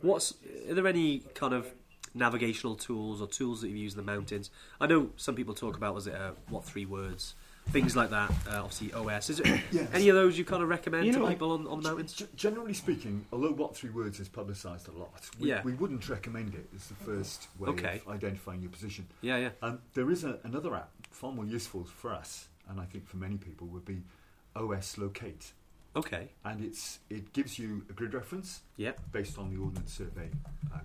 What's 0.00 0.34
are 0.68 0.74
there 0.74 0.86
any 0.86 1.20
kind 1.34 1.54
of 1.54 1.72
navigational 2.14 2.76
tools 2.76 3.20
or 3.20 3.26
tools 3.26 3.60
that 3.62 3.68
you 3.68 3.76
use 3.76 3.94
in 3.94 3.98
the 4.04 4.12
mountains? 4.12 4.50
I 4.80 4.86
know 4.86 5.10
some 5.16 5.34
people 5.34 5.54
talk 5.54 5.76
about 5.76 5.94
was 5.94 6.06
it 6.06 6.14
uh, 6.14 6.32
what 6.48 6.64
three 6.64 6.84
words, 6.86 7.34
things 7.70 7.96
like 7.96 8.10
that. 8.10 8.30
Uh, 8.48 8.62
obviously 8.62 8.92
OS. 8.92 9.30
Is 9.30 9.40
it 9.40 9.46
Yes. 9.72 9.88
any 9.92 10.08
of 10.08 10.14
those 10.14 10.38
you 10.38 10.44
kind 10.44 10.62
of 10.62 10.68
recommend 10.68 11.06
You 11.06 11.12
to 11.14 11.18
know, 11.20 11.28
people 11.28 11.52
on, 11.52 11.66
on 11.66 11.80
the 11.82 11.88
mountains? 11.88 12.12
G- 12.12 12.26
generally 12.36 12.74
speaking, 12.74 13.24
although 13.32 13.52
What 13.52 13.76
Three 13.76 13.90
Words 13.90 14.20
is 14.20 14.28
publicised 14.28 14.88
a 14.88 14.92
lot, 14.92 15.28
we, 15.38 15.48
Yeah. 15.48 15.62
we 15.64 15.72
wouldn't 15.72 16.08
recommend 16.08 16.54
it 16.54 16.68
as 16.74 16.86
the 16.86 16.94
first 16.94 17.48
way 17.58 17.70
Okay. 17.70 18.02
of 18.06 18.12
identifying 18.14 18.60
your 18.62 18.70
position. 18.70 19.06
Yeah, 19.22 19.38
yeah. 19.38 19.50
Um, 19.62 19.80
there 19.94 20.10
is 20.10 20.24
a, 20.24 20.38
another 20.44 20.74
app 20.74 20.90
far 21.10 21.32
more 21.32 21.44
useful 21.46 21.84
for 21.84 22.12
us, 22.12 22.48
and 22.68 22.80
I 22.80 22.84
think 22.84 23.08
for 23.08 23.16
many 23.16 23.36
people 23.36 23.66
would 23.68 23.84
be 23.84 24.02
OS 24.56 24.98
Locate, 24.98 25.52
Okay. 25.96 26.30
and 26.44 26.64
it's 26.64 26.98
it 27.10 27.32
gives 27.32 27.58
you 27.58 27.84
a 27.90 27.92
grid 27.92 28.14
reference 28.14 28.60
Yeah. 28.76 28.92
based 29.12 29.38
on 29.38 29.50
the 29.54 29.60
Ordnance 29.60 29.92
Survey 29.94 30.30
uh, 30.72 30.78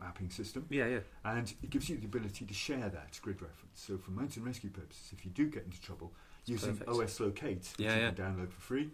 mapping 0.00 0.30
system, 0.30 0.66
Yeah, 0.70 0.86
yeah. 0.86 0.98
and 1.24 1.52
it 1.62 1.70
gives 1.70 1.88
you 1.88 1.96
the 1.98 2.06
ability 2.06 2.44
to 2.46 2.54
share 2.54 2.88
that 2.88 3.18
grid 3.22 3.40
reference. 3.42 3.80
So 3.80 3.98
for 3.98 4.10
mountain 4.12 4.44
rescue 4.44 4.70
purposes, 4.70 5.10
if 5.12 5.24
you 5.24 5.30
do 5.30 5.46
get 5.48 5.64
into 5.64 5.80
trouble, 5.80 6.12
using 6.46 6.76
perfect. 6.76 6.90
OS 6.90 7.20
Locate, 7.20 7.56
which 7.58 7.74
Yeah, 7.78 7.94
you 7.96 8.00
yeah. 8.02 8.10
can 8.12 8.24
download 8.36 8.50
for 8.52 8.60
free, 8.60 8.90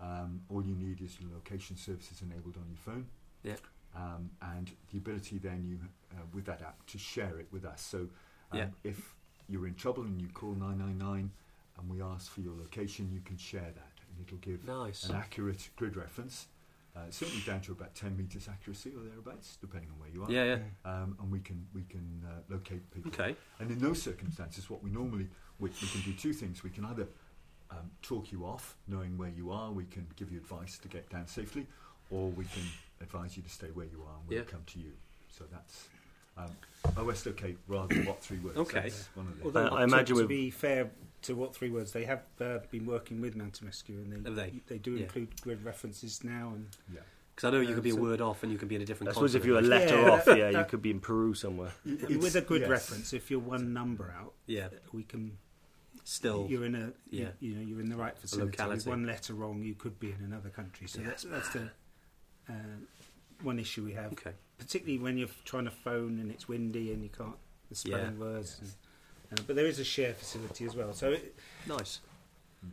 um, 0.00 0.40
all 0.48 0.62
you 0.64 0.74
need 0.74 1.00
is 1.00 1.18
your 1.20 1.30
location 1.32 1.76
services 1.76 2.22
enabled 2.22 2.56
on 2.56 2.64
your 2.68 2.78
phone. 2.78 3.06
Yeah. 3.42 3.56
Um, 3.96 4.30
and 4.42 4.70
the 4.92 4.98
ability 4.98 5.38
then 5.38 5.64
you 5.64 5.78
uh, 6.16 6.22
with 6.34 6.44
that 6.46 6.62
app 6.62 6.84
to 6.86 6.98
share 6.98 7.38
it 7.38 7.48
with 7.50 7.64
us. 7.64 7.80
So 7.82 7.98
um, 8.52 8.58
Yeah. 8.58 8.66
if 8.84 9.14
you're 9.48 9.66
in 9.66 9.74
trouble 9.74 10.02
and 10.04 10.20
you 10.20 10.28
call 10.28 10.50
999 10.52 11.30
and 11.78 11.90
we 11.90 12.02
ask 12.02 12.30
for 12.30 12.40
your 12.40 12.54
location, 12.54 13.10
you 13.12 13.20
can 13.24 13.36
share 13.38 13.60
that 13.74 13.92
and 14.10 14.26
it'll 14.26 14.38
give 14.38 14.64
Nice. 14.66 15.08
an 15.08 15.16
accurate 15.16 15.70
grid 15.76 15.96
reference, 15.96 16.46
uh, 16.96 17.00
certainly 17.10 17.42
down 17.42 17.60
to 17.62 17.72
about 17.72 17.94
10 17.94 18.16
meters 18.16 18.48
accuracy 18.50 18.92
or 18.96 19.02
thereabouts, 19.08 19.56
depending 19.60 19.90
on 19.90 19.98
where 20.00 20.08
you 20.10 20.22
are. 20.24 20.30
Yeah, 20.30 20.56
yeah. 20.56 20.90
Um, 20.90 21.16
and 21.20 21.30
we 21.30 21.40
can 21.40 21.66
we 21.74 21.82
can 21.82 22.22
uh, 22.26 22.40
locate 22.48 22.90
people. 22.90 23.10
Okay. 23.12 23.36
And 23.60 23.70
in 23.70 23.78
those 23.78 24.02
circumstances, 24.02 24.68
what 24.68 24.82
we 24.82 24.90
normally 24.90 25.28
we, 25.58 25.70
we 25.70 25.88
can 25.88 26.00
do 26.02 26.12
two 26.12 26.32
things. 26.32 26.62
We 26.64 26.70
can 26.70 26.84
either 26.86 27.06
um, 27.70 27.90
talk 28.02 28.32
you 28.32 28.44
off, 28.44 28.76
knowing 28.86 29.16
where 29.18 29.30
you 29.30 29.50
are. 29.50 29.70
We 29.70 29.84
can 29.84 30.06
give 30.16 30.30
you 30.32 30.38
advice 30.38 30.78
to 30.78 30.88
get 30.88 31.08
down 31.10 31.26
safely, 31.26 31.66
or 32.10 32.28
we 32.30 32.44
can 32.46 32.62
advise 33.00 33.36
you 33.36 33.42
to 33.42 33.50
stay 33.50 33.68
where 33.68 33.86
you 33.86 34.02
are 34.02 34.16
and 34.18 34.28
we'll 34.28 34.38
Yeah. 34.38 34.44
come 34.44 34.62
to 34.66 34.78
you. 34.78 34.92
So 35.36 35.44
that's 35.52 35.84
um, 36.36 36.50
OS 36.96 37.26
locate 37.26 37.58
rather 37.68 37.94
than 37.94 38.06
what 38.06 38.22
three 38.22 38.38
words. 38.38 38.56
Okay. 38.58 38.82
That's 38.82 39.08
one 39.14 39.26
of 39.28 39.38
the 39.38 39.44
Although, 39.44 39.68
I- 39.76 39.80
I 39.80 39.84
imagine 39.84 40.16
to, 40.16 40.22
to 40.22 40.28
be 40.28 40.50
fair 40.50 40.90
to 41.22 41.34
what 41.34 41.54
three 41.54 41.70
words, 41.70 41.92
they 41.92 42.04
have 42.04 42.22
uh, 42.40 42.58
been 42.70 42.86
working 42.86 43.20
with 43.20 43.34
Mountain 43.36 43.66
Rescue, 43.66 43.96
and 43.96 44.12
they 44.24 44.28
Have 44.42 44.62
they? 44.68 44.78
do 44.78 44.92
Yeah. 44.92 45.02
include 45.04 45.40
grid 45.40 45.64
references 45.64 46.22
now. 46.24 46.52
And 46.54 46.68
yeah. 46.92 47.00
Because 47.34 47.48
I 47.48 47.50
know 47.52 47.60
you 47.60 47.68
Um, 47.68 47.74
could 47.74 47.84
be 47.84 47.90
a 47.90 47.96
word 47.96 48.20
off 48.20 48.42
and 48.42 48.50
you 48.50 48.58
can 48.58 48.66
be 48.68 48.74
in 48.74 48.82
a 48.82 48.84
different. 48.84 49.12
suppose 49.14 49.34
if 49.36 49.44
you're 49.44 49.58
a 49.58 49.62
letter 49.62 49.94
Yeah, 50.00 50.10
off, 50.10 50.24
that- 50.24 50.38
yeah, 50.38 50.50
you 50.50 50.64
could 50.64 50.82
be 50.82 50.90
in 50.90 51.00
Peru 51.00 51.34
somewhere. 51.34 51.72
with 51.84 52.34
a 52.36 52.40
good 52.40 52.62
yes. 52.62 52.70
reference, 52.70 53.12
if 53.12 53.30
you're 53.30 53.38
one 53.40 53.72
number 53.72 54.12
out, 54.18 54.34
yeah, 54.46 54.68
we 54.92 55.02
can. 55.04 55.38
still. 56.04 56.46
you're 56.48 56.64
in 56.64 56.74
a 56.74 56.92
yeah. 57.10 57.28
you, 57.40 57.50
you 57.50 57.54
know 57.54 57.60
you're 57.60 57.80
in 57.80 57.90
the 57.90 57.96
right 57.96 58.16
facility. 58.18 58.56
With 58.66 58.86
one 58.86 59.04
letter 59.06 59.34
wrong, 59.34 59.62
you 59.62 59.74
could 59.74 60.00
be 60.00 60.10
in 60.10 60.22
another 60.24 60.48
country. 60.48 60.86
So 60.88 61.00
Yes, 61.00 61.22
that's, 61.22 61.24
that's 61.24 61.48
the 61.50 61.70
uh, 62.48 62.52
one 63.42 63.58
issue 63.58 63.84
we 63.84 63.92
have, 63.92 64.12
Okay. 64.12 64.32
particularly 64.56 64.98
when 64.98 65.18
you're 65.18 65.28
trying 65.44 65.64
to 65.66 65.70
phone 65.70 66.18
and 66.18 66.30
it's 66.30 66.48
windy 66.48 66.92
and 66.92 67.02
you 67.02 67.10
can't 67.10 67.36
the 67.68 67.74
spelling 67.74 68.14
Yeah. 68.14 68.24
words. 68.24 68.58
And, 68.60 68.70
uh, 69.32 69.36
but 69.46 69.56
there 69.56 69.66
is 69.66 69.78
a 69.78 69.84
share 69.84 70.14
facility 70.14 70.64
as 70.64 70.74
well. 70.76 70.92
So 70.92 71.12
it, 71.12 71.34
Nice. 71.66 72.00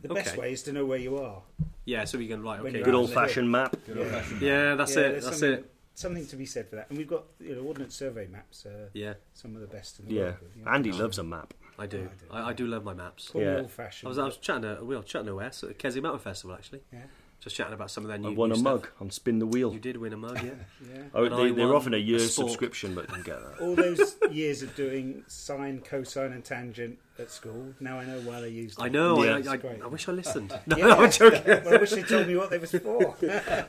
the 0.02 0.08
best 0.14 0.36
way 0.36 0.52
is 0.52 0.62
to 0.64 0.72
know 0.72 0.84
where 0.86 0.98
you 0.98 1.18
are. 1.18 1.42
Yeah, 1.84 2.04
so 2.04 2.18
we 2.18 2.26
can 2.28 2.42
right. 2.42 2.62
When 2.62 2.74
Okay. 2.74 2.84
Good 2.84 2.94
old 2.94 3.10
in 3.10 3.14
the 3.14 3.20
hill. 3.20 3.28
fashioned 3.28 3.50
map. 3.50 3.76
Good 3.86 3.96
Yeah. 3.96 4.02
old-fashioned 4.02 4.40
Yeah, 4.42 4.74
that's 4.74 4.94
Yeah, 4.96 5.00
it. 5.02 5.12
That's 5.22 5.26
something, 5.38 5.52
it. 5.52 5.72
Something 5.94 6.26
to 6.26 6.36
be 6.36 6.44
said 6.46 6.68
for 6.68 6.76
that, 6.76 6.88
and 6.90 6.98
we've 6.98 7.08
got 7.08 7.24
you 7.40 7.54
know 7.54 7.62
ordnance 7.62 7.94
survey 7.94 8.26
maps. 8.26 8.66
Uh, 8.66 8.88
Yeah, 8.92 9.14
some 9.34 9.54
of 9.54 9.60
the 9.62 9.66
best 9.66 9.98
in 10.00 10.06
the 10.06 10.12
Yeah, 10.14 10.22
world. 10.24 10.36
you 10.56 10.64
know. 10.64 10.70
Andy 10.70 10.92
loves 10.92 11.18
a 11.18 11.22
map. 11.22 11.54
I 11.78 11.86
do. 11.86 11.98
I 11.98 12.00
do. 12.02 12.08
I, 12.32 12.48
I 12.50 12.52
do 12.52 12.66
love 12.66 12.84
my 12.84 12.92
maps. 12.94 13.28
Call 13.28 13.40
Yeah. 13.42 13.56
old 13.58 13.66
I 13.66 13.68
fashioned. 13.68 14.08
was 14.08 14.18
I 14.18 14.24
was 14.24 14.36
chatting 14.38 14.62
to 14.62 14.84
we 14.84 14.96
were 14.96 15.02
chatting 15.02 15.26
to 15.28 15.40
OS 15.40 15.62
at 15.62 15.68
the 15.70 15.74
Keswick 15.74 16.02
Mountain 16.02 16.20
Festival 16.20 16.54
actually. 16.56 16.82
Yeah. 16.92 17.04
Just 17.40 17.54
chatting 17.54 17.74
about 17.74 17.92
some 17.92 18.02
of 18.04 18.08
their 18.08 18.18
new. 18.18 18.30
I 18.30 18.32
won 18.32 18.48
new 18.48 18.54
a 18.54 18.58
stuff. 18.58 18.64
mug 18.64 18.88
on 19.00 19.10
Spin 19.10 19.38
the 19.38 19.46
Wheel. 19.46 19.72
You 19.72 19.78
did 19.78 19.96
win 19.98 20.12
a 20.12 20.16
mug, 20.16 20.42
yeah. 20.42 20.50
yeah. 20.94 21.02
Oh, 21.14 21.28
they, 21.28 21.52
they're 21.52 21.68
won 21.68 21.76
offering 21.76 21.94
a 21.94 21.98
a 21.98 22.00
year's 22.00 22.34
subscription, 22.34 22.94
but 22.94 23.08
didn't 23.08 23.24
get 23.24 23.38
that. 23.40 23.60
All 23.62 23.76
those 23.76 24.16
years 24.32 24.62
of 24.62 24.74
doing 24.74 25.22
sine, 25.28 25.80
cosine, 25.80 26.32
and 26.32 26.44
tangent 26.44 26.98
at 27.20 27.30
school. 27.30 27.72
Now 27.78 28.00
I 28.00 28.04
know 28.04 28.18
why 28.22 28.40
they 28.40 28.48
used. 28.48 28.80
I 28.80 28.88
know. 28.88 29.22
Yeah. 29.22 29.36
I, 29.48 29.52
I, 29.52 29.56
great. 29.58 29.80
I 29.82 29.86
wish 29.86 30.08
I 30.08 30.12
listened. 30.12 30.58
No, 30.66 30.76
Yeah. 30.76 30.94
I'm 30.94 31.10
joking. 31.10 31.42
well, 31.46 31.74
I 31.74 31.76
wish 31.76 31.90
they 31.90 32.02
told 32.02 32.26
me 32.26 32.36
what 32.36 32.50
they 32.50 32.58
was 32.58 32.72
for. 32.72 33.14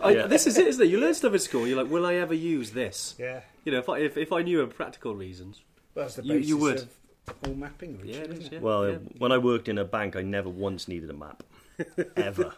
I, 0.01 0.11
Yeah. 0.11 0.25
This 0.27 0.47
is 0.47 0.57
it, 0.57 0.65
isn't 0.67 0.83
it? 0.83 0.87
You 0.89 0.99
learn 0.99 1.13
stuff 1.13 1.33
at 1.35 1.41
school. 1.41 1.67
You're 1.67 1.81
like, 1.81 1.91
will 1.91 2.05
I 2.05 2.15
ever 2.15 2.33
use 2.33 2.71
this? 2.71 3.13
yeah, 3.19 3.41
You 3.63 3.73
know, 3.73 3.77
if 3.79 3.89
I 3.89 3.99
if, 3.99 4.17
if 4.17 4.31
I 4.31 4.41
knew 4.41 4.61
of 4.61 4.73
practical 4.75 5.13
reasons. 5.13 5.61
well, 5.93 6.05
that's 6.05 6.15
the 6.15 6.23
You- 6.23 6.33
basis 6.33 6.49
you 6.49 6.57
would. 6.57 6.77
of 6.79 7.35
all 7.45 7.53
mapping. 7.53 8.01
Yeah, 8.03 8.15
it 8.21 8.31
is, 8.31 8.39
isn't 8.39 8.53
yeah. 8.53 8.59
Well, 8.59 8.89
yeah. 8.89 8.97
when 9.19 9.31
I 9.31 9.37
worked 9.37 9.67
in 9.69 9.77
a 9.77 9.85
bank, 9.85 10.15
I 10.15 10.23
never 10.23 10.49
once 10.49 10.87
needed 10.87 11.09
a 11.11 11.13
map. 11.13 11.43
Ever. 12.15 12.53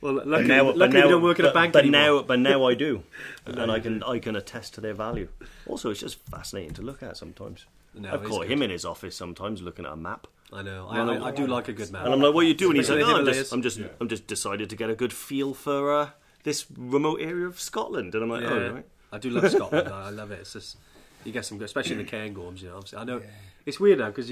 Well, 0.00 0.14
But 0.14 0.26
luckily, 0.26 0.48
now, 0.48 0.64
luckily 0.64 0.78
but 0.78 0.90
now, 0.92 1.04
we 1.04 1.10
don't 1.10 1.22
work 1.22 1.38
in 1.38 1.44
a 1.46 1.52
bank 1.52 1.72
but 1.72 1.82
anymore. 1.84 2.00
now, 2.00 2.22
but 2.22 2.38
now 2.38 2.64
I 2.66 2.74
do, 2.74 3.02
and 3.46 3.70
I 3.70 3.80
can. 3.80 4.02
I 4.02 4.18
can 4.18 4.36
attest 4.36 4.74
to 4.74 4.80
their 4.80 4.94
value. 4.94 5.28
Also, 5.66 5.90
it's 5.90 6.00
just 6.00 6.18
fascinating 6.28 6.74
to 6.74 6.82
look 6.82 7.02
at 7.02 7.16
sometimes. 7.16 7.66
No, 7.94 8.12
I've 8.12 8.24
caught 8.24 8.42
good. 8.42 8.50
him 8.52 8.62
in 8.62 8.70
his 8.70 8.84
office 8.84 9.16
sometimes 9.16 9.62
looking 9.62 9.86
at 9.86 9.92
a 9.92 9.96
map, 9.96 10.26
I 10.52 10.60
know. 10.62 10.86
I, 10.90 10.98
I, 11.00 11.28
I 11.28 11.30
do 11.30 11.46
like 11.46 11.68
a 11.68 11.72
good 11.72 11.90
map. 11.90 12.04
and 12.04 12.12
I'm 12.12 12.20
like, 12.20 12.34
"What 12.34 12.44
are 12.44 12.48
you 12.48 12.52
doing?" 12.54 12.76
He's 12.76 12.90
like, 12.90 13.00
"Oh, 13.02 13.16
I'm 13.16 13.24
just, 13.24 13.52
I'm 13.52 13.62
just, 13.62 13.78
Yeah. 13.78 13.86
I'm 14.00 14.08
just 14.08 14.26
decided 14.26 14.68
to 14.70 14.76
get 14.76 14.90
a 14.90 14.94
good 14.94 15.12
feel 15.14 15.54
for 15.54 15.92
uh, 15.94 16.10
this 16.42 16.66
remote 16.76 17.20
area 17.22 17.46
of 17.46 17.58
Scotland," 17.58 18.14
and 18.14 18.22
I'm 18.22 18.28
like, 18.30 18.42
Yeah. 18.42 18.50
"Oh, 18.50 18.72
right." 18.74 18.86
I 19.12 19.18
do 19.18 19.30
love 19.30 19.50
Scotland. 19.50 19.88
I 19.92 20.08
I 20.08 20.10
love 20.10 20.30
it. 20.30 20.40
It's 20.40 20.52
just 20.52 20.76
you 21.24 21.32
get 21.32 21.46
some, 21.46 21.56
good, 21.58 21.64
especially 21.64 21.92
in 21.98 22.04
the 22.04 22.10
Cairngorms. 22.10 22.60
You 22.60 22.68
know, 22.68 22.76
obviously, 22.76 22.98
I 22.98 23.04
know 23.04 23.18
Yeah. 23.18 23.26
it's 23.64 23.80
weird 23.80 23.98
now 23.98 24.08
because 24.08 24.30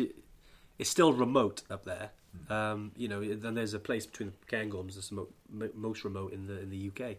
it's 0.79 0.91
still 0.91 1.13
remote 1.15 1.63
up 1.71 1.85
there. 1.87 2.11
Um, 2.51 2.93
you 2.97 3.09
know, 3.09 3.23
then 3.35 3.55
there's 3.55 3.75
a 3.75 3.79
place 3.79 4.07
between 4.07 4.31
the 4.33 4.57
Cairngorms 4.57 4.95
that's 4.95 5.09
the 5.09 5.15
mo- 5.17 5.29
mo- 5.51 5.71
most 5.75 6.05
remote 6.05 6.33
in 6.33 6.47
the 6.47 6.61
in 6.61 6.71
the 6.71 6.89
UK. 6.91 7.17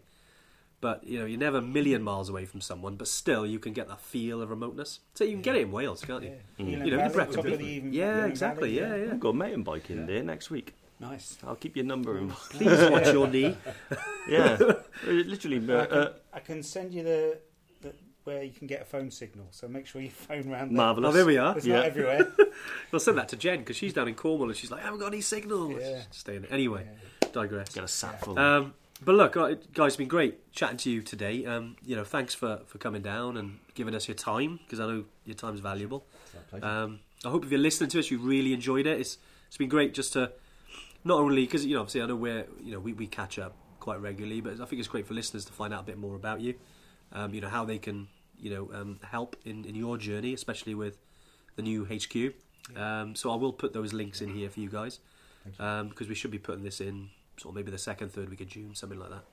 But 0.80 1.04
you 1.04 1.18
know, 1.18 1.24
you're 1.24 1.38
never 1.40 1.58
a 1.58 1.62
million 1.62 2.02
miles 2.02 2.28
away 2.28 2.44
from 2.44 2.60
someone, 2.60 2.96
but 2.96 3.08
still 3.08 3.46
you 3.46 3.58
can 3.58 3.72
get 3.72 3.88
that 3.88 4.00
feel 4.00 4.42
of 4.42 4.50
remoteness. 4.50 5.00
So 5.14 5.24
you 5.24 5.32
can 5.32 5.42
get 5.42 5.56
it 5.56 5.62
in 5.62 5.72
Wales, 5.72 6.02
can't 6.04 6.22
you? 6.22 6.30
Yeah. 6.58 6.64
Mm. 6.64 6.72
Elan 6.74 6.84
You 6.86 6.90
know, 6.92 6.96
Valley, 6.98 7.14
Brecon 7.14 7.34
top 7.34 7.44
of 7.46 7.58
the 7.58 7.78
Elan- 7.80 7.92
Yeah, 7.94 8.18
Elan 8.18 8.30
exactly. 8.30 8.78
Valley, 8.78 8.98
Yeah, 8.98 9.04
yeah. 9.06 9.12
I've 9.12 9.20
got 9.20 9.28
a 9.30 9.32
mountain 9.34 9.62
bike 9.62 9.90
in 9.90 9.98
Yeah. 10.00 10.06
there 10.06 10.22
next 10.22 10.50
week. 10.50 10.74
Nice. 11.00 11.38
I'll 11.46 11.56
keep 11.56 11.76
your 11.76 11.84
number 11.86 12.18
in. 12.18 12.30
Please 12.30 12.90
watch 12.90 13.06
your 13.06 13.26
knee. 13.26 13.56
yeah, 14.28 14.56
literally. 15.06 15.56
I 15.56 15.72
Uh, 15.78 15.86
can, 15.86 15.98
uh, 15.98 16.12
I 16.34 16.40
can 16.40 16.62
send 16.62 16.92
you 16.92 17.02
the, 17.02 17.38
the 17.38 17.38
where 18.26 18.42
you 18.42 18.50
can 18.52 18.66
get 18.66 18.82
a 18.82 18.84
phone 18.84 19.10
signal. 19.10 19.46
So 19.52 19.68
make 19.68 19.86
sure 19.86 20.00
you 20.02 20.10
phone 20.10 20.50
round. 20.50 20.70
there. 20.70 20.76
marvelous. 20.76 21.10
Oh, 21.10 21.12
there 21.12 21.24
we 21.26 21.38
are. 21.38 21.56
It's 21.56 21.66
Yeah. 21.66 21.76
not 21.76 21.84
everywhere. 21.86 22.32
I'll 22.92 23.00
send 23.00 23.18
that 23.18 23.28
to 23.30 23.36
Jen 23.36 23.60
because 23.60 23.76
she's 23.76 23.92
down 23.92 24.08
in 24.08 24.14
Cornwall 24.14 24.48
and 24.48 24.56
she's 24.56 24.70
like, 24.70 24.80
I 24.82 24.84
haven't 24.84 25.00
got 25.00 25.08
any 25.08 25.20
signal. 25.20 25.78
Yeah. 25.80 26.02
Stay 26.10 26.36
in 26.36 26.44
it. 26.44 26.52
Anyway, 26.52 26.86
digress. 27.32 27.72
Get 27.74 27.84
a 27.84 27.88
sack 27.88 28.24
full. 28.24 28.38
Um, 28.38 28.74
but 29.04 29.14
look, 29.14 29.36
uh, 29.36 29.54
guys, 29.74 29.88
it's 29.88 29.96
been 29.96 30.08
great 30.08 30.52
chatting 30.52 30.78
to 30.78 30.90
you 30.90 31.02
today. 31.02 31.44
Um, 31.44 31.76
you 31.84 31.94
know, 31.96 32.04
thanks 32.04 32.34
for, 32.34 32.60
for 32.66 32.78
coming 32.78 33.02
down 33.02 33.36
and 33.36 33.58
giving 33.74 33.94
us 33.94 34.08
your 34.08 34.14
time 34.16 34.58
because 34.64 34.80
I 34.80 34.86
know 34.86 35.04
your 35.24 35.34
time's 35.36 35.60
valuable. 35.60 36.04
It's 36.24 36.34
our 36.34 36.40
pleasure. 36.60 36.66
Um, 36.66 37.00
I 37.24 37.28
hope 37.30 37.44
if 37.44 37.50
you're 37.50 37.60
listening 37.60 37.90
to 37.90 37.98
us, 37.98 38.10
you 38.10 38.18
really 38.18 38.52
enjoyed 38.52 38.86
it. 38.86 39.00
It's 39.00 39.18
it's 39.48 39.56
been 39.56 39.68
great 39.68 39.94
just 39.94 40.14
to 40.14 40.32
not 41.04 41.20
only 41.20 41.42
because 41.44 41.64
you 41.64 41.74
know 41.74 41.80
obviously 41.82 42.02
I 42.02 42.06
know 42.06 42.16
we're 42.16 42.46
you 42.62 42.72
know 42.72 42.80
we, 42.80 42.92
we 42.92 43.06
catch 43.06 43.38
up 43.38 43.54
quite 43.80 44.00
regularly, 44.00 44.40
but 44.40 44.54
I 44.60 44.64
think 44.64 44.80
it's 44.80 44.88
great 44.88 45.06
for 45.06 45.14
listeners 45.14 45.44
to 45.44 45.52
find 45.52 45.72
out 45.72 45.80
a 45.82 45.86
bit 45.86 45.98
more 45.98 46.16
about 46.16 46.40
you. 46.40 46.54
Um, 47.12 47.32
you 47.34 47.40
know 47.40 47.48
how 47.48 47.64
they 47.64 47.78
can 47.78 48.08
you 48.38 48.50
know 48.50 48.70
um, 48.72 48.98
help 49.02 49.36
in, 49.44 49.64
in 49.64 49.74
your 49.74 49.96
journey, 49.98 50.32
especially 50.34 50.74
with 50.74 50.98
the 51.56 51.62
new 51.62 51.84
HQ. 51.84 52.34
Um, 52.76 53.14
so 53.14 53.30
I 53.30 53.36
will 53.36 53.52
put 53.52 53.72
those 53.72 53.92
links 53.92 54.20
in 54.20 54.34
here 54.34 54.50
for 54.50 54.58
you 54.58 54.68
guys 54.68 54.98
Thank 55.44 55.58
you. 55.58 55.64
um, 55.64 55.88
because 55.88 56.08
we 56.08 56.14
should 56.16 56.32
be 56.32 56.38
putting 56.38 56.64
this 56.64 56.80
in 56.80 57.10
sort 57.36 57.52
of 57.52 57.56
maybe 57.56 57.70
the 57.70 57.78
second, 57.78 58.10
third 58.12 58.28
week 58.28 58.40
of 58.40 58.48
June, 58.48 58.74
something 58.74 58.98
like 58.98 59.10
that. 59.10 59.24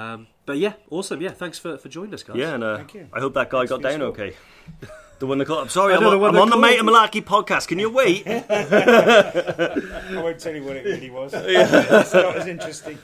Um, 0.00 0.26
but 0.44 0.58
yeah, 0.58 0.74
awesome. 0.90 1.20
Yeah, 1.22 1.30
thanks 1.30 1.58
for, 1.58 1.78
for 1.78 1.88
joining 1.88 2.12
us, 2.12 2.22
guys. 2.22 2.36
yeah, 2.36 2.54
and 2.54 2.64
uh, 2.64 2.76
Thank 2.76 2.94
you. 2.94 3.08
I 3.12 3.20
hope 3.20 3.34
that 3.34 3.48
guy 3.50 3.60
Thanks 3.66 3.70
got 3.70 3.82
down 3.82 3.92
support. 4.00 4.20
okay. 4.20 4.36
The 5.18 5.26
one 5.26 5.38
that 5.38 5.46
called. 5.46 5.60
I'm 5.60 5.68
sorry, 5.70 5.94
I 5.94 5.96
I'm, 5.96 6.02
know 6.02 6.22
on, 6.26 6.36
I'm 6.36 6.42
on 6.42 6.50
the. 6.50 6.58
Mountain 6.58 6.84
Malarkey 6.84 7.24
podcast. 7.24 7.68
Can 7.68 7.78
you 7.78 7.88
wait? 7.88 8.26
I 8.26 10.20
won't 10.22 10.38
tell 10.38 10.54
you 10.54 10.62
what 10.62 10.76
it 10.76 10.84
really 10.84 11.08
was. 11.08 11.32
it's 11.34 12.12
not 12.12 12.36
as 12.36 12.46
interesting. 12.46 12.98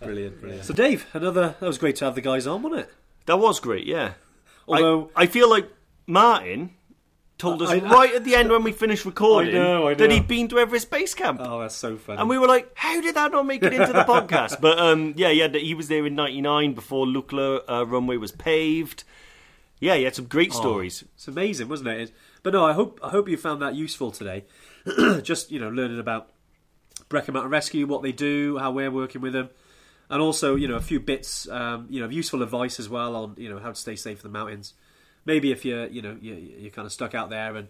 Brilliant, 0.00 0.40
brilliant. 0.40 0.64
So 0.64 0.74
Dave, 0.74 1.06
another 1.14 1.54
that 1.60 1.66
was 1.66 1.78
great 1.78 1.94
to 1.96 2.04
have 2.06 2.16
the 2.16 2.20
guys 2.20 2.44
on, 2.46 2.62
wasn't 2.62 2.80
it? 2.82 2.90
That 3.26 3.38
was 3.38 3.60
great. 3.60 3.86
Yeah. 3.86 4.14
Although 4.68 5.10
I, 5.16 5.22
I 5.22 5.26
feel 5.26 5.48
like 5.50 5.68
Martin 6.06 6.70
told 7.36 7.60
us 7.62 7.70
I- 7.70 7.78
right 7.78 8.14
at 8.14 8.24
the 8.24 8.34
end 8.36 8.50
when 8.50 8.62
we 8.62 8.72
finished 8.72 9.04
recording 9.04 9.54
I 9.56 9.58
know, 9.58 9.88
I 9.88 9.94
that 9.94 10.10
he'd 10.10 10.28
been 10.28 10.48
to 10.48 10.58
Everest 10.58 10.90
Base 10.90 11.14
Camp. 11.14 11.40
oh, 11.42 11.60
that's 11.60 11.74
so 11.74 11.96
funny. 11.96 12.20
And 12.20 12.28
we 12.28 12.38
were 12.38 12.46
like, 12.46 12.70
how 12.74 13.00
did 13.00 13.14
that 13.16 13.32
not 13.32 13.44
make 13.46 13.62
it 13.62 13.72
into 13.74 13.92
the 13.92 14.04
podcast? 14.08 14.60
But 14.60 14.78
um, 14.78 15.14
yeah, 15.16 15.28
yeah, 15.30 15.48
he 15.48 15.74
was 15.74 15.88
there 15.88 16.06
in 16.06 16.14
'99 16.14 16.74
before 16.74 17.06
Lukla 17.06 17.60
uh, 17.68 17.84
runway 17.86 18.16
was 18.16 18.32
paved. 18.32 19.04
Yeah, 19.80 19.96
he 19.96 20.04
had 20.04 20.14
some 20.14 20.26
great 20.26 20.52
Oh, 20.54 20.58
stories. 20.60 21.02
It's 21.14 21.28
amazing, 21.28 21.68
wasn't 21.68 21.88
it? 21.90 22.12
But 22.42 22.52
no, 22.54 22.64
I 22.64 22.72
hope 22.72 23.00
I 23.02 23.10
hope 23.10 23.28
you 23.28 23.36
found 23.36 23.60
that 23.60 23.74
useful 23.74 24.12
today. 24.12 24.44
Just 25.22 25.50
you 25.50 25.58
know, 25.58 25.68
learning 25.68 25.98
about 25.98 26.28
Brecon 27.08 27.34
Mountain 27.34 27.50
Rescue, 27.50 27.86
what 27.86 28.02
they 28.02 28.12
do, 28.12 28.56
how 28.58 28.70
we're 28.70 28.90
working 28.90 29.20
with 29.20 29.32
them, 29.34 29.50
and 30.10 30.20
also 30.20 30.54
you 30.56 30.68
know 30.68 30.76
a 30.76 30.80
few 30.80 31.00
bits, 31.00 31.48
um, 31.48 31.86
you 31.90 32.00
know, 32.00 32.06
of 32.06 32.12
useful 32.12 32.42
advice 32.42 32.78
as 32.78 32.88
well 32.88 33.16
on 33.16 33.34
you 33.36 33.48
know 33.48 33.58
how 33.58 33.70
to 33.70 33.74
stay 33.74 33.96
safe 33.96 34.24
in 34.24 34.32
the 34.32 34.38
mountains. 34.38 34.74
Maybe 35.24 35.52
if 35.52 35.64
you're 35.64 35.86
you 35.86 36.02
know 36.02 36.16
you 36.20 36.34
you're 36.34 36.70
kind 36.70 36.86
of 36.86 36.92
stuck 36.92 37.14
out 37.14 37.30
there 37.30 37.56
and 37.56 37.68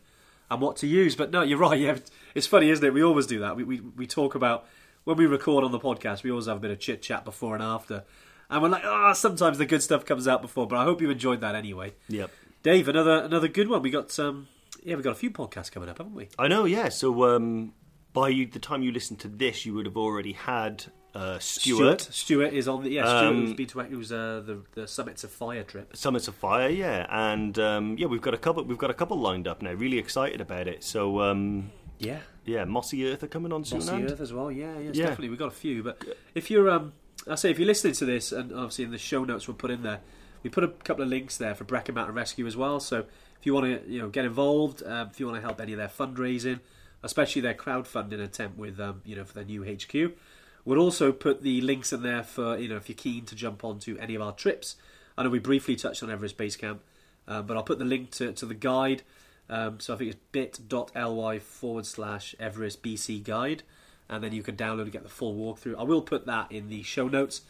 and 0.51 0.61
what 0.61 0.77
to 0.79 0.87
use. 0.87 1.17
But 1.17 1.31
no, 1.31 1.43
you're 1.43 1.59
right. 1.71 1.79
Yeah, 1.79 1.99
it's 2.35 2.47
funny, 2.47 2.71
isn't 2.71 2.85
it? 2.85 2.93
We 2.93 3.03
always 3.03 3.27
do 3.27 3.41
that. 3.41 3.57
We 3.57 3.65
we 3.65 3.81
we 3.81 4.07
talk 4.07 4.35
about 4.35 4.67
when 5.05 5.17
we 5.17 5.27
record 5.27 5.65
on 5.65 5.73
the 5.73 5.81
podcast. 5.81 6.23
We 6.23 6.31
always 6.31 6.47
have 6.47 6.57
a 6.57 6.61
bit 6.61 6.71
of 6.71 6.79
chit 6.79 7.03
chat 7.03 7.25
before 7.25 7.55
and 7.55 7.63
after. 7.63 8.05
And 8.51 8.63
we're 8.63 8.69
like, 8.69 8.85
ah, 8.85 9.15
sometimes 9.15 9.59
the 9.59 9.67
good 9.67 9.83
stuff 9.83 10.05
comes 10.05 10.29
out 10.29 10.43
before, 10.43 10.67
but 10.67 10.77
I 10.77 10.85
hope 10.85 11.01
you 11.01 11.11
enjoyed 11.11 11.41
that 11.41 11.55
anyway. 11.55 11.95
Yep. 12.09 12.31
Dave, 12.63 12.89
another 12.89 13.17
another 13.19 13.49
good 13.49 13.69
one. 13.69 13.83
We 13.83 13.91
got 13.91 14.19
um, 14.19 14.49
yeah, 14.83 14.97
we 14.97 15.03
got 15.03 15.13
a 15.13 15.17
few 15.17 15.31
podcasts 15.31 15.73
coming 15.73 15.89
up, 15.89 15.99
haven't 15.99 16.15
we? 16.15 16.29
I 16.39 16.49
know, 16.49 16.65
yeah. 16.65 16.91
So 16.91 17.35
um, 17.35 17.73
by 18.13 18.31
the 18.31 18.59
time 18.59 18.83
you 18.83 18.93
listen 18.93 19.17
to 19.19 19.29
this, 19.29 19.67
you 19.67 19.75
would 19.75 19.87
have 19.87 19.97
already 19.97 20.33
had 20.33 20.85
uh, 21.15 21.39
Stuart, 21.39 22.01
Stuart 22.01 22.53
is 22.53 22.67
on 22.67 22.83
the 22.83 22.91
yeah. 22.91 23.05
Stuart 23.05 23.29
Um, 23.29 23.47
who's 23.47 23.55
been 23.55 23.67
to 23.69 23.79
was 23.97 24.11
uh, 24.13 24.43
the 24.45 24.59
the 24.73 24.89
Summits 24.89 25.23
of 25.25 25.31
Fire 25.31 25.63
trip. 25.63 25.97
Summits 25.97 26.27
of 26.29 26.35
Fire, 26.35 26.69
yeah, 26.69 27.07
and 27.09 27.59
um, 27.59 27.97
yeah, 27.99 28.07
we've 28.07 28.21
got 28.23 28.35
a 28.35 28.39
couple. 28.39 28.65
We've 28.65 28.79
got 28.79 28.91
a 28.91 28.95
couple 28.95 29.19
lined 29.19 29.47
up 29.47 29.63
now. 29.63 29.73
Really 29.73 29.99
excited 29.99 30.41
about 30.41 30.67
it. 30.67 30.83
So 30.83 31.21
um, 31.21 31.71
Yeah, 31.99 32.19
yeah, 32.45 32.65
Mossy 32.65 33.07
Earth 33.09 33.23
are 33.23 33.29
coming 33.29 33.53
on 33.53 33.65
soon. 33.65 33.79
Mossy 33.79 33.93
and- 33.95 34.11
Earth 34.11 34.21
as 34.21 34.33
well. 34.33 34.51
Yeah, 34.51 34.79
yes, 34.79 34.97
Yeah. 34.97 35.05
definitely. 35.07 35.29
We've 35.31 35.39
got 35.39 35.49
a 35.49 35.53
few, 35.53 35.83
but 35.85 36.03
if 36.35 36.51
you're 36.51 36.69
um, 36.69 36.93
I 37.29 37.37
say 37.37 37.51
if 37.51 37.59
you're 37.59 37.67
listening 37.69 37.95
to 37.95 38.05
this, 38.05 38.33
and 38.33 38.53
obviously 38.53 38.85
in 38.85 38.91
the 38.91 38.99
show 38.99 39.25
notes 39.25 39.47
we'll 39.47 39.57
put 39.57 39.71
in 39.71 39.83
there, 39.83 40.01
we 40.43 40.51
put 40.51 40.65
a 40.65 40.69
couple 40.69 41.05
of 41.05 41.09
links 41.11 41.37
there 41.37 41.55
for 41.55 41.65
Brecon 41.65 41.95
Mountain 41.95 42.15
Rescue 42.17 42.47
as 42.47 42.57
well. 42.57 42.81
So 42.81 42.99
if 43.39 43.47
you 43.47 43.55
want 43.55 43.67
to 43.67 43.89
you 43.91 44.01
know 44.01 44.09
get 44.09 44.25
involved, 44.25 44.83
um, 44.85 45.11
if 45.13 45.21
you 45.21 45.27
want 45.27 45.37
to 45.39 45.43
help 45.43 45.61
any 45.61 45.73
of 45.73 45.79
their 45.79 45.89
fundraising, 45.89 46.59
especially 47.05 47.41
their 47.43 47.55
crowdfunding 47.55 48.21
attempt 48.21 48.59
with 48.59 48.81
um, 48.81 49.01
you 49.05 49.15
know 49.15 49.25
for 49.25 49.35
their 49.35 49.45
new 49.45 49.63
HQ. 49.63 50.17
We'll 50.65 50.79
also 50.79 51.13
put 51.13 51.43
the 51.43 51.61
links 51.61 51.93
in 51.93 52.03
there 52.03 52.23
for 52.23 52.57
you 52.59 52.69
know 52.69 52.77
if 52.77 52.89
you're 52.89 52.97
keen 52.97 53.25
to 53.27 53.35
jump 53.35 53.65
onto 53.65 53.97
any 53.99 54.15
of 54.15 54.23
our 54.23 54.33
trips. 54.33 54.77
I 55.17 55.23
know 55.23 55.31
we 55.31 55.39
briefly 55.39 55.77
touched 55.77 56.03
on 56.03 56.11
Everest 56.11 56.37
Base 56.37 56.57
Camp, 56.57 56.81
um, 57.29 57.47
but 57.47 57.57
I'll 57.57 57.63
put 57.63 57.79
the 57.79 57.85
link 57.85 58.11
to, 58.13 58.33
to 58.33 58.47
the 58.47 58.55
guide. 58.55 59.03
Um, 59.49 59.79
so 59.79 59.95
I 59.95 59.97
think 59.97 60.11
it's 60.11 60.21
bit.ly 60.33 61.39
forward 61.39 61.87
slash 61.87 62.35
Everest 62.41 62.83
BC 62.83 63.23
guide, 63.23 63.63
and 64.09 64.25
then 64.25 64.33
you 64.33 64.43
can 64.43 64.57
download 64.57 64.83
and 64.83 64.93
get 64.93 65.03
the 65.03 65.09
full 65.09 65.35
walkthrough. 65.35 65.79
I 65.79 65.83
will 65.83 66.03
put 66.03 66.27
that 66.27 66.51
in 66.51 66.69
the 66.69 66.83
show 66.83 67.09
notes. 67.09 67.43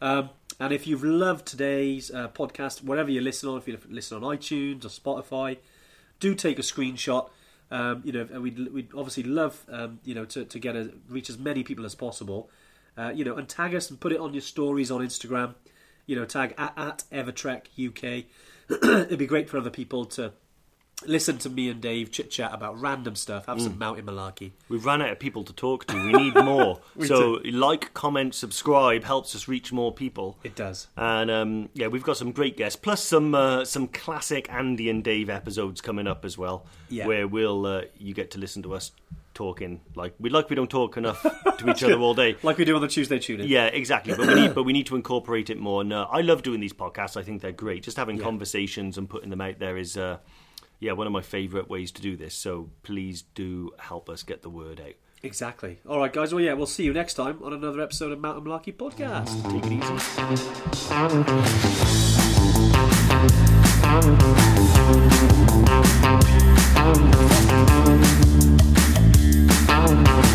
Um, 0.00 0.30
and 0.58 0.72
if 0.72 0.86
you've 0.86 1.04
loved 1.04 1.46
today's 1.46 2.10
uh, 2.10 2.28
podcast, 2.28 2.82
whatever 2.82 3.10
you 3.10 3.20
listen 3.20 3.48
on, 3.48 3.58
if 3.58 3.68
you 3.68 3.78
listen 3.88 4.22
on 4.22 4.36
iTunes 4.36 4.84
or 4.84 4.88
Spotify, 4.88 5.58
do 6.20 6.34
take 6.34 6.58
a 6.58 6.62
screenshot. 6.62 7.28
Um, 7.70 8.02
you 8.04 8.12
know, 8.12 8.26
and 8.32 8.42
we'd, 8.42 8.72
we'd 8.72 8.88
obviously 8.96 9.22
love 9.22 9.64
um, 9.68 10.00
you 10.04 10.14
know 10.14 10.24
to, 10.26 10.44
to 10.44 10.58
get 10.58 10.74
a, 10.74 10.92
reach 11.08 11.30
as 11.30 11.38
many 11.38 11.62
people 11.62 11.84
as 11.84 11.94
possible. 11.94 12.50
Uh, 13.00 13.10
you 13.10 13.24
know, 13.24 13.36
and 13.36 13.48
tag 13.48 13.74
us 13.74 13.88
and 13.88 13.98
put 13.98 14.12
it 14.12 14.20
on 14.20 14.34
your 14.34 14.42
stories 14.42 14.90
on 14.90 15.00
Instagram. 15.00 15.54
You 16.06 16.16
know, 16.16 16.24
tag 16.26 16.54
at, 16.58 16.74
at 16.76 17.04
Evertrek 17.10 17.62
UK. 17.78 18.24
It'd 19.06 19.18
be 19.18 19.26
great 19.26 19.48
for 19.48 19.56
other 19.56 19.70
people 19.70 20.04
to 20.06 20.32
listen 21.06 21.38
to 21.38 21.48
me 21.48 21.70
and 21.70 21.80
Dave 21.80 22.10
chit 22.10 22.30
chat 22.30 22.52
about 22.52 22.78
random 22.78 23.16
stuff, 23.16 23.46
have 23.46 23.60
some 23.60 23.78
mountain 23.78 24.04
malarkey. 24.04 24.52
We've 24.68 24.84
run 24.84 25.00
out 25.00 25.10
of 25.10 25.18
people 25.18 25.44
to 25.44 25.52
talk 25.52 25.86
to. 25.86 25.94
We 25.96 26.12
need 26.12 26.34
more. 26.34 26.80
so 27.06 27.40
like, 27.44 27.94
comment, 27.94 28.34
subscribe 28.34 29.04
helps 29.04 29.34
us 29.34 29.48
reach 29.48 29.72
more 29.72 29.94
people. 29.94 30.38
It 30.42 30.54
does. 30.54 30.88
And 30.96 31.30
um, 31.30 31.68
yeah, 31.72 31.86
we've 31.86 32.02
got 32.02 32.18
some 32.18 32.32
great 32.32 32.56
guests, 32.58 32.76
plus 32.76 33.02
some 33.02 33.34
uh, 33.34 33.64
some 33.64 33.88
classic 33.88 34.52
Andy 34.52 34.90
and 34.90 35.02
Dave 35.02 35.30
episodes 35.30 35.80
coming 35.80 36.06
up 36.06 36.24
as 36.24 36.36
well, 36.36 36.66
Yeah. 36.90 37.06
where 37.06 37.26
we'll 37.26 37.64
uh, 37.64 37.82
you 37.98 38.12
get 38.12 38.32
to 38.32 38.38
listen 38.38 38.62
to 38.64 38.74
us 38.74 38.92
talking. 39.40 39.80
Like 39.94 40.14
we 40.20 40.28
like 40.28 40.50
we 40.50 40.56
don't 40.56 40.70
talk 40.70 40.98
enough 40.98 41.22
to 41.58 41.70
each 41.70 41.82
other 41.82 41.98
all 41.98 42.12
day, 42.12 42.36
like 42.42 42.58
we 42.58 42.66
do 42.66 42.76
on 42.76 42.82
the 42.82 42.88
Tuesday 42.88 43.18
tune 43.18 43.40
Yeah, 43.42 43.66
exactly. 43.66 44.14
But 44.14 44.26
we 44.26 44.34
need 44.34 44.54
but 44.54 44.64
we 44.64 44.74
need 44.74 44.86
to 44.86 44.96
incorporate 45.00 45.48
it 45.48 45.58
more. 45.58 45.82
Uh, 45.82 46.04
I 46.04 46.20
love 46.20 46.42
doing 46.42 46.60
these 46.60 46.74
podcasts. 46.74 47.16
I 47.16 47.22
think 47.22 47.40
they're 47.40 47.52
great. 47.52 47.82
Just 47.82 47.96
having 47.96 48.18
yeah. 48.18 48.24
conversations 48.24 48.98
and 48.98 49.08
putting 49.08 49.30
them 49.30 49.40
out 49.40 49.58
there 49.58 49.78
is. 49.78 49.96
Uh, 49.96 50.18
yeah, 50.82 50.92
one 50.92 51.06
of 51.06 51.12
my 51.12 51.20
favourite 51.20 51.68
ways 51.68 51.92
to 51.92 52.00
do 52.00 52.16
this. 52.16 52.34
So 52.34 52.70
please 52.82 53.20
do 53.20 53.70
help 53.78 54.08
us 54.08 54.22
get 54.22 54.40
the 54.40 54.48
word 54.48 54.80
out. 54.80 54.94
Exactly. 55.22 55.78
All 55.86 55.98
right, 55.98 56.10
guys. 56.10 56.32
Well, 56.32 56.42
yeah, 56.42 56.54
we'll 56.54 56.64
see 56.64 56.84
you 56.84 56.94
next 56.94 57.12
time 57.14 57.38
on 57.42 57.52
another 57.52 57.82
episode 57.82 58.12
of 58.12 58.20
Mountain 58.20 58.44
Malarkey 58.44 58.74
Podcast. 58.74 59.28
Take 59.52 59.66
it 59.66 59.72
easy. 68.00 68.16
Thank 69.90 70.24
you. 70.24 70.29